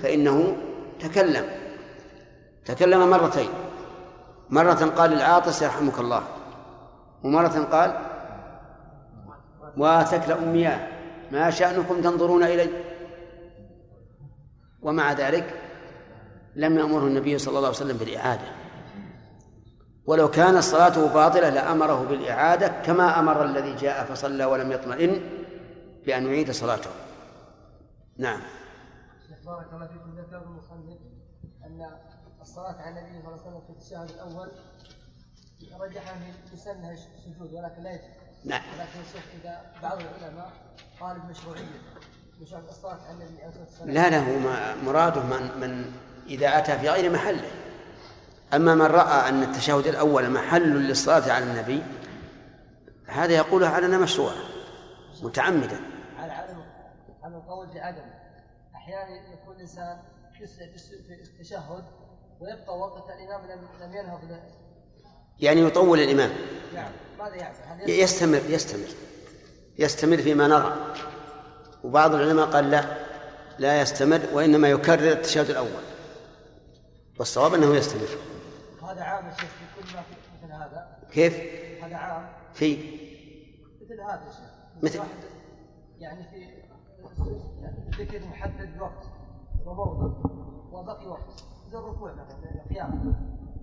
فإنه 0.04 0.58
تكلم 1.00 1.46
تكلم 2.66 3.10
مرتين. 3.10 3.50
مرة 4.50 4.94
قال 4.98 5.10
للعاطس 5.10 5.62
يرحمك 5.62 6.00
الله 6.00 6.24
ومرة 7.24 7.68
قال 7.72 7.98
وثكل 9.78 10.32
أمياه 10.32 10.88
ما 11.32 11.50
شأنكم 11.50 12.02
تنظرون 12.02 12.44
إلي؟ 12.44 12.70
ومع 14.82 15.14
ذلك 15.14 15.54
لم 16.56 16.78
يأمره 16.78 17.08
النبي 17.08 17.38
صلى 17.38 17.58
الله 17.58 17.68
عليه 17.68 17.78
وسلم 17.78 17.98
بالإعادة. 17.98 18.48
ولو 20.06 20.30
كانت 20.30 20.60
صلاته 20.60 21.14
باطلة 21.14 21.50
لأمره 21.50 22.06
بالإعادة 22.10 22.68
كما 22.68 23.20
أمر 23.20 23.46
الذي 23.46 23.76
جاء 23.76 24.06
فصلى 24.06 24.46
ولم 24.46 24.72
يطمئن 24.72 25.22
بأن 26.06 26.28
يعيد 26.28 26.52
صلاته. 26.52 26.90
نعم. 28.22 28.42
بارك 29.46 29.74
الله 29.74 29.88
فيكم 29.88 30.20
ذكر 30.20 30.44
المصنف 30.44 30.98
أن 31.66 31.90
الصلاة 32.42 32.82
على 32.82 33.00
النبي 33.00 33.22
صلى 33.22 33.28
الله 33.28 33.32
عليه 33.32 33.42
وسلم 33.42 33.62
في 33.62 33.70
التشهد 33.70 34.10
الأول 34.10 34.52
رجح 35.80 36.14
في 36.50 36.58
سنها 36.58 36.92
السجود 36.92 37.54
ولكن 37.54 37.84
لا 37.84 37.92
يجب 37.92 38.02
نعم. 38.46 38.62
ولكن 38.62 39.00
الشيخ 39.00 39.24
إذا 39.42 39.62
بعض 39.84 39.98
العلماء 40.00 40.52
قال 41.00 41.20
بمشروعية 41.20 41.66
مشروع 42.42 42.62
الصلاة 42.70 43.00
على 43.02 43.12
النبي 43.12 43.44
عليه 43.44 43.60
والسلام. 43.60 43.92
لا 43.92 44.10
لا 44.10 44.20
هو 44.20 44.76
مراده 44.86 45.24
من 45.24 45.60
من 45.60 45.92
إذا 46.28 46.58
أتى 46.58 46.80
في 46.80 46.90
غير 46.90 47.12
محله. 47.12 47.52
أما 48.54 48.76
من 48.76 48.86
رأى 48.86 49.30
أن 49.30 49.44
التشهد 49.44 49.88
الأول 49.88 50.30
محل 50.30 50.88
للصلاة 50.88 51.32
على 51.32 51.46
النبي 51.46 51.84
هذا 53.08 53.34
يقول 53.34 53.64
على 53.64 53.88
مشروع 53.98 54.32
متعمدا 55.24 55.80
على 56.20 56.32
عدم 56.32 56.61
على 57.24 57.36
القول 57.36 57.68
بعدم 57.68 58.06
أحيانا 58.76 59.34
يكون 59.34 59.56
الإنسان 59.56 60.02
يسرع 60.42 60.68
في 61.08 61.14
التشهد 61.14 61.84
ويبقى 62.40 62.80
وقت 62.80 63.10
الإمام 63.10 63.42
لم 63.52 63.68
لم 63.82 63.96
ينهض 63.96 64.20
يعني 65.40 65.62
يطول 65.62 66.00
الإمام. 66.00 66.32
نعم. 66.74 66.92
ماذا 67.20 67.36
يعمل؟ 67.36 67.56
هل 67.66 67.90
يستمر 67.90 68.42
يستمر. 68.50 68.88
يستمر 69.80 70.18
فيما 70.18 70.48
نرى. 70.48 70.96
وبعض 71.84 72.16
العلماء 72.16 72.46
قال 72.46 72.72
لا. 72.72 72.86
لا 73.60 73.82
يستمر 73.82 74.22
وإنما 74.34 74.70
يكرر 74.70 75.12
التشهد 75.12 75.50
الأول. 75.50 75.84
والصواب 77.20 77.54
أنه 77.54 77.76
يستمر. 77.76 78.08
هذا 78.84 79.04
عام 79.04 79.28
يا 79.28 79.32
شيخ 79.32 79.50
في 79.50 79.82
كل 79.82 79.96
ما 79.96 80.02
في 80.02 80.16
مثل 80.44 80.54
هذا. 80.54 81.00
كيف؟ 81.12 81.34
هذا 81.84 81.96
عام. 81.96 82.30
في. 82.54 82.76
مثل 83.82 84.02
هذا 84.02 84.24
يا 84.26 84.32
شيخ. 84.32 84.52
مثل؟ 84.84 85.00
يعني 86.00 86.24
في 86.24 86.61
ذكر 88.00 88.28
محدد 88.28 88.82
وقت 88.82 89.06
وموضع 89.66 90.14
وبقي 90.72 91.08
وقت. 91.08 91.44
ذو 91.72 91.80
الركوع 91.80 92.14
مثلا 92.14 92.62
القيام. 92.66 93.16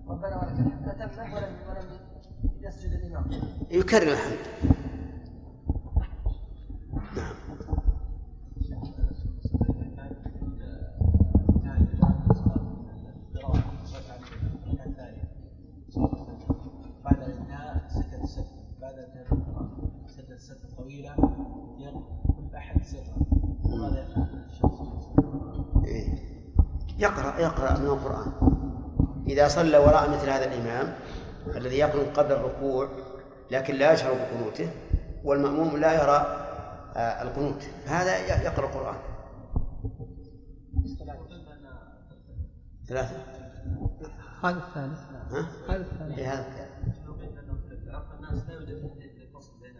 ربنا 0.07 0.37
ولك 0.37 0.59
الحمد. 0.59 1.01
أتمه 1.01 1.35
ولم 1.35 1.55
ولم 1.69 1.99
يسجد 2.61 2.91
الإمام. 2.91 3.29
يكرر 3.71 4.11
الحمد. 4.11 4.37
نعم. 7.15 7.35
يقرأ 26.99 27.39
يقرأ 27.39 27.77
من 27.77 27.85
القرآن 27.85 28.31
إذا 29.27 29.47
صلى 29.47 29.77
وراء 29.77 30.09
مثل 30.09 30.29
هذا 30.29 30.45
الإمام 30.45 30.95
الذي 31.55 31.77
يقرأ 31.77 32.13
قبل 32.13 32.31
الركوع 32.31 32.89
لكن 33.51 33.75
لا 33.75 33.93
يشعر 33.93 34.13
بقنوته 34.13 34.69
والمأموم 35.23 35.77
لا 35.77 35.93
يرى 35.93 36.45
آه، 36.95 37.21
القنوت 37.21 37.63
هذا 37.85 38.43
يقرأ 38.43 38.65
القرآن 38.65 38.95
ثلاثة 42.87 43.15
هذا 44.43 44.57
الثالث 44.57 44.99
ها؟ 45.31 45.49
هذا 45.69 45.81
الثالث 45.81 46.19
إيه 46.19 46.33
هذا 46.33 46.47
الثالث. 46.47 46.69
الناس 48.19 48.49
لا 48.49 48.53
يوجد 48.53 49.11
الفصل 49.21 49.59
بين 49.61 49.75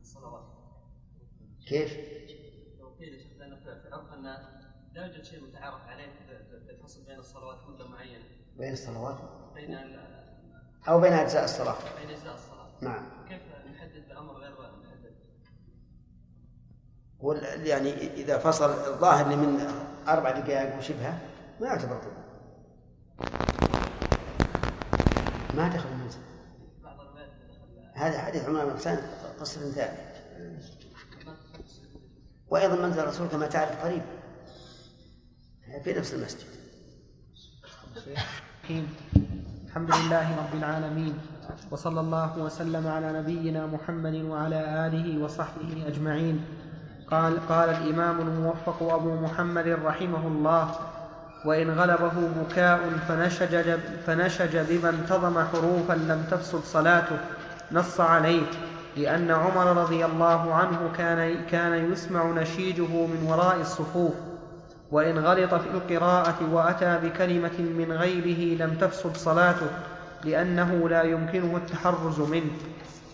الصلوات 0.00 0.44
كيف؟ 1.68 1.96
لو 2.80 2.88
قيل 2.88 3.20
شفت 3.20 3.40
انه 3.40 3.56
في 3.56 3.70
عرف 3.92 4.14
الناس 4.14 4.40
لا 4.92 5.06
يوجد 5.06 5.24
شيء 5.24 5.44
متعارف 5.44 5.88
عليه 5.88 6.06
في 6.66 6.70
الفصل 6.70 7.04
بين 7.04 7.18
الصلوات 7.18 7.56
مده 7.68 7.88
معينة. 7.88 8.24
بين 8.58 8.72
الصلوات؟ 8.72 9.18
بين 9.54 9.74
ال- 9.74 10.12
أو 10.88 11.00
بين 11.00 11.12
أجزاء 11.12 11.44
الصلاة. 11.44 11.76
بين 12.00 12.10
أجزاء 12.16 12.34
الصلاة. 12.34 12.68
نعم. 12.80 13.02
كيف 13.28 13.42
نحدد 13.74 14.08
بامر 14.08 14.32
غير 14.32 14.52
محدد؟ 14.52 15.14
وال- 17.20 17.66
يعني 17.66 17.90
إذا 17.92 18.38
فصل 18.38 18.70
الظاهر 18.70 19.28
لي 19.28 19.36
من 19.36 19.60
أربع 20.08 20.30
دقائق 20.30 20.78
وشبهه 20.78 21.18
ما 21.60 21.66
يعتبر 21.66 21.96
طول. 22.02 22.12
ما 25.56 25.68
دخل 25.68 25.88
المنزل 25.88 26.18
هذا 27.94 28.18
حديث 28.18 28.48
عمر 28.48 28.64
بن 28.64 28.76
حسين 28.76 28.96
قصر 29.40 29.60
ثاني 29.60 29.98
وأيضا 32.48 32.76
منزل 32.76 33.00
الرسول 33.00 33.28
كما 33.28 33.46
تعرف 33.46 33.84
قريب. 33.84 34.02
في 35.80 35.92
نفس 35.92 36.14
المسجد. 36.14 36.46
الحمد 39.66 39.90
لله 39.94 40.36
رب 40.38 40.58
العالمين 40.58 41.14
وصلى 41.70 42.00
الله 42.00 42.38
وسلم 42.38 42.86
على 42.86 43.12
نبينا 43.12 43.66
محمد 43.66 44.14
وعلى 44.14 44.86
آله 44.86 45.24
وصحبه 45.24 45.86
أجمعين. 45.86 46.44
قال 47.10 47.48
قال 47.48 47.68
الإمام 47.68 48.20
الموفق 48.20 48.82
أبو 48.82 49.14
محمد 49.14 49.68
رحمه 49.68 50.26
الله 50.26 50.74
وإن 51.44 51.70
غلبه 51.70 52.28
بكاء 52.40 52.80
فنشج, 53.08 53.78
فنشج 54.06 54.56
بما 54.56 54.88
انتظم 54.88 55.44
حروفا 55.44 55.92
لم 55.92 56.26
تفسد 56.30 56.60
صلاته. 56.64 57.18
نص 57.72 58.00
عليه 58.00 58.46
لأن 58.96 59.30
عمر 59.30 59.76
رضي 59.82 60.04
الله 60.04 60.54
عنه 60.54 60.92
كان, 60.96 61.46
كان 61.46 61.92
يسمع 61.92 62.24
نشيجه 62.24 63.06
من 63.06 63.26
وراء 63.28 63.60
الصفوف. 63.60 64.14
وإن 64.92 65.18
غلط 65.18 65.54
في 65.54 65.68
القراءة 65.74 66.38
وأتى 66.52 66.98
بكلمة 67.02 67.58
من 67.58 67.92
غيره 67.92 68.64
لم 68.64 68.74
تفسد 68.80 69.16
صلاته 69.16 69.66
لأنه 70.24 70.88
لا 70.88 71.02
يمكنه 71.02 71.56
التحرز 71.56 72.20
منه 72.20 72.50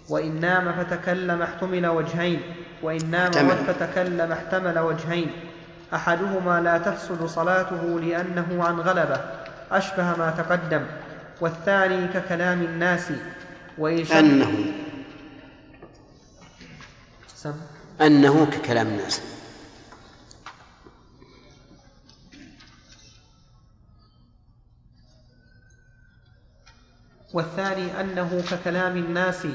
وإن 0.09 0.41
نام 0.41 0.73
فتكلم 0.73 1.43
احتمل 1.43 1.87
وجهين 1.87 2.41
وإن 2.83 3.11
نام 3.11 3.33
احتمل. 3.33 3.57
فتكلم 3.75 4.33
احتمل 4.33 4.79
وجهين 4.79 5.31
أحدهما 5.95 6.61
لا 6.61 6.79
تفسد 6.79 7.27
صلاته 7.27 8.01
لأنه 8.01 8.65
عن 8.65 8.81
غلبة 8.81 9.21
أشبه 9.73 10.17
ما 10.17 10.35
تقدم 10.39 10.83
والثاني 11.41 12.09
ككلام 12.09 12.63
الناس 12.63 13.13
وإن 13.79 14.07
أنه 14.07 14.73
سم. 17.35 17.55
أنه 18.01 18.47
ككلام 18.47 18.87
الناس 18.87 19.23
والثاني 27.33 28.01
أنه 28.01 28.43
ككلام 28.51 28.97
الناس 28.97 29.47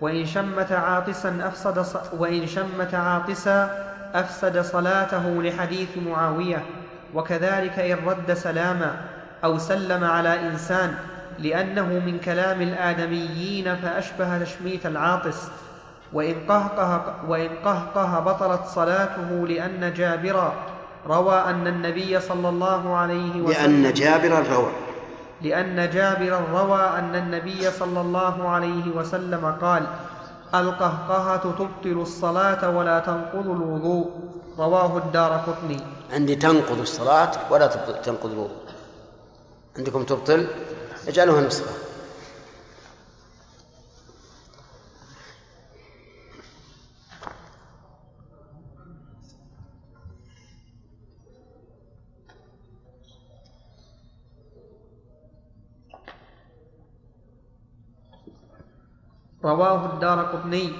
وإن 0.00 0.26
شمت 0.26 0.72
عاطسا 0.72 1.38
أفسد 1.42 1.78
ص... 1.78 1.96
وإن 2.12 2.46
شمت 2.46 2.94
عاطسا 2.94 3.84
أفسد 4.14 4.60
صلاته 4.60 5.42
لحديث 5.42 5.88
معاوية. 6.06 6.64
وكذلك 7.14 7.78
إن 7.78 7.98
رد 8.06 8.34
سلاما 8.34 8.96
أو 9.44 9.58
سلم 9.58 10.04
على 10.04 10.48
إنسان 10.48 10.94
لأنه 11.38 11.86
من 11.86 12.18
كلام 12.24 12.62
الآدميين 12.62 13.76
فأشبه 13.76 14.44
تشميت 14.44 14.86
العاطس. 14.86 15.48
وإن 16.12 16.34
قهقه, 16.48 17.14
وإن 17.28 17.48
قهقه 17.64 18.20
بطلت 18.20 18.64
صلاته 18.66 19.46
لأن 19.48 19.92
جابرا 19.96 20.54
روى 21.06 21.34
أن 21.40 21.66
النبي 21.66 22.20
صلى 22.20 22.48
الله 22.48 22.96
عليه 22.96 23.42
وسلم 23.42 23.82
لأن 23.82 23.92
جابر 23.92 24.38
الروع 24.38 24.72
لأن 25.42 25.90
جابرا 25.90 26.40
روى 26.62 26.98
أن 26.98 27.14
النبي 27.14 27.70
صلى 27.70 28.00
الله 28.00 28.48
عليه 28.48 28.96
وسلم 28.96 29.56
قال 29.62 29.86
القهقهة 30.54 31.44
تبطل 31.58 32.00
الصلاة 32.02 32.70
ولا 32.76 32.98
تنقض 32.98 33.46
الوضوء. 33.50 34.10
رواه 34.58 34.98
الدار 34.98 35.32
قطني. 35.32 35.80
عندي 36.12 36.34
تنقض 36.36 36.80
الصلاة 36.80 37.30
ولا 37.50 37.66
تنقض 38.04 38.30
الوضوء. 38.30 38.62
عندكم 39.78 40.02
تبطل؟ 40.02 40.46
اجعلوها 41.08 41.40
نسخة. 41.40 41.91
رواه 59.44 59.92
الدار 59.92 60.22
قطني. 60.22 60.72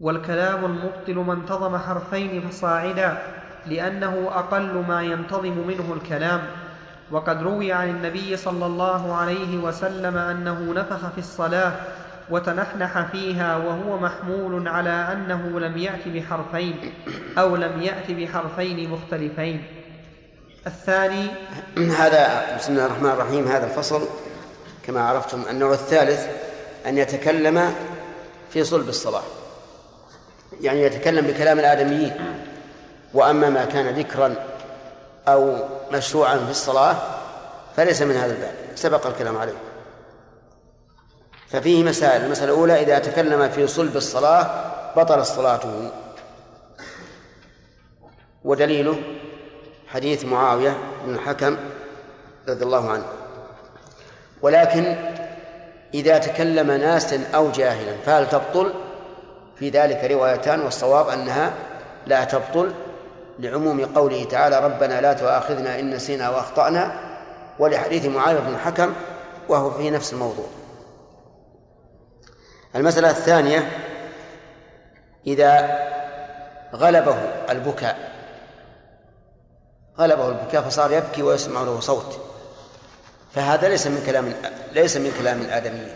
والكلام 0.00 0.64
المبطل 0.64 1.14
ما 1.14 1.32
انتظم 1.32 1.78
حرفين 1.78 2.48
فصاعدا 2.48 3.18
لأنه 3.66 4.28
أقل 4.32 4.84
ما 4.88 5.02
ينتظم 5.02 5.66
منه 5.66 5.92
الكلام. 5.92 6.40
وقد 7.10 7.42
روي 7.42 7.72
عن 7.72 7.88
النبي 7.88 8.36
صلى 8.36 8.66
الله 8.66 9.14
عليه 9.14 9.58
وسلم 9.58 10.16
أنه 10.16 10.72
نفخ 10.72 11.08
في 11.08 11.18
الصلاة 11.18 11.72
وتنحنح 12.30 13.02
فيها 13.02 13.56
وهو 13.56 13.98
محمول 13.98 14.68
على 14.68 14.90
أنه 14.90 15.60
لم 15.60 15.76
يأت 15.76 16.08
بحرفين 16.08 16.74
أو 17.38 17.56
لم 17.56 17.82
يأت 17.82 18.10
بحرفين 18.10 18.90
مختلفين. 18.90 19.62
الثاني 20.66 21.26
هذا 21.76 22.56
بسم 22.56 22.72
الله 22.72 22.86
الرحمن 22.86 23.10
الرحيم 23.10 23.44
هذا 23.44 23.66
الفصل. 23.66 24.27
كما 24.88 25.08
عرفتم 25.08 25.42
النوع 25.50 25.72
الثالث 25.72 26.26
أن 26.86 26.98
يتكلم 26.98 27.74
في 28.50 28.64
صلب 28.64 28.88
الصلاة. 28.88 29.22
يعني 30.60 30.82
يتكلم 30.82 31.26
بكلام 31.26 31.58
الآدميين. 31.58 32.12
وأما 33.14 33.50
ما 33.50 33.64
كان 33.64 33.98
ذكرا 33.98 34.34
أو 35.28 35.56
مشروعا 35.92 36.36
في 36.36 36.50
الصلاة 36.50 36.96
فليس 37.76 38.02
من 38.02 38.16
هذا 38.16 38.32
الباب. 38.34 38.54
سبق 38.74 39.06
الكلام 39.06 39.36
عليه. 39.36 39.56
ففيه 41.48 41.84
مسائل. 41.84 42.24
المسألة 42.24 42.52
الأولى 42.52 42.82
إذا 42.82 42.98
تكلم 42.98 43.48
في 43.48 43.66
صلب 43.66 43.96
الصلاة 43.96 44.50
بطل 44.96 45.26
صلاته. 45.26 45.90
ودليله 48.44 48.98
حديث 49.88 50.24
معاوية 50.24 50.78
بن 51.04 51.14
الحكم 51.14 51.56
رضي 52.48 52.64
الله 52.64 52.90
عنه. 52.90 53.17
ولكن 54.42 54.96
إذا 55.94 56.18
تكلم 56.18 56.70
ناس 56.70 57.14
أو 57.34 57.50
جاهلا 57.50 57.96
فهل 58.06 58.28
تبطل؟ 58.28 58.72
في 59.58 59.70
ذلك 59.70 60.10
روايتان 60.10 60.60
والصواب 60.60 61.08
أنها 61.08 61.52
لا 62.06 62.24
تبطل 62.24 62.74
لعموم 63.38 63.84
قوله 63.84 64.24
تعالى 64.24 64.60
ربنا 64.60 65.00
لا 65.00 65.12
تؤاخذنا 65.12 65.80
إن 65.80 65.90
نسينا 65.90 66.30
وأخطأنا 66.30 66.92
ولحديث 67.58 68.06
معاوية 68.06 68.40
بن 68.40 68.54
الحكم 68.54 68.92
وهو 69.48 69.70
في 69.70 69.90
نفس 69.90 70.12
الموضوع. 70.12 70.46
المسألة 72.76 73.10
الثانية 73.10 73.70
إذا 75.26 75.78
غلبه 76.74 77.16
البكاء 77.50 77.96
غلبه 79.98 80.28
البكاء 80.28 80.62
فصار 80.62 80.92
يبكي 80.92 81.22
ويسمع 81.22 81.62
له 81.62 81.80
صوت. 81.80 82.27
فهذا 83.38 83.68
ليس 83.68 83.86
من 83.86 84.02
كلام 84.06 84.34
ليس 84.72 84.96
من 84.96 85.12
كلام 85.18 85.40
الآدميين. 85.40 85.94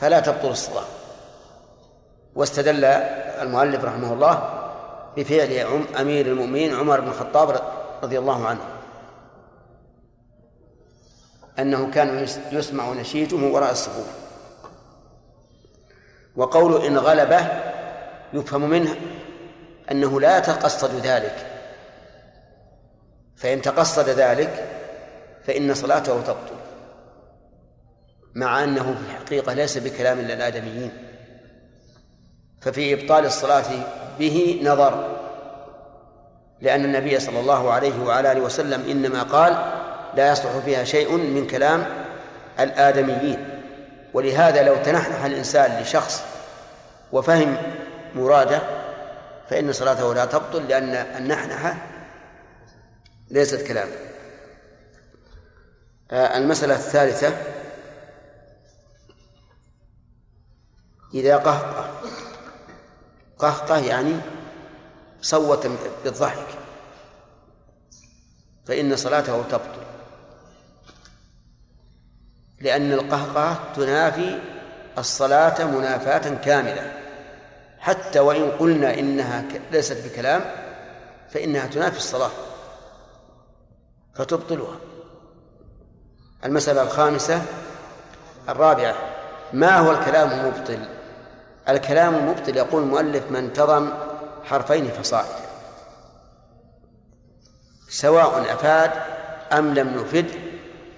فلا 0.00 0.20
تبطل 0.20 0.50
الصلاة 0.50 0.84
واستدل 2.34 2.84
المؤلف 2.84 3.84
رحمه 3.84 4.12
الله 4.12 4.64
بفعل 5.16 5.82
أمير 6.00 6.26
المؤمنين 6.26 6.74
عمر 6.74 7.00
بن 7.00 7.08
الخطاب 7.08 7.62
رضي 8.02 8.18
الله 8.18 8.46
عنه. 8.46 8.60
أنه 11.58 11.90
كان 11.90 12.26
يسمع 12.52 12.92
نشيجه 12.92 13.36
وراء 13.36 13.70
الصفوف 13.70 14.06
وقول 16.36 16.86
إن 16.86 16.98
غلبه 16.98 17.46
يفهم 18.32 18.70
منه 18.70 18.96
أنه 19.90 20.20
لا 20.20 20.38
يتقصد 20.38 20.94
ذلك. 20.94 21.46
فإن 23.36 23.62
تقصد 23.62 24.08
ذلك 24.08 24.67
فإن 25.48 25.74
صلاته 25.74 26.22
تبطل 26.22 26.56
مع 28.34 28.64
أنه 28.64 28.82
في 28.82 29.10
الحقيقة 29.10 29.52
ليس 29.52 29.78
بكلام 29.78 30.20
للآدميين. 30.20 30.90
ففي 32.60 32.94
إبطال 32.94 33.26
الصلاة 33.26 33.64
به 34.18 34.60
نظر 34.64 35.18
لأن 36.60 36.84
النبي 36.84 37.20
صلى 37.20 37.40
الله 37.40 37.72
عليه 37.72 38.04
وعلى 38.04 38.32
آله 38.32 38.40
وسلم 38.40 38.90
إنما 38.90 39.22
قال 39.22 39.52
لا 40.14 40.32
يصلح 40.32 40.58
فيها 40.64 40.84
شيء 40.84 41.16
من 41.16 41.46
كلام 41.46 41.86
الآدميين 42.60 43.60
ولهذا 44.14 44.62
لو 44.62 44.76
تنحنح 44.84 45.24
الإنسان 45.24 45.82
لشخص 45.82 46.22
وفهم 47.12 47.56
مراده 48.14 48.62
فإن 49.50 49.72
صلاته 49.72 50.14
لا 50.14 50.24
تبطل 50.24 50.68
لأن 50.68 50.94
النحنحة 50.94 51.76
ليست 53.30 53.66
كلام 53.66 53.88
آه، 53.88 54.07
المسألة 56.12 56.74
الثالثة. 56.74 57.36
إذا 61.14 61.36
قهقه 61.36 62.00
قهقه 63.38 63.78
يعني 63.78 64.16
صوت 65.22 65.66
بالضحك 66.04 66.46
فإن 68.66 68.96
صلاته 68.96 69.42
تبطل. 69.42 69.82
لأن 72.60 72.92
القهقه 72.92 73.72
تنافي 73.76 74.40
الصلاة 74.98 75.64
منافاة 75.64 76.34
كاملة. 76.34 76.94
حتى 77.78 78.20
وإن 78.20 78.50
قلنا 78.50 78.98
إنها 78.98 79.44
ليست 79.72 80.06
بكلام 80.06 80.44
فإنها 81.30 81.66
تنافي 81.66 81.96
الصلاة 81.96 82.30
فتبطلها. 84.14 84.87
المسألة 86.44 86.82
الخامسة 86.82 87.42
الرابعة 88.48 88.94
ما 89.52 89.78
هو 89.78 89.90
الكلام 89.90 90.30
المبطل 90.30 90.78
الكلام 91.68 92.14
المبطل 92.14 92.56
يقول 92.56 92.82
المؤلف 92.82 93.30
من 93.30 93.36
انتظم 93.36 93.88
حرفين 94.44 94.88
فصاعدا 94.88 95.48
سواء 97.88 98.54
أفاد 98.54 98.90
أم 99.52 99.74
لم 99.74 100.00
يفد 100.00 100.30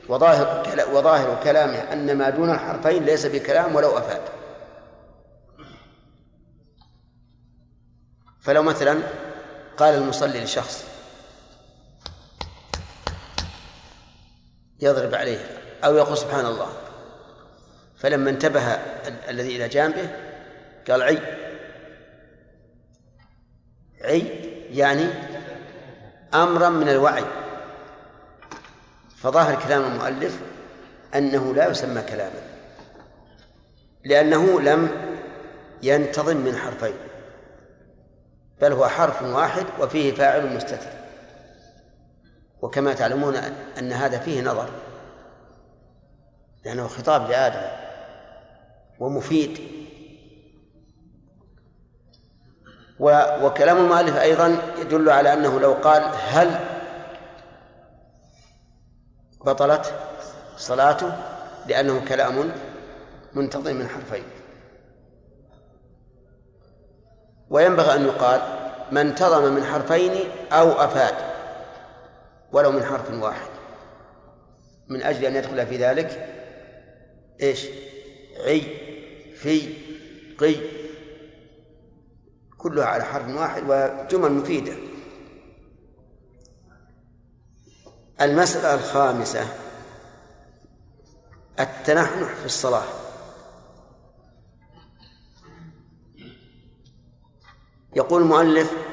وظاهر 0.09 0.67
وظاهر 0.93 1.41
كلامه 1.45 1.93
أن 1.93 2.19
ما 2.19 2.31
دون 2.31 2.51
الحرفين 2.51 3.05
ليس 3.05 3.27
بكلام 3.27 3.75
ولو 3.75 3.99
أفاد. 3.99 4.21
فلو 8.41 8.63
مثلا 8.63 8.99
قال 9.77 9.95
المصلي 9.95 10.45
لشخص 10.45 10.90
يضرب 14.81 15.15
عليه 15.15 15.39
أو 15.85 15.97
يقول 15.97 16.19
سبحان 16.19 16.47
الله. 16.47 16.69
فلما 17.97 18.31
انتبه 18.31 18.63
الذي 19.29 19.57
إلى 19.57 19.69
جانبه 19.69 20.09
قال 20.89 21.03
عي. 21.03 21.19
عي 24.05 24.21
يعني 24.71 25.07
أمرا 26.35 26.69
من 26.69 26.89
الوعي. 26.89 27.25
فظاهر 29.17 29.63
كلام 29.67 29.85
المؤلف 29.85 30.39
أنه 31.15 31.55
لا 31.55 31.71
يسمى 31.71 32.03
كلاما. 32.03 32.43
لأنه 34.05 34.61
لم 34.61 34.91
ينتظم 35.83 36.37
من 36.37 36.57
حرفين. 36.57 36.95
بل 38.61 38.73
هو 38.73 38.89
حرف 38.89 39.23
واحد 39.23 39.67
وفيه 39.81 40.15
فاعل 40.15 40.57
مستتر. 40.57 41.00
وكما 42.63 42.95
تعلمون 42.95 43.37
أن 43.79 43.93
هذا 43.93 44.19
فيه 44.19 44.43
نظر 44.43 44.69
لأنه 46.65 46.89
خطاب 46.89 47.31
لآدم 47.31 47.63
ومفيد. 49.01 49.61
وكلام 53.43 53.77
المؤلف 53.77 54.17
أيضا 54.17 54.59
يدل 54.79 55.11
على 55.11 55.33
أنه 55.33 55.61
لو 55.61 55.73
قال 55.73 56.03
هل 56.29 56.51
بطلت 59.45 59.95
صلاته 60.57 61.13
لأنه 61.67 62.05
كلام 62.09 62.53
منتظم 63.35 63.75
من 63.77 63.89
حرفين. 63.89 64.25
وينبغي 67.51 67.95
أن 67.95 68.05
يقال 68.05 68.41
ما 68.93 69.01
انتظم 69.01 69.53
من 69.53 69.65
حرفين 69.65 70.31
أو 70.53 70.73
أفاد. 70.73 71.30
ولو 72.53 72.73
من 72.73 72.85
حرف 72.85 73.11
واحد. 73.11 73.51
من 74.89 75.03
أجل 75.03 75.25
أن 75.25 75.37
يدخل 75.37 75.67
في 75.67 75.77
ذلك 75.77 76.37
إيش؟ 77.41 77.67
عي 78.45 78.61
في 79.37 79.75
قي. 80.39 80.57
كلها 82.59 82.85
على 82.85 83.05
حرف 83.05 83.29
واحد 83.29 83.63
وجمل 83.63 84.33
مفيدة. 84.33 84.75
المسألة 88.21 88.75
الخامسة 88.75 89.57
التنحنح 91.61 92.35
في 92.35 92.47
الصلاة. 92.47 92.85
يقول 97.97 98.23
المؤلف 98.23 98.90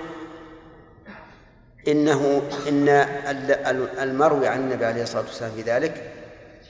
إنه 1.88 2.49
إن 2.67 2.89
المروي 3.99 4.47
عن 4.47 4.59
النبي 4.59 4.85
عليه 4.85 5.03
الصلاة 5.03 5.21
والسلام 5.21 5.51
في 5.51 5.61
ذلك 5.61 6.11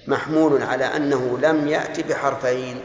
محمول 0.07 0.63
على 0.63 0.85
أنه 0.85 1.39
لم 1.39 1.67
يأتي 1.67 2.03
بحرفين. 2.03 2.81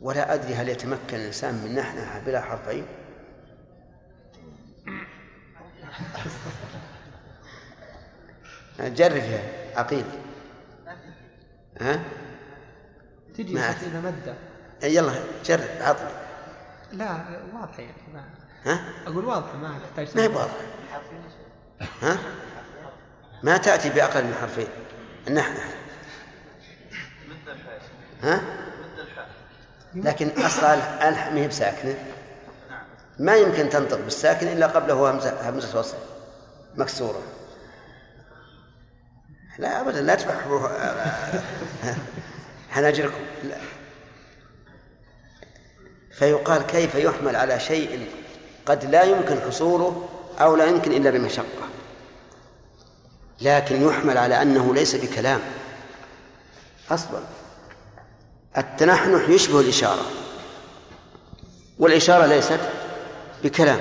ولا 0.00 0.34
أدري 0.34 0.54
هل 0.54 0.68
يتمكن 0.68 1.16
الإنسان 1.16 1.54
من 1.54 1.74
نحنها 1.74 2.22
بلا 2.26 2.40
حرفين. 2.40 2.86
جرب 8.80 9.16
يا 9.16 9.42
عقيل. 9.76 10.04
ها؟ 11.80 12.00
تجي 13.34 13.54
مدة 13.54 14.34
يلا 14.82 15.12
جرب 15.44 15.68
عطني. 15.80 16.10
لا 16.92 17.24
واضحة 17.54 17.82
يعني 17.82 17.92
ها؟ 18.66 18.80
أقول 19.06 19.24
واضحة 19.24 19.56
ما 19.56 19.78
تحتاج 19.96 20.16
ما 20.16 20.22
هي 20.22 20.28
واضحة 20.28 20.54
ها؟ 22.02 22.18
ما 23.42 23.56
تأتي 23.56 23.90
بأقل 23.90 24.24
من 24.24 24.34
حرفين. 24.40 24.68
النحن 25.28 25.54
ها؟ 28.22 28.40
لكن 29.94 30.30
أصل 30.38 30.64
الح 30.66 31.28
ما 31.32 31.40
هي 31.40 31.48
بساكنة. 31.48 31.94
ما 33.18 33.36
يمكن 33.36 33.68
تنطق 33.70 34.00
بالساكن 34.00 34.48
إلا 34.48 34.66
قبله 34.66 35.10
همزة 35.10 35.50
همزة 35.50 35.78
وصل. 35.78 35.96
مكسورة. 36.76 37.22
لا 39.58 39.80
أبدا 39.80 40.00
لا 40.00 40.14
تبحوا 40.14 40.68
حناجركم. 42.70 43.24
لا. 43.44 43.56
فيقال 46.12 46.62
كيف 46.62 46.94
يحمل 46.94 47.36
على 47.36 47.60
شيء 47.60 48.08
قد 48.70 48.84
لا 48.84 49.02
يمكن 49.02 49.40
حصوله 49.40 50.08
أو 50.40 50.56
لا 50.56 50.64
يمكن 50.64 50.92
إلا 50.92 51.10
بمشقة. 51.10 51.44
لكن 53.40 53.88
يحمل 53.88 54.18
على 54.18 54.42
أنه 54.42 54.74
ليس 54.74 54.96
بكلام. 54.96 55.40
أصلا 56.90 57.20
التنحنح 58.58 59.28
يشبه 59.28 59.60
الإشارة. 59.60 60.02
والإشارة 61.78 62.26
ليست 62.26 62.60
بكلام. 63.44 63.78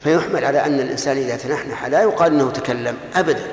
فيحمل 0.00 0.44
على 0.44 0.66
أن 0.66 0.80
الإنسان 0.80 1.16
إذا 1.16 1.36
تنحنح 1.36 1.86
لا 1.86 2.02
يقال 2.02 2.32
إنه 2.32 2.50
تكلم 2.50 2.96
أبدا. 3.14 3.46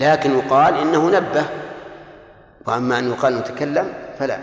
لكن 0.00 0.38
يقال 0.38 0.74
إنه 0.74 1.10
نبه. 1.10 1.46
وأما 2.66 2.98
أن 2.98 3.10
يقال 3.10 3.32
إنه 3.32 3.42
تكلم 3.42 3.92
فلا. 4.18 4.38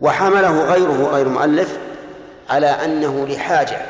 وحمله 0.00 0.64
غيره 0.64 1.10
غير 1.12 1.28
مؤلف. 1.28 1.78
على 2.48 2.66
أنه 2.66 3.26
لحاجة. 3.26 3.86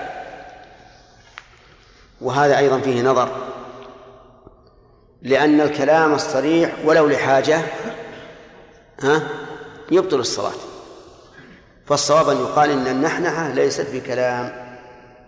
وهذا 2.21 2.59
أيضا 2.59 2.81
فيه 2.81 3.03
نظر. 3.03 3.37
لأن 5.23 5.61
الكلام 5.61 6.15
الصريح 6.15 6.75
ولو 6.85 7.07
لحاجة 7.07 7.61
ها 9.01 9.23
يبطل 9.91 10.21
الصلاة. 10.21 10.53
فالصواب 11.87 12.29
أن 12.29 12.37
يقال 12.37 12.71
إن 12.71 12.87
النحنحة 12.87 13.49
ليست 13.49 13.87
بكلام. 13.93 14.67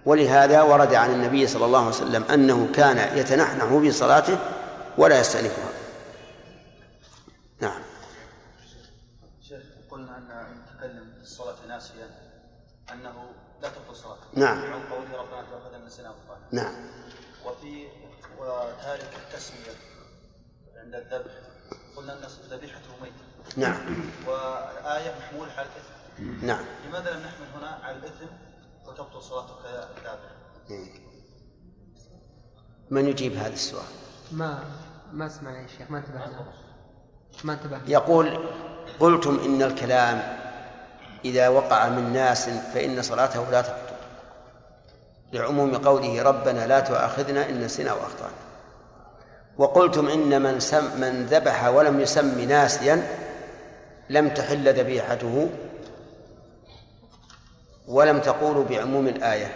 ولهذا 0.08 0.62
ورد 0.62 0.94
عن 0.94 1.10
النبي 1.10 1.46
صلى 1.46 1.64
الله 1.64 1.78
عليه 1.78 1.88
وسلم 1.88 2.24
أنه 2.24 2.68
كان 2.74 3.18
يتنحنح 3.18 3.64
في 3.64 3.92
صلاته 3.92 4.38
ولا 4.98 5.20
يستأنفها 5.20 5.72
نعم 7.60 7.80
شيخ 9.48 9.62
قلنا 9.90 10.16
أن 10.18 10.30
المتكلم 10.30 11.12
في 11.16 11.22
الصلاة 11.22 11.56
ناسيا 11.68 12.10
أنه 12.92 13.30
لا 13.62 13.68
تبطل 13.68 13.96
صلاته 13.96 14.20
نعم. 14.38 14.58
عن 14.58 14.82
قوله 14.90 15.22
ربنا 15.22 15.42
تأخذنا 15.50 15.78
من 15.78 15.90
سنة 15.90 16.14
نعم. 16.52 16.74
وفي 17.46 17.86
وتارك 18.38 19.10
التسمية 19.26 19.76
عند 20.76 20.94
الذبح. 20.94 21.32
قلنا 21.96 22.12
أن 22.12 22.28
ذبيحته 22.50 22.90
ميتة. 23.02 23.56
نعم. 23.56 23.80
والآية 24.26 25.14
محمولة 25.18 25.52
على 25.52 25.66
الإثم. 25.66 26.46
نعم. 26.46 26.64
لماذا 26.88 27.10
لم 27.10 27.20
نحمل 27.20 27.46
هنا 27.56 27.78
على 27.82 27.96
الإثم 27.96 28.26
وتبطل 28.86 29.22
صلاته 29.22 29.54
كذابح؟ 29.62 30.30
من 32.90 33.08
يجيب 33.08 33.32
هذا 33.32 33.52
السؤال؟ 33.52 33.84
ما 34.32 34.64
ما 35.12 35.28
سمعنا 35.28 35.62
يا 35.62 35.66
شيخ 35.66 35.90
ما 35.90 35.98
انتبهنا. 35.98 36.52
ما 37.44 37.52
انتبهنا. 37.52 37.90
يقول 37.90 38.48
قلتم 39.00 39.40
إن 39.44 39.62
الكلام 39.62 40.38
إذا 41.24 41.48
وقع 41.48 41.88
من 41.88 42.12
ناس 42.12 42.48
فإن 42.48 43.02
صلاته 43.02 43.50
لا 43.50 43.62
تبطل 43.62 43.87
لعموم 45.32 45.76
قوله 45.76 46.22
ربنا 46.22 46.66
لا 46.66 46.80
تؤاخذنا 46.80 47.48
إن 47.48 47.60
نسينا 47.60 47.92
وأخطأنا 47.92 48.32
وقلتم 49.58 50.08
إن 50.08 50.42
من 50.42 50.60
سم 50.60 51.00
من 51.00 51.26
ذبح 51.26 51.68
ولم 51.68 52.00
يسم 52.00 52.40
ناسيا 52.40 53.06
لم 54.10 54.28
تحل 54.28 54.68
ذبيحته 54.68 55.48
ولم 57.88 58.18
تقولوا 58.18 58.64
بعموم 58.64 59.08
الآية 59.08 59.54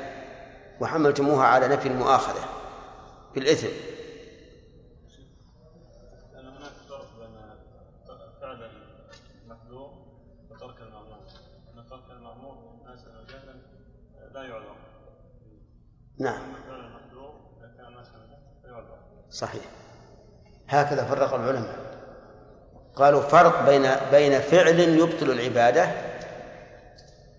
وحملتموها 0.81 1.47
على 1.47 1.69
نفي 1.69 1.89
المؤاخذة 1.89 2.45
بالإثم. 3.35 3.92
فيعذر 18.63 18.99
صحيح. 19.31 19.63
هكذا 20.69 21.05
فرق 21.05 21.35
العلماء. 21.35 21.77
قالوا 22.97 23.21
فرق 23.21 23.67
بين 23.67 23.91
بين 24.11 24.41
فعل 24.41 24.79
يبطل 24.79 25.31
العبادة 25.31 25.91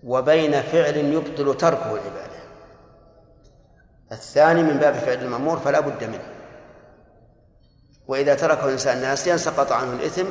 وبين 0.04 0.62
فعل 0.62 0.96
يبطل 0.96 1.56
تركه 1.56 1.94
العبادة. 1.94 2.44
الثاني 4.12 4.62
من 4.62 4.78
باب 4.78 4.94
فعل 4.94 5.18
المأمور 5.18 5.58
فلا 5.58 5.80
بد 5.80 6.04
منه. 6.04 6.34
وإذا 8.06 8.34
تركه 8.34 8.64
الإنسان 8.64 9.02
ناسيا 9.02 9.36
سقط 9.36 9.72
عنه 9.72 9.92
الإثم 9.92 10.26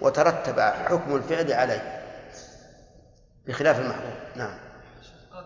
وترتب 0.00 0.60
حكم 0.60 1.16
الفعل 1.16 1.52
عليه. 1.52 2.04
بخلاف 3.46 3.80
المحظور 3.80 4.16
نعم 4.36 4.58
قال 5.32 5.44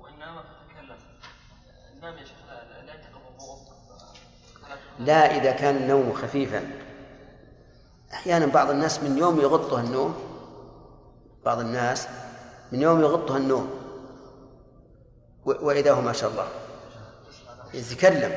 وإن 0.00 0.18
نام 0.18 0.38
فتكلم 0.42 0.96
نام 2.00 2.18
يا 2.18 2.24
شيخ 2.24 2.36
لا 2.48 2.82
لا 2.82 2.94
ينتقض 2.94 3.20
وضوءه 3.26 4.14
لا 4.98 5.36
إذا 5.36 5.52
كان 5.52 5.76
النوم 5.76 6.12
خفيفا. 6.12 6.70
أحيانا 8.12 8.46
بعض 8.46 8.70
الناس 8.70 9.02
من 9.02 9.18
يوم 9.18 9.40
يغطه 9.40 9.80
النوم. 9.80 10.14
بعض 11.44 11.58
الناس 11.58 12.08
من 12.72 12.82
يوم 12.82 13.00
يغطه 13.00 13.36
النوم. 13.36 13.70
وإذا 15.44 15.92
هو 15.92 16.00
ما 16.00 16.12
شاء 16.12 16.30
الله 16.30 16.48
يتكلم. 17.74 18.32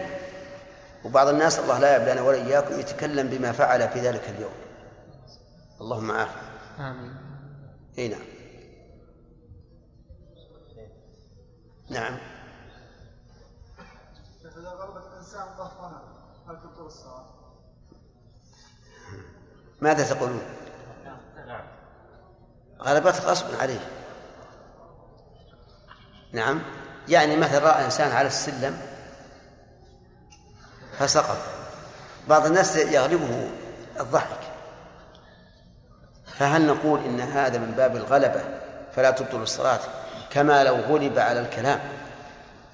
وبعض 1.06 1.28
الناس 1.28 1.60
الله 1.60 1.80
لا 1.80 1.96
يبلانا 1.96 2.22
ولا 2.22 2.38
إياكم 2.38 2.80
يتكلم 2.80 3.28
بما 3.28 3.52
فعل 3.52 3.90
في 3.90 4.00
ذلك 4.00 4.30
اليوم. 4.30 4.54
اللهم 5.82 6.12
عافية. 6.12 6.42
آمين. 6.80 7.16
إي 8.00 8.08
نعم. 8.08 8.22
نعم 11.90 12.18
إذا 14.58 14.70
غلبت 14.70 15.08
الإنسان 15.08 15.46
ضعفنا 15.58 16.02
هل 16.48 16.56
تبطل 16.56 16.77
الصلاة؟ 16.77 16.77
ماذا 19.82 20.14
تقولون؟ 20.14 20.42
غلبته 22.82 23.20
غصب 23.20 23.46
عليه. 23.62 23.80
نعم. 26.32 26.62
يعني 27.08 27.36
مثلا 27.36 27.60
رأى 27.60 27.86
إنسان 27.86 28.12
على 28.12 28.28
السلم 28.28 28.82
فسقط. 31.00 31.38
بعض 32.28 32.46
الناس 32.46 32.76
يغلبه 32.76 33.50
الضحك. 34.00 34.40
فهل 36.26 36.68
نقول 36.68 37.00
إن 37.04 37.22
هذا 37.22 37.58
من 37.58 37.72
باب 37.72 37.96
الغلبة؟ 37.96 38.44
فلا 38.96 39.12
تبطل 39.12 39.42
الصلاة. 39.42 39.80
كما 40.30 40.64
لو 40.64 40.76
غلب 40.76 41.20
على 41.20 41.40
الكلام. 41.40 41.80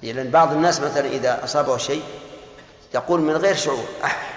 لأن 0.02 0.30
بعض 0.30 0.52
الناس 0.52 0.80
مثلا 0.80 1.06
إذا 1.06 1.44
أصابه 1.44 1.76
شيء 1.76 2.02
يقول 2.94 3.20
من 3.20 3.36
غير 3.36 3.54
شعور 3.54 3.84
أح. 4.04 4.34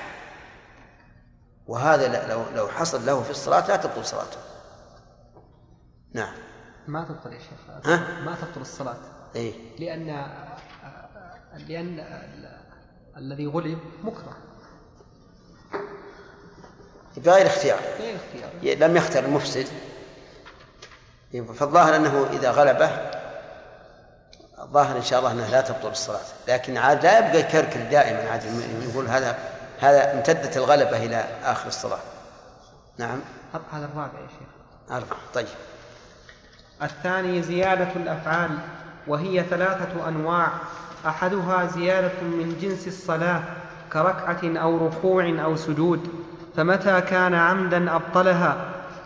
وهذا 1.68 2.28
لو 2.28 2.44
لو 2.56 2.68
حصل 2.68 3.06
له 3.06 3.24
في 3.24 3.32
الصلاة 3.32 3.68
لا 3.68 3.76
تبطل 3.76 4.06
صلاته. 4.06 4.38
نعم. 6.14 6.34
ما 6.88 7.04
تبطل 7.04 7.34
يا 7.34 7.40
شيخ. 7.40 7.86
ها؟ 7.86 8.22
ما 8.26 8.36
تبطل 8.36 8.62
الصلاة. 8.62 8.98
إيه. 9.36 9.54
لأن 9.80 10.08
لأن 11.68 12.00
ال- 12.00 12.58
الذي 13.18 13.48
غلب 13.48 13.80
مكره. 14.04 14.38
بغير 17.18 17.46
اختيار. 17.48 17.80
غير 18.00 18.16
اختيار. 18.16 18.78
لم 18.90 18.98
يختر 18.98 19.26
المفسد. 19.26 19.68
فالظاهر 21.32 21.96
أنه 21.96 22.28
إذا 22.34 22.52
غلبه 22.52 22.88
الظاهر 24.68 24.98
إن 24.98 25.04
شاء 25.04 25.20
الله 25.20 25.32
أنها 25.32 25.50
لا 25.50 25.62
تبطل 25.62 25.88
الصلاة. 25.88 26.20
لكن 26.48 26.78
عاد 26.78 27.04
لا 27.04 27.20
يبقى 27.20 27.40
يكركر 27.40 27.80
دائما 27.92 28.30
عاد 28.32 28.44
يقول 28.82 29.08
هذا 29.08 29.38
هذا 29.80 30.14
امتدت 30.14 30.58
الغلبة 30.58 31.06
إلى 31.06 31.26
آخر 31.44 31.68
الصلاة. 31.68 32.00
نعم. 32.98 33.20
هذا 33.74 33.86
الرابع 33.86 34.20
يا 34.20 34.28
شيخ. 34.28 34.48
أربعة 34.92 35.20
طيب. 35.34 35.48
الثاني 36.82 37.42
زيادة 37.42 37.88
الأفعال 37.96 38.50
وهي 39.08 39.44
ثلاثة 39.44 40.08
أنواع. 40.08 40.48
أحدها 41.08 41.66
زيادة 41.66 42.22
من 42.22 42.58
جنس 42.62 42.88
الصلاة 42.88 43.44
كركعة 43.94 44.40
أو 44.44 44.88
ركوع 44.88 45.44
أو 45.44 45.56
سجود. 45.56 46.10
فمتى 46.58 47.02
كان 47.02 47.34
عمدا 47.34 47.96
أبطلها؟ 47.96 48.58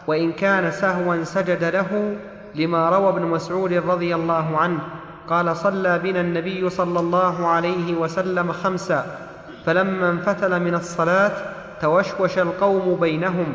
وإن 0.07 0.33
كان 0.33 0.71
سهوا 0.71 1.23
سجد 1.23 1.63
له 1.63 2.17
لما 2.55 2.89
روى 2.89 3.09
ابن 3.09 3.21
مسعود 3.21 3.73
رضي 3.73 4.15
الله 4.15 4.57
عنه. 4.57 4.79
قال 5.29 5.57
صلى 5.57 5.99
بنا 5.99 6.21
النبي 6.21 6.69
صلى 6.69 6.99
الله 6.99 7.47
عليه 7.47 7.93
وسلم 7.93 8.51
خمسا 8.51 9.05
فلما 9.65 10.09
انفتل 10.09 10.59
من 10.59 10.75
الصلاة 10.75 11.31
توشوش 11.81 12.37
القوم 12.37 12.97
بينهم 13.01 13.53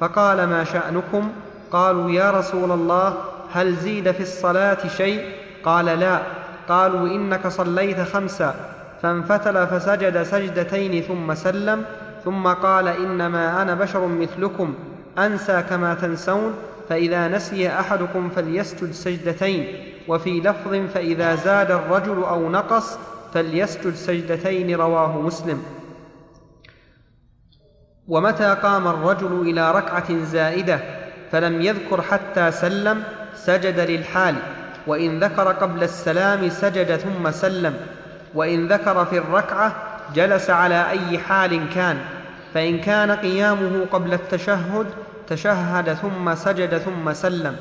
فقال 0.00 0.44
ما 0.44 0.64
شأنكم؟ 0.64 1.30
قالوا 1.70 2.10
يا 2.10 2.30
رسول 2.30 2.72
الله 2.72 3.14
هل 3.52 3.74
زيد 3.74 4.10
في 4.10 4.20
الصلاة 4.20 4.88
شيء؟ 4.96 5.24
قال 5.64 5.84
لا 5.84 6.20
قالوا 6.68 7.06
إنك 7.06 7.46
صليت 7.46 8.00
خمسا 8.00 8.54
فانفتل 9.02 9.66
فسجد 9.66 10.22
سجدتين 10.22 11.02
ثم 11.02 11.34
سلم 11.34 11.84
ثم 12.24 12.48
قال 12.48 12.88
إنما 12.88 13.62
أنا 13.62 13.74
بشر 13.74 14.06
مثلكم 14.06 14.74
أنسى 15.18 15.62
كما 15.70 15.94
تنسون 15.94 16.54
فإذا 16.88 17.28
نسي 17.28 17.68
أحدكم 17.68 18.30
فليسجد 18.36 18.92
سجدتين. 18.92 19.87
وفي 20.08 20.40
لفظ 20.40 20.74
فإذا 20.94 21.34
زاد 21.34 21.70
الرجل 21.70 22.22
أو 22.22 22.50
نقص 22.50 22.98
فليسجد 23.34 23.94
سجدتين 23.94 24.76
رواه 24.76 25.20
مسلم. 25.20 25.62
ومتى 28.08 28.56
قام 28.62 28.88
الرجل 28.88 29.40
إلى 29.40 29.72
ركعة 29.72 30.24
زائدة 30.24 30.80
فلم 31.32 31.62
يذكر 31.62 32.02
حتى 32.02 32.50
سلم 32.50 33.02
سجد 33.34 33.80
للحال 33.80 34.34
وإن 34.86 35.24
ذكر 35.24 35.52
قبل 35.52 35.82
السلام 35.82 36.48
سجد 36.48 36.96
ثم 36.96 37.30
سلم 37.30 37.76
وإن 38.34 38.68
ذكر 38.68 39.04
في 39.04 39.18
الركعة 39.18 39.72
جلس 40.14 40.50
على 40.50 40.90
أي 40.90 41.18
حال 41.18 41.68
كان 41.74 41.98
فإن 42.54 42.78
كان 42.78 43.10
قيامه 43.10 43.86
قبل 43.92 44.12
التشهد 44.12 44.86
تشهد 45.26 45.94
ثم 45.94 46.34
سجد 46.34 46.78
ثم 46.78 47.12
سلم. 47.12 47.56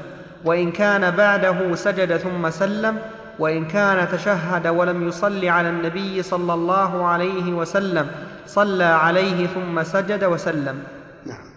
وإن 0.45 0.71
كان 0.71 1.11
بعده 1.11 1.75
سجد 1.75 2.17
ثم 2.17 2.49
سلم 2.49 3.01
وإن 3.39 3.67
كان 3.67 4.11
تشهد 4.11 4.67
ولم 4.67 5.07
يصل 5.07 5.45
على 5.45 5.69
النبي 5.69 6.23
صلى 6.23 6.53
الله 6.53 7.05
عليه 7.05 7.53
وسلم 7.53 8.11
صلى 8.47 8.83
عليه 8.83 9.47
ثم 9.47 9.83
سجد 9.83 10.23
وسلم. 10.23 10.83
نعم. 11.25 11.51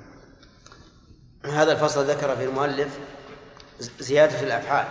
هذا 1.44 1.72
الفصل 1.72 2.04
ذكر 2.04 2.36
في 2.36 2.44
المؤلف 2.44 2.98
زيادة 3.98 4.40
الأفعال. 4.40 4.86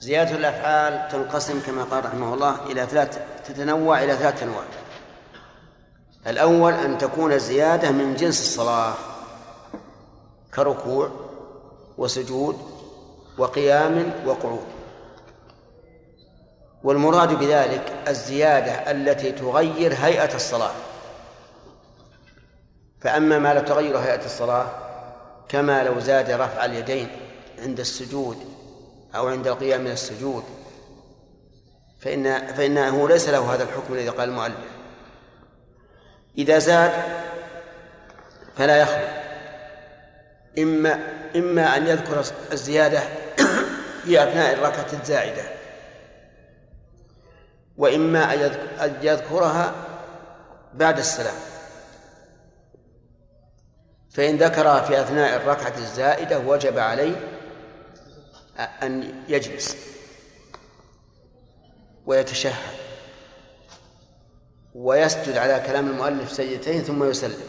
زيادة 0.00 0.36
الأفعال 0.36 1.08
تنقسم 1.08 1.60
كما 1.66 1.84
قال 1.84 2.04
رحمه 2.04 2.34
الله 2.34 2.56
إلى 2.66 2.86
ثلاث 2.86 3.18
تتنوع 3.46 4.04
إلى 4.04 4.16
ثلاث 4.16 4.42
أنواع. 4.42 4.64
الأول 6.26 6.72
أن 6.72 6.98
تكون 6.98 7.32
الزيادة 7.32 7.90
من 7.90 8.14
جنس 8.14 8.40
الصلاة 8.40 8.94
كركوع 10.54 11.29
وسجود 12.00 12.58
وقيام 13.38 14.12
وقعود. 14.26 14.66
والمراد 16.82 17.38
بذلك 17.38 17.92
الزيادة 18.08 18.90
التي 18.90 19.32
تغير 19.32 19.94
هيئة 19.94 20.34
الصلاة. 20.34 20.72
فأما 23.00 23.38
ما 23.38 23.54
لا 23.54 23.60
تغير 23.60 23.98
هيئة 23.98 24.24
الصلاة 24.24 24.66
كما 25.48 25.84
لو 25.84 26.00
زاد 26.00 26.30
رفع 26.30 26.64
اليدين 26.64 27.08
عند 27.58 27.80
السجود 27.80 28.36
أو 29.14 29.28
عند 29.28 29.46
القيام 29.46 29.80
من 29.80 29.90
السجود 29.90 30.44
فإن 32.00 32.46
فإنه 32.46 33.08
ليس 33.08 33.28
له 33.28 33.54
هذا 33.54 33.62
الحكم 33.62 33.94
الذي 33.94 34.08
قال 34.08 34.28
المؤلف. 34.28 34.70
إذا 36.38 36.58
زاد 36.58 36.92
فلا 38.56 38.76
يخلو 38.76 39.08
إما 40.58 41.19
إما 41.36 41.76
أن 41.76 41.86
يذكر 41.86 42.24
الزيادة 42.52 43.00
في 44.04 44.22
أثناء 44.22 44.52
الركعة 44.52 44.86
الزائدة 45.00 45.42
وإما 47.76 48.34
أن 48.34 48.94
يذكرها 49.02 49.74
بعد 50.74 50.98
السلام. 50.98 51.34
فإن 54.10 54.36
ذكرها 54.36 54.80
في 54.80 55.00
أثناء 55.00 55.36
الركعة 55.36 55.74
الزائدة 55.78 56.38
وجب 56.38 56.78
عليه 56.78 57.16
أن 58.82 59.22
يجلس 59.28 59.76
ويتشهد 62.06 62.80
ويسجد 64.74 65.36
على 65.36 65.62
كلام 65.66 65.86
المؤلف 65.86 66.32
سجدتين 66.32 66.82
ثم 66.82 67.04
يسلم. 67.04 67.40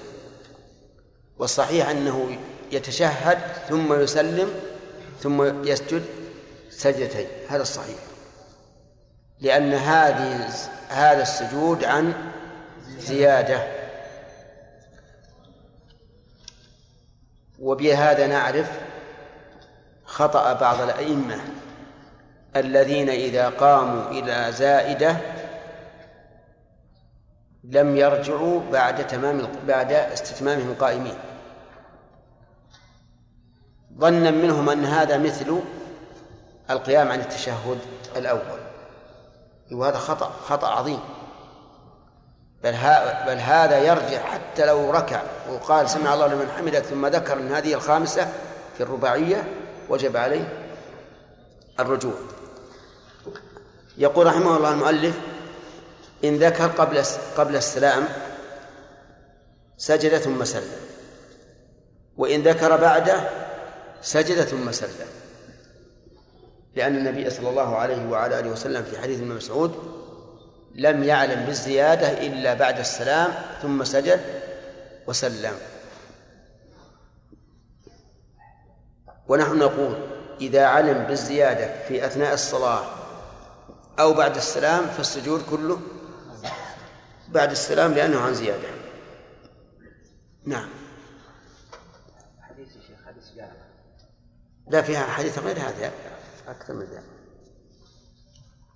والصحيح 1.37 1.89
أنه 1.89 2.37
يتشهد 2.71 3.39
ثم 3.69 4.01
يسلم 4.01 4.49
ثم 5.19 5.67
يسجد 5.67 6.03
سجدتين. 6.69 7.27
هذا 7.49 7.61
الصحيح. 7.61 7.97
لأن 9.39 9.73
هذه 9.73 10.49
هذا 10.89 11.21
السجود 11.21 11.83
عن 11.83 12.13
زيادة. 12.99 13.67
وبهذا 17.59 18.27
نعرف 18.27 18.71
خطأ 20.05 20.53
بعض 20.53 20.81
الأئمة 20.81 21.39
الذين 22.55 23.09
إذا 23.09 23.49
قاموا 23.49 24.11
إلى 24.11 24.51
زائدة 24.51 25.17
لم 27.63 27.97
يرجعوا 27.97 28.61
بعد 28.71 29.07
تمام 29.07 29.47
بعد 29.67 29.91
استتمامهم 29.91 30.75
قائمين. 30.79 31.17
ظنا 34.01 34.31
منهم 34.31 34.69
أن 34.69 34.85
هذا 34.85 35.17
مثل 35.17 35.59
القيام 36.69 37.11
عن 37.11 37.19
التشهد 37.19 37.77
الأول. 38.15 38.59
وهذا 39.71 39.97
خطأ 39.97 40.31
خطأ 40.47 40.67
عظيم. 40.67 40.99
بل, 42.63 42.71
بل 43.27 43.37
هذا 43.37 43.77
يرجع 43.77 44.23
حتى 44.23 44.65
لو 44.65 44.91
ركع 44.91 45.21
وقال 45.49 45.89
سمع 45.89 46.13
الله 46.13 46.27
لمن 46.27 46.51
حمده 46.57 46.79
ثم 46.79 47.07
ذكر 47.07 47.33
أن 47.33 47.51
هذه 47.51 47.73
الخامسة 47.73 48.27
في 48.77 48.83
الرباعية 48.83 49.47
وجب 49.89 50.17
عليه 50.17 50.67
الرجوع. 51.79 52.13
يقول 53.97 54.27
رحمه 54.27 54.57
الله 54.57 54.73
المؤلف 54.73 55.19
إن 56.23 56.37
ذكر 56.37 56.67
قبل 56.67 57.03
قبل 57.37 57.55
السلام 57.55 58.05
سجد 59.77 60.17
ثم 60.17 60.43
سلم. 60.43 60.71
وإن 62.17 62.41
ذكر 62.41 62.77
بعده 62.77 63.29
سجد 64.01 64.41
ثم 64.41 64.71
سلم. 64.71 65.07
لأن 66.75 66.97
النبي 66.97 67.29
صلى 67.29 67.49
الله 67.49 67.75
عليه 67.75 68.09
وعلى 68.09 68.39
آله 68.39 68.49
وسلم 68.49 68.83
في 68.83 69.01
حديث 69.01 69.19
ابن 69.19 69.27
مسعود 69.31 70.01
لم 70.75 71.03
يعلم 71.03 71.45
بالزيادة 71.45 72.27
إلا 72.27 72.53
بعد 72.53 72.79
السلام 72.79 73.31
ثم 73.61 73.83
سجد 73.83 74.19
وسلم. 75.07 75.53
ونحن 79.27 79.57
نقول 79.57 79.95
إذا 80.41 80.65
علم 80.65 81.03
بالزيادة 81.03 81.87
في 81.87 82.05
أثناء 82.05 82.33
الصلاة 82.33 82.85
أو 83.99 84.13
بعد 84.13 84.35
السلام 84.35 84.85
فالسجود 84.85 85.41
كله 85.49 85.81
بعد 87.27 87.51
السلام 87.51 87.93
لأنه 87.93 88.19
عن 88.19 88.33
زيادة. 88.33 88.67
نعم 90.45 90.69
حديث 92.41 92.67
يا 92.67 92.81
شيخ 92.81 93.05
حديث 93.07 93.23
جابر 93.35 93.61
لا 94.71 94.81
فيها 94.81 95.05
حديث 95.05 95.39
غير 95.39 95.57
هذا. 95.57 95.91
أكثر 96.47 96.73
من 96.73 96.85
ذلك. 96.85 97.03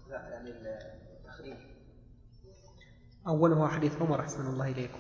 لا 0.10 0.30
يعني 0.30 0.50
التخريج. 0.50 1.58
أوله 3.28 3.68
حديث 3.68 3.96
عمر 4.02 4.20
أحسن 4.20 4.48
الله 4.48 4.72
إليكم. 4.72 5.00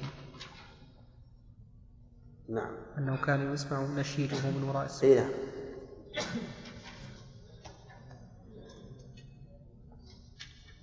نعم. 2.50 2.76
أنه 2.98 3.18
كان 3.26 3.54
يسمع 3.54 3.82
نشيده 3.82 4.38
من 4.38 4.64
وراء 4.64 4.86
السور 4.86 5.10
اي 5.10 5.16
نعم. 5.16 5.32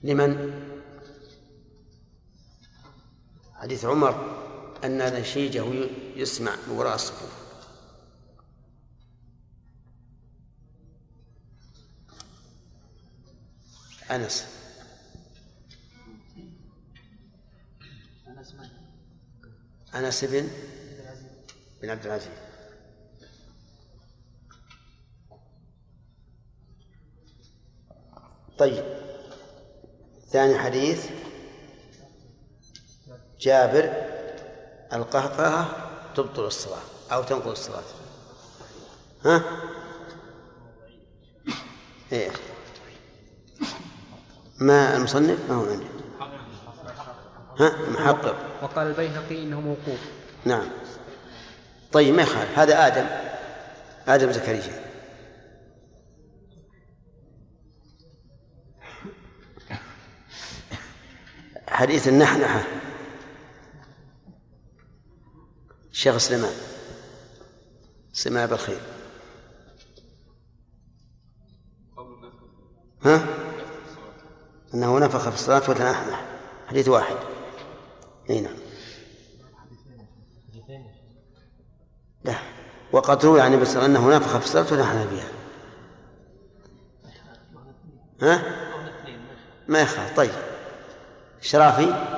لمن؟ 0.03 0.53
حديث 3.55 3.85
عمر 3.85 4.43
أن 4.85 5.21
نشيجه 5.21 5.65
يسمع 6.17 6.57
من 6.69 6.77
وراء 6.77 6.95
الصفوف 6.95 7.42
أنس. 14.13 14.47
أنس 19.95 20.25
بن 20.25 20.49
بن 21.83 21.91
عبد 21.91 22.07
العزيز. 22.07 22.33
طيب. 28.59 28.85
ثاني 30.31 30.59
حديث. 30.59 31.11
جابر 33.41 33.85
القهقهة 34.93 35.89
تبطل 36.15 36.45
الصلاة 36.45 36.83
أو 37.13 37.23
تنقض 37.23 37.49
الصلاة. 37.49 37.83
ها؟ 39.25 39.43
إيه. 42.13 42.31
ما 44.61 44.97
المصنف؟ 44.97 45.39
ما 45.49 45.55
هو 45.55 45.65
عندي. 45.65 45.87
ها؟ 47.61 47.91
محقق. 47.91 48.37
وقال 48.63 48.87
البيهقي 48.87 49.43
إنه 49.43 49.61
موقوف. 49.61 50.01
نعم. 50.45 50.67
طيب 51.93 52.15
ما 52.15 52.23
يخالف. 52.23 52.59
هذا 52.59 52.87
آدم. 52.87 53.07
آدم 54.09 54.33
زكريا. 54.33 54.83
حديث 61.69 62.09
النحنحة. 62.09 62.63
الشيخ 65.93 66.17
سليمان. 66.17 66.53
سليمان 68.13 68.47
بالخير 68.47 68.81
ها؟ 73.05 73.42
أنه 74.75 74.99
نفخ 74.99 75.29
في 75.29 75.35
الصلاة 75.35 75.63
وتنحنح. 75.69 76.25
حديث 76.69 76.89
واحد. 76.89 77.17
أي 78.31 78.41
نعم. 78.41 78.57
لا. 82.25 82.35
وقد 82.93 83.25
روي 83.25 83.41
عن 83.41 83.55
وسلم 83.55 83.83
أنه 83.83 84.17
نفخ 84.17 84.39
في 84.39 84.45
الصلاة 84.45 84.63
وتنحنح 84.63 85.05
بها. 85.05 85.29
ها؟ 88.23 88.43
ما 89.69 89.81
يخاف 89.81 90.17
طيب. 90.17 90.33
شرافي؟ 91.41 92.13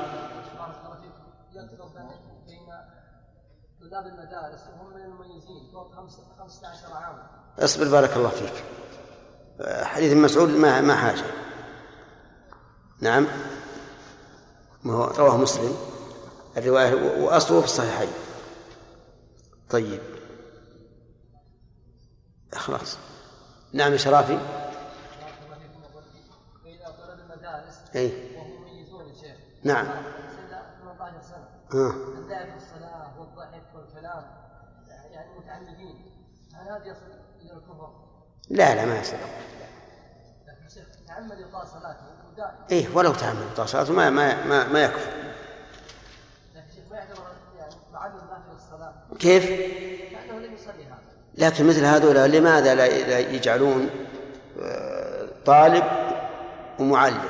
المدارس 4.07 4.61
المميزين 5.05 5.73
فوق 5.73 5.95
15 6.39 6.95
عاما 6.95 7.27
اصبر 7.59 7.89
بارك 7.89 8.17
الله 8.17 8.29
فيك. 8.29 8.65
حديث 9.85 10.13
مسعود 10.13 10.49
ما 10.49 10.81
ما 10.81 10.95
حاجة. 10.95 11.25
نعم. 13.05 13.27
رواه 14.87 15.37
مسلم. 15.37 15.77
الرواية 16.57 17.23
وأصله 17.23 17.61
في 17.61 17.67
الصحيحين. 17.67 18.09
طيب. 19.71 20.01
خلاص. 22.55 22.99
نعم 23.73 23.97
شرافي. 23.97 24.39
اي 27.97 28.13
نعم. 29.65 29.87
18 29.87 31.23
سنه. 31.23 31.49
اللعب 32.19 32.49
في 32.49 32.57
الصلاه 32.57 33.21
والضحك 33.21 33.63
والكلام 33.75 34.25
يعني 35.11 35.39
متعمدين 35.39 35.97
هل 36.55 36.69
هذا 36.69 36.87
يصل 36.87 37.07
إلى 37.41 37.53
الكفر؟ 37.53 37.91
لا 38.51 38.75
لا 38.75 38.85
ما 38.85 39.01
يصير 39.01 39.19
لكن 40.47 41.07
تعمد 41.07 41.39
يقال 41.39 41.69
صلاته. 41.69 42.14
إيه 42.71 42.89
ولو 42.95 43.13
تعمد 43.13 43.43
إبطال 43.51 43.69
صلاته 43.69 43.93
ما 43.93 44.11
ما 44.11 44.45
ما, 44.45 44.69
ما 44.69 44.85
يكفر 44.85 45.11
لكن 46.55 46.67
شيخ 46.75 46.85
ما 46.91 46.97
يعتبر 46.97 47.23
يعني 47.59 49.19
كيف؟ 49.19 49.51
لكن 51.35 51.67
مثل 51.67 51.85
هذول 51.85 52.31
لماذا 52.31 52.75
لا 52.75 53.19
يجعلون 53.19 53.91
آه، 54.63 55.29
طالب 55.47 55.85
ومعلم 56.79 57.23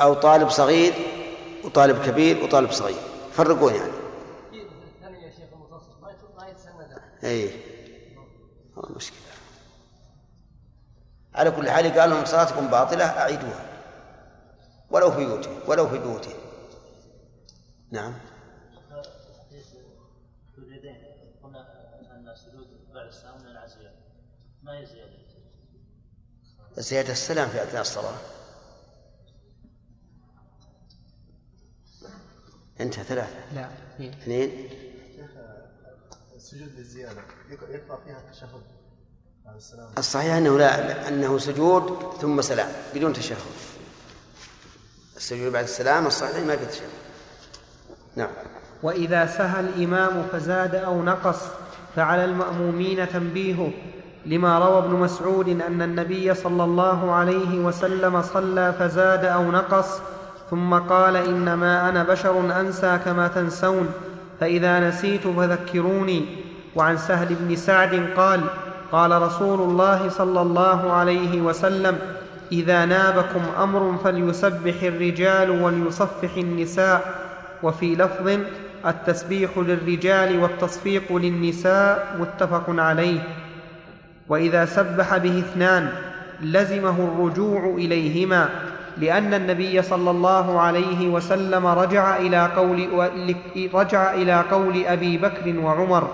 أو 0.00 0.14
طالب 0.14 0.48
صغير 0.48 0.94
وطالب 1.64 2.02
كبير 2.06 2.44
وطالب 2.44 2.72
صغير؟ 2.72 2.96
فرقون 3.32 3.74
يعني. 3.74 4.02
اي 7.24 7.50
هو 8.78 8.84
المشكلة 8.84 9.18
على 11.34 11.50
كل 11.50 11.70
حال 11.70 12.00
قال 12.00 12.10
لهم 12.10 12.24
صلاتكم 12.24 12.66
باطلة 12.66 13.04
أعيدوها. 13.04 13.71
ولو 14.92 15.10
في 15.10 15.16
بيوتهم 15.16 15.60
ولو 15.68 15.88
في 15.88 15.98
بيوتهم 15.98 16.34
نعم. 17.90 18.14
قلنا 21.42 21.60
ان 22.16 22.24
بعد 22.94 23.06
السلام 23.06 23.40
من 23.40 23.46
العزية 23.46 23.94
ما 24.62 24.78
هي 24.78 24.86
زيادة 24.86 25.12
زيادة 26.76 27.12
السلام 27.12 27.48
في 27.48 27.62
أثناء 27.62 27.80
الصلاة. 27.80 28.16
انتهى 32.80 33.04
ثلاثة. 33.04 33.54
لا 33.54 33.70
اثنين. 33.94 34.12
اثنين. 34.12 34.70
السجود 36.36 36.68
للزيادة. 36.68 37.22
يقرأ 37.50 38.00
فيها 38.04 38.18
التشهد 38.18 38.62
الصحيح 39.98 40.34
أنه 40.34 40.58
لا 40.58 41.08
أنه 41.08 41.38
سجود 41.38 42.12
ثم 42.20 42.42
سلام 42.42 42.72
بدون 42.94 43.12
تشهد. 43.12 43.38
السجود 45.22 45.52
بعد 45.52 45.64
السلام 45.64 46.06
الصحيح 46.06 46.46
ما 46.46 46.56
في 46.56 46.66
تشهد 46.66 46.88
نعم. 48.16 48.28
وإذا 48.82 49.26
سهى 49.26 49.60
الإمام 49.60 50.22
فزاد 50.32 50.74
أو 50.74 51.02
نقص 51.02 51.38
فعلى 51.96 52.24
المأمومين 52.24 53.08
تنبيهه 53.08 53.70
لما 54.26 54.58
روى 54.58 54.78
ابن 54.78 54.90
مسعود 54.90 55.48
أن 55.48 55.82
النبي 55.82 56.34
صلى 56.34 56.64
الله 56.64 57.12
عليه 57.12 57.58
وسلم 57.58 58.22
صلى 58.22 58.72
فزاد 58.78 59.24
أو 59.24 59.50
نقص 59.50 60.00
ثم 60.50 60.74
قال 60.74 61.16
إنما 61.16 61.88
أنا 61.88 62.04
بشر 62.04 62.60
أنسى 62.60 62.98
كما 63.04 63.28
تنسون 63.28 63.88
فإذا 64.40 64.88
نسيت 64.88 65.26
فذكروني. 65.26 66.26
وعن 66.76 66.96
سهل 66.96 67.34
بن 67.34 67.56
سعد 67.56 68.08
قال 68.16 68.40
قال 68.92 69.22
رسول 69.22 69.60
الله 69.60 70.08
صلى 70.08 70.40
الله 70.40 70.92
عليه 70.92 71.40
وسلم 71.40 71.98
إذا 72.52 72.84
نابكم 72.84 73.40
أمر 73.62 73.96
فليسبح 74.04 74.82
الرجال 74.82 75.50
وليصفح 75.50 76.36
النساء. 76.36 77.22
وفي 77.62 77.94
لفظ 77.94 78.38
التسبيح 78.86 79.50
للرجال 79.58 80.42
والتصفيق 80.42 81.16
للنساء 81.16 82.16
متفق 82.20 82.64
عليه. 82.68 83.20
وإذا 84.28 84.64
سبح 84.64 85.16
به 85.16 85.38
اثنان 85.38 85.88
لزمه 86.42 86.96
الرجوع 87.04 87.74
إليهما 87.74 88.48
لأن 88.98 89.34
النبي 89.34 89.82
صلى 89.82 90.10
الله 90.10 90.60
عليه 90.60 91.08
وسلم 91.08 91.66
رجع 91.66 92.16
إلى 92.16 92.46
قول 92.56 92.88
رجع 93.74 94.14
إلى 94.14 94.44
قول 94.50 94.86
أبي 94.86 95.18
بكر 95.18 95.58
وعمر 95.58 96.08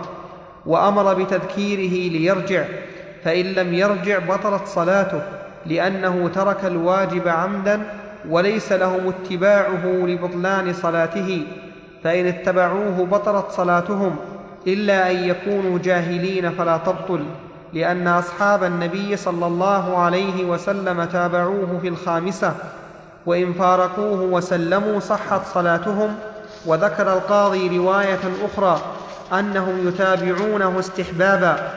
وأمر 0.67 1.15
بتذكيره 1.15 2.13
ليرجع 2.13 2.65
فإن 3.25 3.45
لم 3.45 3.75
يرجع 3.75 4.19
بطلت 4.19 4.67
صلاته. 4.67 5.23
لأنه 5.67 6.31
ترك 6.35 6.65
الواجب 6.65 7.29
عمدا 7.29 7.81
وليس 8.29 8.73
لهم 8.73 9.09
اتباعه 9.09 9.87
لبطلان 9.87 10.73
صلاته 10.73 11.43
فإن 12.05 12.27
اتبعوه 12.27 13.07
بطلت 13.11 13.51
صلاتهم 13.51 14.17
إلا 14.67 15.11
أن 15.11 15.17
يكونوا 15.17 15.79
جاهلين 15.79 16.51
فلا 16.51 16.77
تبطل 16.77 17.25
لأن 17.73 18.09
أصحاب 18.09 18.65
النبي 18.65 19.17
صلى 19.17 19.47
الله 19.47 19.99
عليه 19.99 20.45
وسلم 20.45 21.05
تابعوه 21.05 21.79
في 21.83 21.89
الخامسة 21.89 22.55
وإن 23.27 23.53
فارقوه 23.53 24.21
وسلموا 24.21 25.01
صحت 25.01 25.41
صلاتهم 25.55 26.15
وذكر 26.67 27.13
القاضي 27.13 27.79
رواية 27.79 28.21
أخرى 28.45 28.81
أنهم 29.33 29.89
يتابعونه 29.89 30.79
استحبابا 30.79 31.71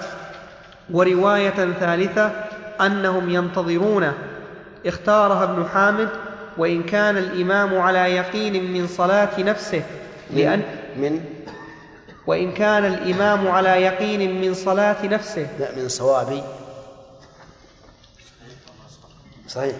ورواية 0.92 1.74
ثالثة 1.80 2.32
أنهم 2.82 3.30
ينتظرونه. 3.30 4.14
اختارها 4.86 5.44
ابن 5.44 5.68
حامد 5.68 6.10
وإن 6.58 6.84
كان 6.84 7.18
الإمام 7.18 7.78
على 7.78 8.00
يقين 8.00 8.74
من 8.74 8.88
صلاة 8.88 9.40
نفسه. 9.40 9.84
لأن 10.34 10.64
من؟ 10.98 11.26
وإن 12.28 12.54
كان 12.54 12.86
الإمام 12.86 13.48
على 13.48 13.70
يقين 13.70 14.42
من 14.42 14.54
صلاة 14.54 15.06
نفسه. 15.06 15.58
لا 15.60 15.76
من 15.76 15.90
صوابي. 15.90 16.44
صحيح. 19.48 19.76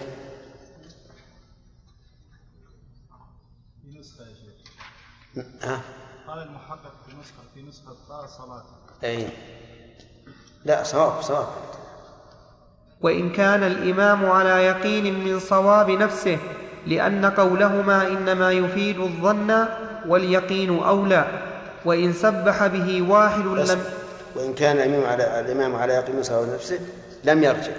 في 3.82 3.98
نسخة 3.98 4.24
يا 4.24 4.34
شيخ 4.34 5.44
ها؟ 5.62 5.80
قال 6.28 6.42
المحقق 6.42 6.92
في 7.06 7.12
نسخة 7.20 7.42
في 7.54 7.62
نسخة 7.62 8.26
صلاة. 8.26 8.64
أي. 9.04 9.28
لا 10.64 10.82
صواب 10.82 11.22
صواب. 11.22 11.48
وإن 13.02 13.30
كان 13.30 13.62
الإمام 13.62 14.26
على 14.26 14.64
يقين 14.66 15.24
من 15.24 15.38
صواب 15.40 15.90
نفسه 15.90 16.38
لأن 16.86 17.24
قولهما 17.26 18.08
إنما 18.08 18.52
يفيد 18.52 18.98
الظن 18.98 19.66
واليقين 20.08 20.78
أولى 20.78 21.26
وإن 21.84 22.12
سبح 22.12 22.66
به 22.66 23.02
واحد 23.02 23.44
لم 23.46 23.80
وإن 24.36 24.54
كان 24.54 24.76
الإمام 24.76 25.06
على 25.06 25.40
الإمام 25.40 25.76
على 25.76 25.92
يقين 25.94 26.16
من 26.16 26.22
صواب 26.22 26.48
نفسه 26.54 26.78
لم 27.24 27.42
يرجع 27.42 27.72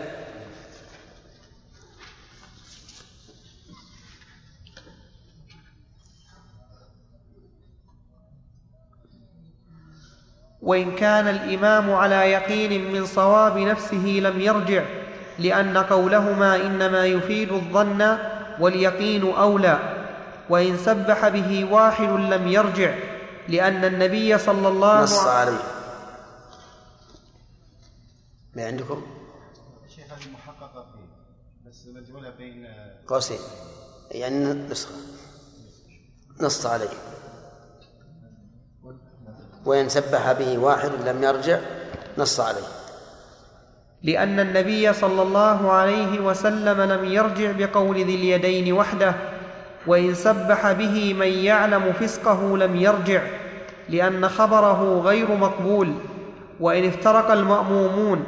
وان 10.62 10.95
كان 10.95 11.28
الإمام 11.28 11.91
على 11.91 12.16
يقين 12.16 12.91
من 12.94 13.06
صواب 13.06 13.58
نفسه 13.58 14.20
لم 14.24 14.41
يرجع. 14.41 15.02
لأن 15.39 15.77
قولهما 15.77 16.55
إنما 16.55 17.05
يفيد 17.05 17.51
الظن 17.51 18.18
واليقين 18.60 19.34
أولى 19.34 19.80
وإن 20.49 20.77
سبح 20.77 21.27
به 21.27 21.73
واحد 21.73 22.10
لم 22.10 22.47
يرجع 22.47 22.95
لأن 23.47 23.85
النبي 23.85 24.38
صلى 24.38 24.68
الله 24.68 25.01
نص 25.01 25.18
عليه 25.18 25.64
ما 28.55 28.65
عندكم؟ 28.65 29.05
الشيخ 29.85 30.05
هذه 30.05 30.31
محققة 30.34 30.85
فيه 30.93 31.69
بس 31.69 31.88
مجهولة 31.88 32.30
بين 32.30 32.68
قوسين. 33.07 33.39
يعني 34.11 34.53
نسخة 34.53 34.95
نص 36.41 36.65
عليه 36.65 36.89
وإن 39.65 39.89
سبح 39.89 40.31
به 40.31 40.57
واحد 40.57 40.91
لم 40.91 41.23
يرجع 41.23 41.60
نص 42.18 42.39
عليه 42.39 42.82
لأن 44.03 44.39
النبي 44.39 44.93
صلى 44.93 45.21
الله 45.21 45.71
عليه 45.71 46.19
وسلم 46.19 46.81
لم 46.81 47.05
يرجع 47.05 47.51
بقول 47.51 47.95
ذي 47.95 48.15
اليدين 48.15 48.73
وحده 48.73 49.13
وإن 49.88 50.15
سبح 50.15 50.71
به 50.71 51.13
من 51.13 51.27
يعلم 51.27 51.93
فسقه 51.93 52.57
لم 52.57 52.75
يرجع 52.75 53.21
لأن 53.89 54.30
خبره 54.30 55.01
غير 55.05 55.35
مقبول 55.35 55.93
وإن 56.59 56.88
افترق 56.88 57.31
المأمومون 57.31 58.25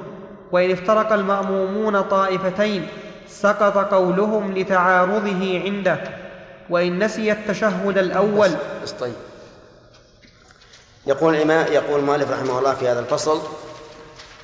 وإن 0.51 0.71
افترق 0.71 1.13
المأمومون 1.13 2.01
طائفتين 2.01 2.87
سقط 3.27 3.77
قولهم 3.93 4.53
لتعارضه 4.57 5.61
عنده 5.65 5.99
وإن 6.69 7.03
نسي 7.03 7.31
التشهد 7.31 7.97
الأول. 7.97 8.49
بس 8.83 8.91
طيب. 8.91 9.13
يقول 11.07 11.35
الإمام 11.35 11.73
يقول 11.73 11.99
المؤلف 11.99 12.31
رحمه 12.31 12.59
الله 12.59 12.73
في 12.73 12.87
هذا 12.87 12.99
الفصل 12.99 13.41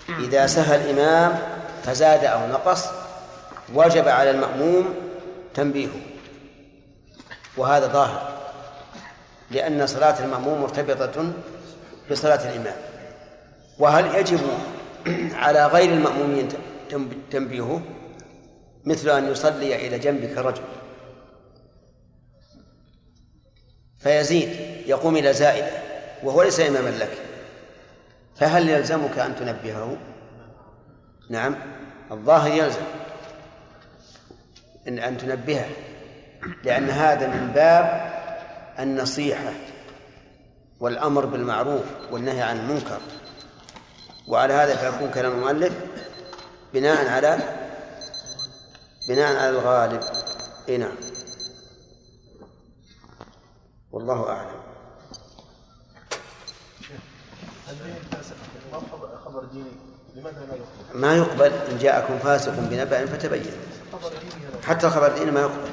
إذا 0.10 0.48
سهى 0.48 0.76
الإمام 0.76 1.40
فزاد 1.84 2.26
أو 2.26 2.48
نقص 2.48 2.86
وجب 3.73 4.07
على 4.07 4.32
المأموم 4.32 4.95
تنبيهه. 5.53 5.99
وهذا 7.57 7.88
ظاهر 7.88 8.41
لأن 9.52 9.88
صلاة 9.88 10.23
المأموم 10.23 10.61
مرتبطة 10.61 11.34
بصلاة 12.11 12.49
الإمام. 12.49 12.76
وهل 13.80 14.15
يجب 14.15 14.40
على 15.44 15.68
غير 15.68 15.94
المأمومين 15.94 16.49
تنبيهه؟ 17.32 17.82
مثل 18.86 19.10
أن 19.10 19.32
يصلي 19.32 19.88
إلى 19.88 19.99
جنبك 19.99 20.38
رجل. 20.38 20.64
فيزيد 23.99 24.49
يقوم 24.88 25.18
إلى 25.18 25.34
زائدة 25.34 25.72
وهو 26.23 26.44
ليس 26.44 26.60
إماما 26.60 26.90
لك. 26.90 27.20
فهل 28.41 28.69
يلزمك 28.69 29.19
أن 29.19 29.35
تنبهه؟ 29.35 29.97
نعم 31.30 31.55
الظاهر 32.11 32.51
يلزم. 32.51 32.81
إن 34.88 34.99
أن 34.99 35.18
تنبهه 35.18 35.69
لأن 36.63 36.89
هذا 36.89 37.27
من 37.27 37.51
باب 37.51 38.11
النصيحة 38.80 39.53
والأمر 40.80 41.26
بالمعروف 41.26 41.85
والنهي 42.11 42.41
عن 42.41 42.59
المنكر. 42.59 42.99
وعلى 44.27 44.53
هذا 44.53 44.76
فيكون 44.76 45.11
كلام 45.11 45.31
المؤلف 45.31 45.73
بناء 46.73 47.07
على 47.07 47.39
بناء 49.07 49.35
على 49.38 49.49
الغالب. 49.49 50.03
إي 50.69 50.77
نعم. 50.77 50.95
والله 53.91 54.30
أعلم 54.30 54.61
خبر 54.61 54.61
ديني 56.72 56.72
لماذا 56.72 56.89
لا 56.89 56.95
يقبل؟ 56.95 57.60
ما 60.93 61.15
يقبل 61.15 61.52
إن 61.72 61.77
جاءكم 61.77 62.19
فاسق 62.19 62.53
بنبأ 62.57 63.06
فتبين. 63.06 63.52
حتى 64.68 64.88
الخبر 64.88 65.07
الديني 65.07 65.31
ما 65.31 65.41
يقبل. 65.41 65.72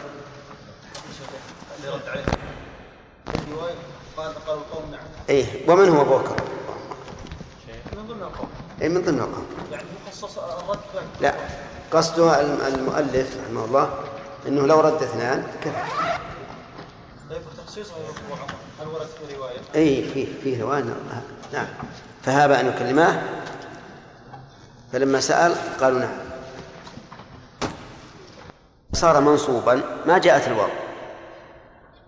قال 4.17 4.33
إيه 5.29 5.71
ومن 5.71 5.89
هو 5.89 6.05
بوكر؟ 6.05 6.37
من 7.97 8.07
ضمن 8.07 8.23
القوم 8.23 8.49
اي 8.83 8.89
من 8.89 9.03
ضمن 9.03 9.19
القوم. 9.19 9.47
يعني 9.73 9.85
الرد 10.63 10.79
لا 11.21 11.35
قصده 11.91 12.41
المؤلف 12.69 13.37
رحمه 13.45 13.65
الله 13.65 13.91
إنه 14.47 14.67
لو 14.67 14.81
رد 14.81 15.03
اثنان 15.03 15.47
كفى. 15.65 15.83
إي 19.75 20.03
فيه 20.03 20.41
فيه 20.43 20.63
رواية 20.63 20.85
نعم. 21.53 21.67
فهاب 22.23 22.51
أن 22.51 22.67
يكلماه 22.67 23.23
فلما 24.93 25.21
سأل 25.21 25.55
قالوا 25.81 25.99
نعم. 25.99 26.19
صار 28.93 29.21
منصوبا 29.21 29.83
ما 30.07 30.19
جاءت 30.19 30.49
الواو 30.49 30.69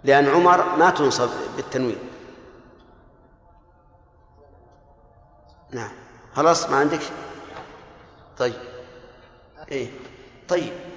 لأن 0.05 0.29
عمر 0.29 0.77
ما 0.77 0.91
تنصب 0.91 1.29
بالتنوين. 1.57 1.99
نعم. 5.71 5.91
خلاص 6.37 6.71
ما 6.71 6.77
عندك 6.77 7.01
طيب. 8.39 8.55
إيه 9.73 9.91
طيب. 10.49 10.90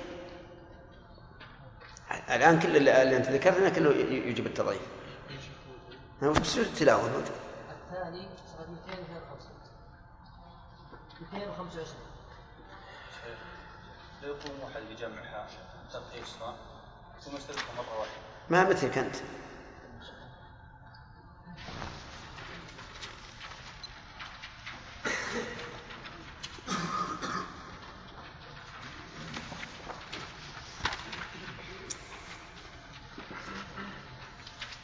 الآن 2.29 2.59
كل 2.59 2.77
اللي 2.77 3.17
أنت 3.17 3.29
ذكرتنا 3.29 3.69
كله 3.69 3.91
يجب 4.11 4.45
التضعيف. 4.45 4.81
بس 6.21 6.57
التلاوة؟ 6.57 7.01
الثاني 7.03 8.27
صفحة 8.47 8.65
252 8.87 9.51
225 11.31 11.95
لا 14.21 14.27
يكون 14.27 14.51
محل 14.69 14.93
لجمعها 14.93 15.47
ترخيصها 15.93 16.55
ثم 17.25 17.35
يستدركها 17.37 17.73
مرة 17.77 17.99
واحدة. 17.99 18.13
ما 18.49 18.69
مثلك 18.69 18.97
أنت 18.97 19.15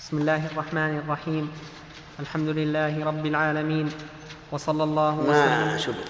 بسم 0.10 0.26
الله 0.26 0.46
الرحمن 0.46 1.06
الرحيم. 1.06 1.46
الحمد 2.20 2.50
لله 2.50 3.06
رب 3.06 3.26
العالمين. 3.26 3.94
وصلى 4.50 4.84
الله 4.84 5.16
ما 5.22 5.30
وسلم. 5.30 5.78
شبك؟ 5.78 6.10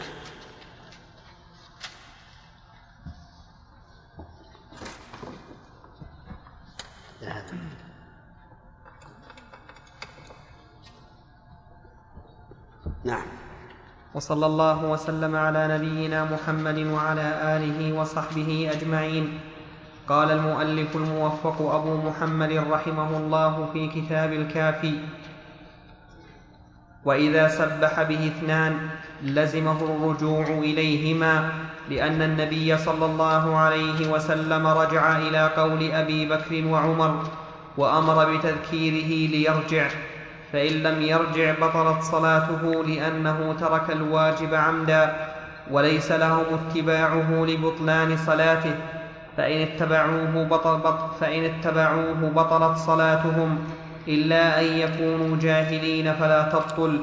لا 7.22 7.28
هذا. 7.28 7.56
نعم. 13.04 13.28
وصلى 14.16 14.46
الله 14.46 14.86
وسلم 14.86 15.36
على 15.36 15.68
نبينا 15.76 16.24
محمد 16.24 16.78
وعلى 16.88 17.28
آله 17.60 17.94
وصحبه 18.00 18.72
أجمعين. 18.72 19.59
قال 20.10 20.32
المؤلف 20.32 20.96
الموفق 20.96 21.76
أبو 21.76 21.98
محمد 22.10 22.64
رحمه 22.72 23.18
الله 23.18 23.70
في 23.74 23.88
كتاب 23.88 24.34
الكافي 24.34 24.94
وإذا 27.06 27.48
سبح 27.48 28.04
به 28.04 28.28
اثنان 28.28 28.90
لزمه 29.24 29.82
الرجوع 29.82 30.44
إليهما 30.48 31.52
لأن 31.90 32.22
النبي 32.22 32.78
صلى 32.78 33.06
الله 33.06 33.58
عليه 33.58 34.12
وسلم 34.12 34.68
رجع 34.68 35.18
إلى 35.18 35.48
قول 35.58 35.92
أبي 35.92 36.30
بكر 36.30 36.66
وعمر 36.68 37.24
وأمر 37.78 38.38
بتذكيره 38.38 39.30
ليرجع 39.32 39.90
فإن 40.54 40.74
لم 40.74 41.02
يرجع 41.02 41.54
بطلت 41.62 42.04
صلاته 42.04 42.84
لأنه 42.84 43.56
ترك 43.60 43.92
الواجب 43.92 44.54
عمدا 44.54 45.16
وليس 45.72 46.12
لهم 46.12 46.46
اتباعه 46.54 47.46
لبطلان 47.46 48.18
صلاته. 48.18 48.76
فإن 49.40 49.62
اتبعوه 49.62 50.44
بطل 50.44 50.78
بط 50.78 51.16
فإن 51.20 51.44
اتبعوه 51.46 52.30
بطلت 52.36 52.78
صلاتهم 52.78 53.58
إلا 54.08 54.60
أن 54.62 54.66
يكونوا 54.66 55.38
جاهلين 55.38 56.14
فلا 56.14 56.44
تبطل 56.44 57.00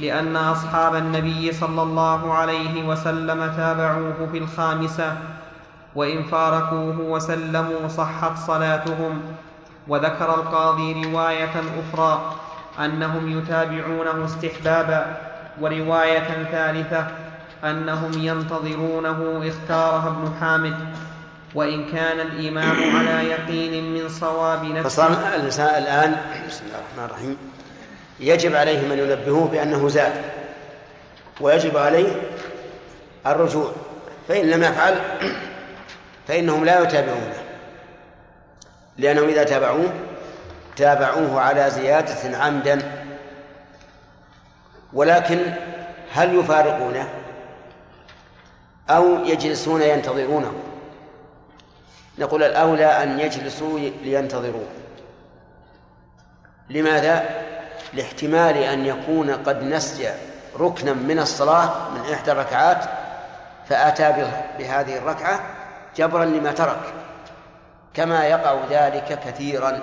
لأن 0.00 0.36
أصحاب 0.36 0.94
النبي 0.94 1.52
صلى 1.52 1.82
الله 1.82 2.34
عليه 2.34 2.88
وسلم 2.88 3.52
تابعوه 3.56 4.28
في 4.32 4.38
الخامسة 4.38 5.16
وإن 5.94 6.22
فارقوه 6.22 7.00
وسلموا 7.00 7.88
صحت 7.88 8.38
صلاتهم. 8.38 9.20
وذكر 9.88 10.34
القاضي 10.34 11.04
رواية 11.04 11.54
أخرى 11.82 12.32
أنهم 12.84 13.38
يتابعونه 13.38 14.24
استحبابا 14.24 15.16
ورواية 15.60 16.44
ثالثة 16.52 17.06
أنهم 17.64 18.12
ينتظرونه 18.14 19.48
اختارها 19.48 20.08
ابن 20.08 20.32
حامد. 20.40 20.76
وإن 21.54 21.92
كان 21.92 22.20
الإمام 22.20 22.96
على 22.96 23.28
يقين 23.28 23.92
من 23.94 24.08
صواب 24.08 24.64
نفسه. 24.64 24.88
فصار 24.88 25.34
الإنسان 25.34 25.82
الآن 25.82 26.16
بسم 26.48 26.64
الله 26.66 26.78
الرحمن 26.78 27.04
الرحيم 27.04 27.36
يجب 28.20 28.54
عليه 28.54 28.80
من 28.80 28.98
ينبهوه 28.98 29.48
بأنه 29.48 29.88
زاد 29.88 30.12
ويجب 31.40 31.76
عليه 31.76 32.22
الرجوع 33.26 33.72
فإن 34.28 34.46
لم 34.50 34.62
يفعل 34.62 35.00
فإنهم 36.28 36.64
لا 36.64 36.80
يتابعونه 36.82 37.42
لأنهم 38.98 39.28
إذا 39.28 39.44
تابعوه 39.44 39.92
تابعوه 40.76 41.40
على 41.40 41.70
زيادة 41.70 42.38
عمدا 42.38 42.78
ولكن 44.92 45.38
هل 46.12 46.38
يفارقونه؟ 46.38 47.08
أو 48.90 49.24
يجلسون 49.24 49.82
ينتظرونه؟ 49.82 50.52
نقول 52.18 52.42
الأولى 52.42 52.86
أن 52.86 53.20
يجلسوا 53.20 53.78
لينتظروه 53.78 54.68
لماذا؟ 56.70 57.24
لاحتمال 57.92 58.56
أن 58.56 58.86
يكون 58.86 59.30
قد 59.30 59.62
نسي 59.62 60.14
ركنا 60.58 60.92
من 60.92 61.18
الصلاة 61.18 61.90
من 61.90 62.12
إحدى 62.12 62.32
الركعات 62.32 62.84
فأتى 63.68 64.28
بهذه 64.58 64.98
الركعة 64.98 65.40
جبرا 65.96 66.24
لما 66.24 66.52
ترك. 66.52 66.80
كما 67.94 68.26
يقع 68.26 68.56
ذلك 68.70 69.18
كثيرا. 69.26 69.80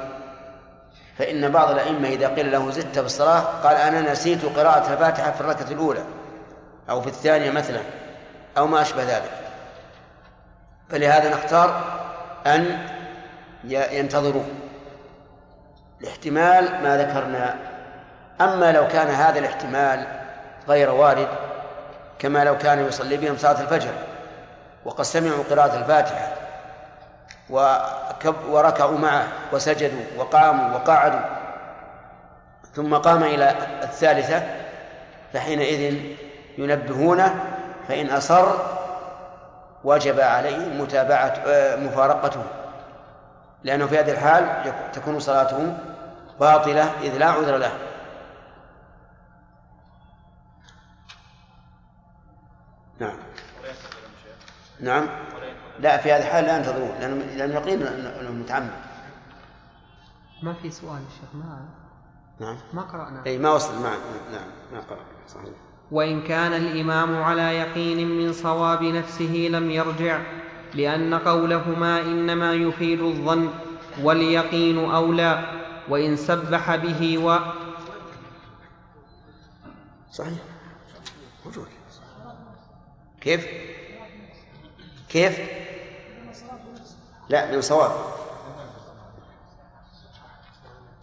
فإن 1.18 1.52
بعض 1.52 1.72
الأئمة 1.72 2.08
إذا 2.08 2.28
قيل 2.28 2.52
له 2.52 2.72
زدت 2.72 3.00
في 3.00 3.06
الصلاة 3.06 3.40
قال 3.40 3.76
أنا 3.76 4.12
نسيت 4.12 4.46
قراءة 4.46 4.94
الفاتحة 4.94 5.32
في 5.32 5.42
الركعة 5.42 5.72
الأولى 5.72 6.04
أو 6.90 7.02
في 7.02 7.08
الثانية 7.08 7.52
مثلا 7.52 7.82
أو 8.58 8.68
ما 8.68 8.82
أشبه 8.82 9.04
ذلك. 9.04 9.32
فلهذا 10.90 11.30
نختار 11.30 12.00
أن 12.48 12.78
ينتظروه 13.64 14.46
لاحتمال 16.02 16.84
ما 16.84 16.98
ذكرنا. 16.98 17.56
أما 18.42 18.72
لو 18.72 18.88
كان 18.88 19.08
هذا 19.08 19.40
الاحتمال 19.40 20.08
غير 20.68 20.92
وارد 20.92 21.28
كما 22.20 22.44
لو 22.44 22.58
كان 22.58 22.86
يصلي 22.86 23.18
بهم 23.18 23.38
صلاة 23.38 23.62
الفجر 23.62 23.92
وقد 24.86 25.04
سمعوا 25.04 25.44
قراءة 25.50 25.78
الفاتحة 25.80 26.32
وركعوا 28.50 28.98
معه 28.98 29.28
وسجدوا 29.54 30.04
وقاموا 30.18 30.76
وقعدوا 30.76 31.20
ثم 32.76 32.96
قام 32.96 33.24
إلى 33.24 33.56
الثالثة 33.84 34.44
فحينئذ 35.34 35.96
ينبهونه 36.58 37.36
فإن 37.88 38.10
أصر 38.10 38.48
وجب 39.84 40.20
عليه 40.20 40.82
متابعة 40.82 41.34
آه، 41.48 41.76
مفارقته. 41.76 42.44
لأنه 43.64 43.88
في 43.88 44.00
هذه 44.00 44.12
الحال 44.12 44.74
تكون 44.94 45.20
صلاته 45.20 45.78
باطلة 46.40 46.84
إذ 47.02 47.18
لا 47.18 47.26
عذر 47.26 47.58
له. 47.58 47.72
نعم. 53.00 53.18
نعم. 54.80 55.08
لا 55.80 55.98
في 55.98 56.12
هذه 56.12 56.22
الحال 56.22 56.46
لا 56.46 56.58
ينتظرون 56.58 56.92
لأنه 57.36 57.54
يقين 57.54 57.88
أنه 57.88 58.32
متعمد. 58.32 58.72
ما 60.44 60.54
في 60.54 60.72
سؤال 60.72 61.02
الشيخ 61.08 61.30
ما 61.34 61.66
نعم. 62.40 62.58
ما 62.74 62.82
قرأنا. 62.82 63.26
أي 63.26 63.38
ما 63.38 63.50
وصل 63.50 63.76
ما 63.76 63.90
نعم 64.32 64.48
ما 64.74 64.80
قرأ. 64.80 65.00
صحيح. 65.28 65.69
وإن 65.92 66.22
كان 66.22 66.54
الإمام 66.54 67.22
على 67.22 67.42
يقين 67.58 68.10
من 68.18 68.34
صواب 68.34 68.84
نفسه 68.84 69.48
لم 69.52 69.72
يرجع 69.72 70.22
لأن 70.74 71.14
قولهما 71.14 72.02
إنما 72.02 72.54
يفيد 72.54 73.02
الظن 73.02 73.50
واليقين 74.02 74.92
أولى 74.92 75.52
وإن 75.90 76.16
سبح 76.16 76.76
به 76.76 77.18
و 77.18 77.40
صحيح 80.12 80.38
موجود 81.46 81.68
كيف؟ 83.22 83.48
كيف؟ 85.10 85.40
لا 87.30 87.52
من 87.56 87.62
صواب 87.62 87.92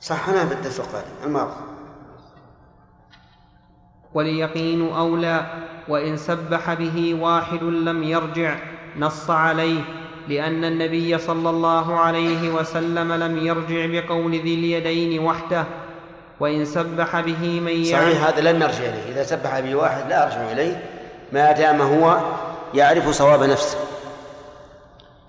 صحنا 0.01 0.47
في 0.47 0.55
الدرس 0.55 0.81
القادم 0.81 1.11
الماضي 1.25 1.76
واليقين 4.16 4.94
أولى 4.94 5.47
وإن 5.88 6.16
سبح 6.16 6.74
به 6.74 7.16
واحد 7.20 7.62
لم 7.62 8.02
يرجع 8.02 8.56
نص 8.98 9.30
عليه 9.30 9.80
لأن 10.28 10.64
النبي 10.64 11.18
صلى 11.18 11.51
الله 11.51 12.01
عليه 12.01 12.51
وسلم 12.51 13.12
لم 13.12 13.47
يرجع 13.47 13.86
بقول 13.86 14.32
ذي 14.32 14.55
اليدين 14.55 15.20
وحده 15.20 15.64
وإن 16.40 16.64
سبح 16.64 17.20
به 17.20 17.60
من 17.60 17.84
صحيح 17.84 18.24
هذا 18.24 18.40
لم 18.40 18.62
يرجع 18.62 18.78
إليه. 18.78 19.12
إذا 19.12 19.22
سبح 19.22 19.60
به 19.60 19.74
واحد 19.74 20.09
لا 20.09 20.24
يرجع 20.24 20.52
إليه 20.52 20.82
ما 21.32 21.52
دام 21.52 21.82
هو 21.82 22.20
يعرف 22.74 23.09
صواب 23.09 23.43
نفسه. 23.43 23.78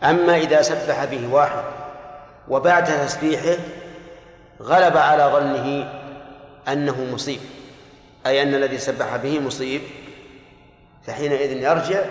أما 0.04 0.38
إذا 0.38 0.62
سبح 0.62 1.06
به 1.06 1.34
واحد 1.34 1.64
وبعد 2.48 2.86
تسبيحه 2.86 3.58
غلب 4.62 4.98
على 4.98 5.32
ظنه 5.34 5.90
أنه 6.68 7.06
مصيب. 7.14 7.40
أي 8.26 8.42
أن 8.42 8.56
الذي 8.56 8.78
سبح 8.78 9.16
به 9.16 9.40
مصيب 9.40 9.82
فحينئذ 11.08 11.52
يرجع 11.52 12.06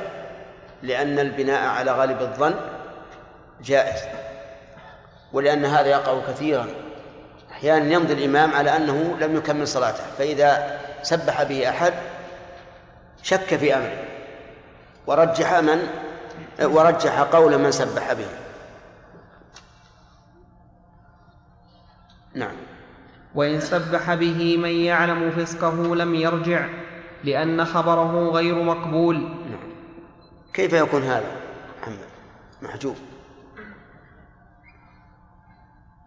لأن 0.82 1.18
البناء 1.18 1.68
على 1.68 1.92
غالب 1.92 2.22
الظن 2.22 2.54
جائز. 3.64 4.00
ولأن 5.32 5.64
هذا 5.64 5.86
يقع 5.86 6.20
كثيرا. 6.28 6.66
أحيانا 7.52 7.94
يمضي 7.94 8.12
الإمام 8.12 8.54
على 8.54 8.76
أنه 8.76 9.16
لم 9.20 9.36
يكمل 9.36 9.68
صلاته 9.68 10.04
فإذا 10.18 10.80
سبح 11.02 11.42
به 11.42 11.68
أحد 11.68 11.92
شك 13.22 13.56
في 13.56 13.76
أمره 13.76 14.04
ورجح 15.06 15.54
من؟ 15.54 15.88
ورجح 16.62 17.20
قول 17.20 17.58
من 17.58 17.72
سبح 17.72 18.12
به. 18.12 18.28
نعم. 22.34 22.56
وإن 23.36 23.60
سبح 23.60 24.14
به 24.14 24.56
من 24.56 24.70
يعلم 24.70 25.30
فسقه 25.30 25.96
لم 25.96 26.14
يرجع 26.14 26.68
لأن 27.24 27.64
خبره 27.64 28.30
غير 28.30 28.62
مقبول. 28.62 29.20
نعم. 29.20 29.72
كيف 30.54 30.72
يكون 30.72 31.02
هذا 31.02 31.36
محمد؟ 31.82 31.98
محجوب. 32.62 32.96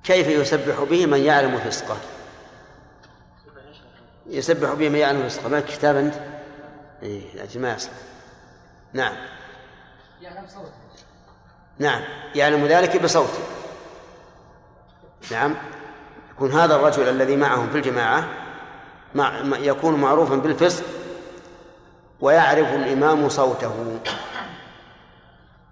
كيف 0.03 0.27
يسبح 0.27 0.83
به 0.83 1.05
من 1.05 1.19
يعلم 1.19 1.57
فسقه؟ 1.57 1.97
يسبح 4.27 4.73
به 4.73 4.89
من 4.89 4.95
يعلم 4.95 5.29
فسقه. 5.29 5.49
ما 5.49 5.59
كتاب 5.59 5.95
أنت؟ 5.95 6.15
إيه 7.03 7.35
لأجل 7.35 7.61
ما 7.61 7.77
نعم. 8.93 9.15
يعلم 10.21 10.47
صوته 10.47 10.71
نعم. 11.79 12.01
يعلم 12.35 12.65
ذلك 12.65 13.03
بصوته. 13.03 13.43
نعم. 15.31 15.55
يكون 16.39 16.51
هذا 16.51 16.75
الرجل 16.75 17.09
الذي 17.09 17.35
معهم 17.35 17.69
في 17.69 17.77
الجماعة 17.77 18.23
مع 19.15 19.33
يكون 19.59 19.95
معروفا 19.95 20.35
بالفسق 20.35 20.83
ويعرف 22.21 22.73
الإمام 22.73 23.29
صوته. 23.29 23.99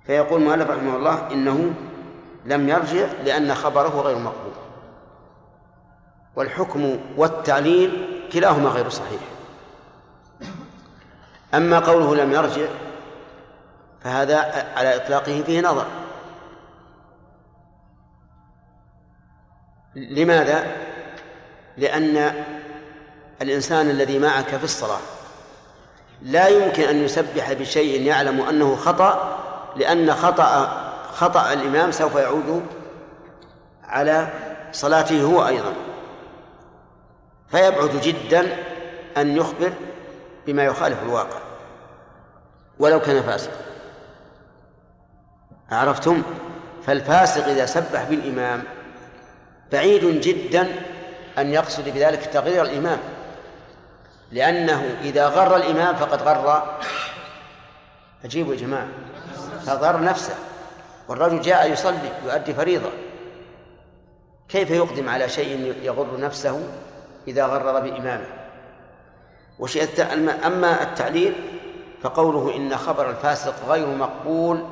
فيقول 0.05 0.41
المؤلف 0.41 0.69
رحمه 0.69 0.95
الله 0.95 1.31
إنه 1.31 1.73
لم 2.45 2.69
يرجع 2.69 3.07
لأن 3.25 3.55
خبره 3.55 4.01
غير 4.01 4.17
مقبول. 4.17 4.51
والحكم 6.35 6.99
والتعليل 7.17 8.19
كلاهما 8.33 8.69
غير 8.69 8.89
صحيح. 8.89 9.21
أما 11.53 11.79
قوله 11.79 12.15
لم 12.15 12.33
يرجع 12.33 12.67
فهذا 14.03 14.37
على 14.75 14.95
إطلاقه 14.95 15.43
فيه 15.45 15.61
نظر. 15.61 15.85
لماذا؟ 19.97 20.67
لأن 21.77 22.33
الإنسان 23.41 23.89
الذي 23.89 24.19
معك 24.19 24.55
في 24.55 24.63
الصلاة 24.63 24.99
لا 26.21 26.47
يمكن 26.47 26.83
أن 26.83 27.03
يسبح 27.03 27.53
بشيء 27.53 28.01
يعلم 28.01 28.41
أنه 28.41 28.75
خطأ 28.75 29.37
لأن 29.75 30.13
خطأ 30.13 30.83
خطأ 31.11 31.53
الإمام 31.53 31.91
سوف 31.91 32.15
يعود 32.15 32.65
على 33.83 34.27
صلاته 34.71 35.23
هو 35.23 35.47
أيضا. 35.47 35.73
فيبعد 37.51 38.01
جدا 38.03 38.57
أن 39.17 39.37
يخبر 39.37 39.73
بما 40.47 40.63
يخالف 40.63 41.03
الواقع. 41.03 41.39
ولو 42.79 42.99
كان 42.99 43.23
فاسقا. 43.23 43.57
عرفتم؟ 45.71 46.23
فالفاسق 46.85 47.47
إذا 47.47 47.65
سبح 47.65 48.03
بالإمام 48.03 48.63
بعيد 49.71 50.21
جدا 50.21 50.67
أن 51.37 51.53
يقصد 51.53 51.89
بذلك 51.89 52.25
تغيير 52.25 52.63
الإمام 52.63 52.99
لأنه 54.31 54.97
إذا 55.03 55.27
غر 55.27 55.55
الإمام 55.55 55.95
فقد 55.95 56.21
غر 56.21 56.77
أجيبوا 58.25 58.53
يا 58.53 58.59
جماعة 58.59 58.87
فغر 59.65 60.03
نفسه 60.03 60.35
والرجل 61.07 61.41
جاء 61.41 61.71
يصلي 61.71 62.11
يؤدي 62.25 62.53
فريضة 62.53 62.89
كيف 64.49 64.71
يقدم 64.71 65.09
على 65.09 65.29
شيء 65.29 65.75
يغر 65.83 66.19
نفسه 66.19 66.63
إذا 67.27 67.45
غرر 67.45 67.79
بإمامه؟ 67.79 68.27
وشيء 69.59 69.87
أما 70.45 70.83
التعليل 70.83 71.33
فقوله 72.01 72.55
إن 72.55 72.77
خبر 72.77 73.09
الفاسق 73.09 73.53
غير 73.69 73.87
مقبول 73.87 74.63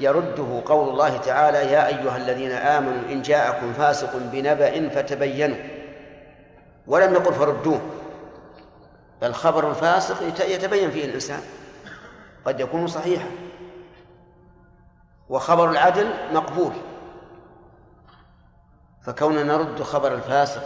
يرده 0.00 0.62
قول 0.66 0.88
الله 0.88 1.16
تعالى 1.16 1.58
يا 1.58 1.86
أيها 1.86 2.16
الذين 2.16 2.52
آمنوا 2.52 3.12
إن 3.12 3.22
جاءكم 3.22 3.72
فاسق 3.72 4.16
بنبأ 4.16 4.88
فتبينوا. 4.88 5.56
ولم 6.86 7.14
يقل 7.14 7.34
فردوه. 7.34 7.80
بل 9.22 9.34
خبر 9.34 9.70
الفاسق 9.70 10.22
يتبين 10.48 10.90
فيه 10.90 11.04
الإنسان. 11.04 11.40
قد 12.44 12.60
يكون 12.60 12.86
صحيحا. 12.86 13.28
وخبر 15.28 15.70
العدل 15.70 16.10
مقبول. 16.32 16.72
فكوننا 19.02 19.42
نرد 19.42 19.82
خبر 19.82 20.14
الفاسق 20.14 20.62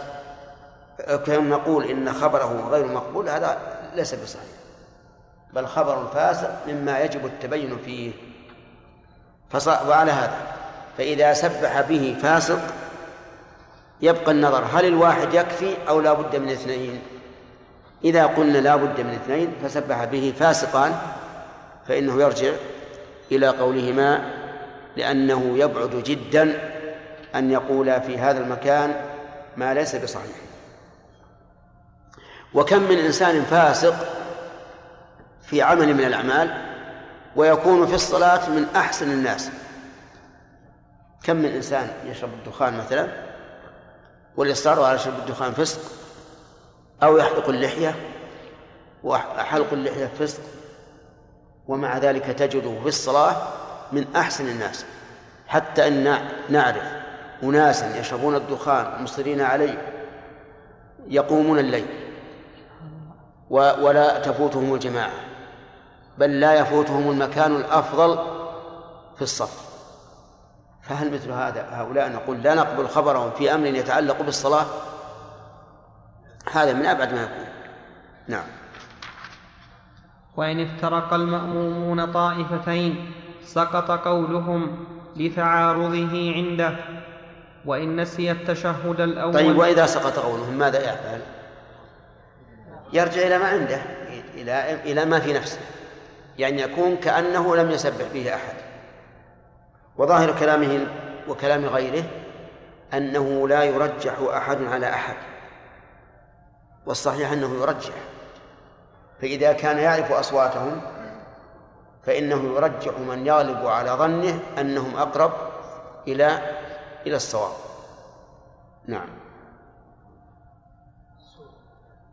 كون 1.25 1.49
نقول 1.49 1.85
إن 1.85 2.13
خبره 2.13 2.69
غير 2.69 2.85
مقبول 2.85 3.29
هذا 3.29 3.77
ليس 3.95 4.15
بصحيح. 4.15 4.45
بل 5.53 5.67
خبر 5.67 6.01
الفاسق 6.01 6.67
مما 6.67 6.99
يجب 6.99 7.25
التبين 7.25 7.77
فيه. 7.77 8.11
وعلى 9.87 10.11
هذا. 10.11 10.37
فإذا 10.97 11.33
سبح 11.33 11.81
به 11.81 12.17
فاسق 12.21 12.61
يبقى 14.01 14.31
النظر 14.31 14.65
هل 14.73 14.85
الواحد 14.85 15.33
يكفي 15.33 15.75
أو 15.89 16.01
لا 16.01 16.13
بد 16.13 16.35
من 16.35 16.49
اثنين. 16.49 17.01
إذا 18.03 18.25
قلنا 18.25 18.57
لا 18.57 18.75
بد 18.75 19.01
من 19.01 19.13
اثنين 19.13 19.53
فسبح 19.63 20.03
به 20.05 20.33
فاسقان 20.39 20.95
فإنه 21.87 22.21
يرجع 22.21 22.51
إلى 23.31 23.47
قولهما 23.47 24.33
لأنه 24.97 25.57
يبعد 25.57 26.03
جدا 26.05 26.71
أن 27.35 27.51
يقول 27.51 28.01
في 28.01 28.17
هذا 28.17 28.39
المكان 28.43 28.95
ما 29.57 29.73
ليس 29.73 29.95
بصحيح. 29.95 30.35
وكم 32.53 32.81
من 32.81 32.97
إنسان 32.97 33.43
فاسق 33.43 33.95
في 35.43 35.61
عمل 35.61 35.93
من 35.93 36.03
الأعمال 36.03 36.70
ويكون 37.35 37.87
في 37.87 37.95
الصلاة 37.95 38.49
من 38.49 38.65
أحسن 38.75 39.11
الناس. 39.11 39.49
كم 41.23 41.35
من 41.35 41.45
إنسان 41.45 41.89
يشرب 42.05 42.29
الدخان 42.33 42.77
مثلا؟ 42.77 43.07
والإصرار 44.37 44.83
على 44.83 44.99
شرب 44.99 45.19
الدخان 45.19 45.53
فسق؟ 45.53 45.79
أو 47.03 47.17
يحلق 47.17 47.49
اللحية؟ 47.49 47.95
وحلق 49.03 49.73
اللحية 49.73 50.05
فسق؟ 50.19 50.41
ومع 51.67 51.97
ذلك 51.97 52.25
تجده 52.25 52.81
في 52.81 52.87
الصلاة 52.87 53.35
من 53.91 54.15
أحسن 54.15 54.47
الناس. 54.47 54.85
حتى 55.47 55.87
أن 55.87 56.17
نعرف 56.49 56.83
أناسا 57.43 57.97
يشربون 57.97 58.35
الدخان 58.35 59.03
مصرين 59.03 59.41
عليه 59.41 59.77
يقومون 61.07 61.59
الليل. 61.59 61.85
ولا 63.49 64.19
تفوتهم 64.19 64.73
الجماعة. 64.73 65.11
بل 66.17 66.39
لا 66.39 66.53
يفوتهم 66.53 67.11
المكان 67.11 67.55
الأفضل 67.55 68.19
في 69.15 69.21
الصف. 69.21 69.71
فهل 70.81 71.13
مثل 71.13 71.31
هذا 71.31 71.67
هؤلاء 71.71 72.11
نقول 72.11 72.41
لا 72.41 72.55
نقبل 72.55 72.87
خبرهم 72.87 73.31
في 73.31 73.53
أمر 73.53 73.65
يتعلق 73.65 74.21
بالصلاة؟ 74.21 74.65
هذا 76.51 76.73
من 76.73 76.85
أبعد 76.85 77.13
ما 77.13 77.23
يكون. 77.23 77.45
نعم. 78.27 78.43
وإن 80.37 80.59
افترق 80.59 81.13
المأمومون 81.13 82.11
طائفتين 82.11 83.11
سقط 83.43 83.91
قولهم 83.91 84.85
لتعارضه 85.15 86.33
عنده. 86.35 86.75
وإن 87.65 88.01
نسي 88.01 88.31
التشهد 88.31 89.01
الأول 89.01 89.33
طيب 89.33 89.57
وإذا 89.57 89.85
سقط 89.85 90.19
قولهم 90.19 90.53
ماذا 90.53 90.79
يفعل؟ 90.79 91.21
يرجع 92.93 93.21
إلى 93.21 93.37
ما 93.37 93.47
عنده 93.47 93.81
إلى 94.33 94.81
إلى 94.91 95.05
ما 95.05 95.19
في 95.19 95.33
نفسه. 95.33 95.59
يعني 96.41 96.61
يكون 96.61 96.97
كأنه 96.97 97.55
لم 97.55 97.71
يسبح 97.71 98.07
به 98.13 98.35
أحد. 98.35 98.53
وظاهر 99.97 100.39
كلامه 100.39 100.87
وكلام 101.27 101.65
غيره 101.65 102.03
أنه 102.93 103.47
لا 103.47 103.63
يرجح 103.63 104.19
أحد 104.19 104.63
على 104.63 104.89
أحد 104.89 105.15
والصحيح 106.85 107.31
أنه 107.31 107.61
يرجح. 107.61 107.93
فإذا 109.21 109.53
كان 109.53 109.77
يعرف 109.77 110.11
أصواتهم 110.11 110.81
فإنه 112.03 112.55
يرجح 112.55 112.99
من 112.99 113.27
يغلب 113.27 113.67
على 113.67 113.91
ظنه 113.91 114.39
أنهم 114.57 114.95
أقرب 114.97 115.31
إلى 116.07 116.41
إلى 117.07 117.15
الصواب. 117.15 117.51
نعم. 118.87 119.09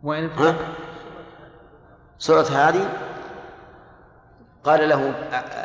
وإن 0.02 0.30
ها؟ 0.30 0.54
سورة 2.18 2.42
هذه 2.42 2.88
قال 4.68 4.88
له 4.88 5.14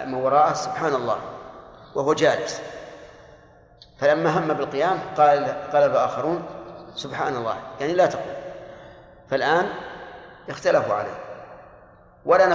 من 0.06 0.14
وراءه 0.14 0.54
سبحان 0.54 0.96
الله 0.96 1.18
وهو 1.96 2.14
جالس. 2.14 2.62
فلما 4.00 4.30
هم 4.30 4.48
بالقيام 4.48 5.00
قال 5.18 5.46
قال 5.74 5.84
الآخرون 5.84 6.44
سبحان 6.96 7.36
الله 7.36 7.56
يعني 7.80 7.94
لا 7.94 8.06
تقول. 8.06 8.34
فالآن 9.30 9.70
اختلفوا 10.50 10.96
عليه. 10.96 11.18
ولا 12.26 12.46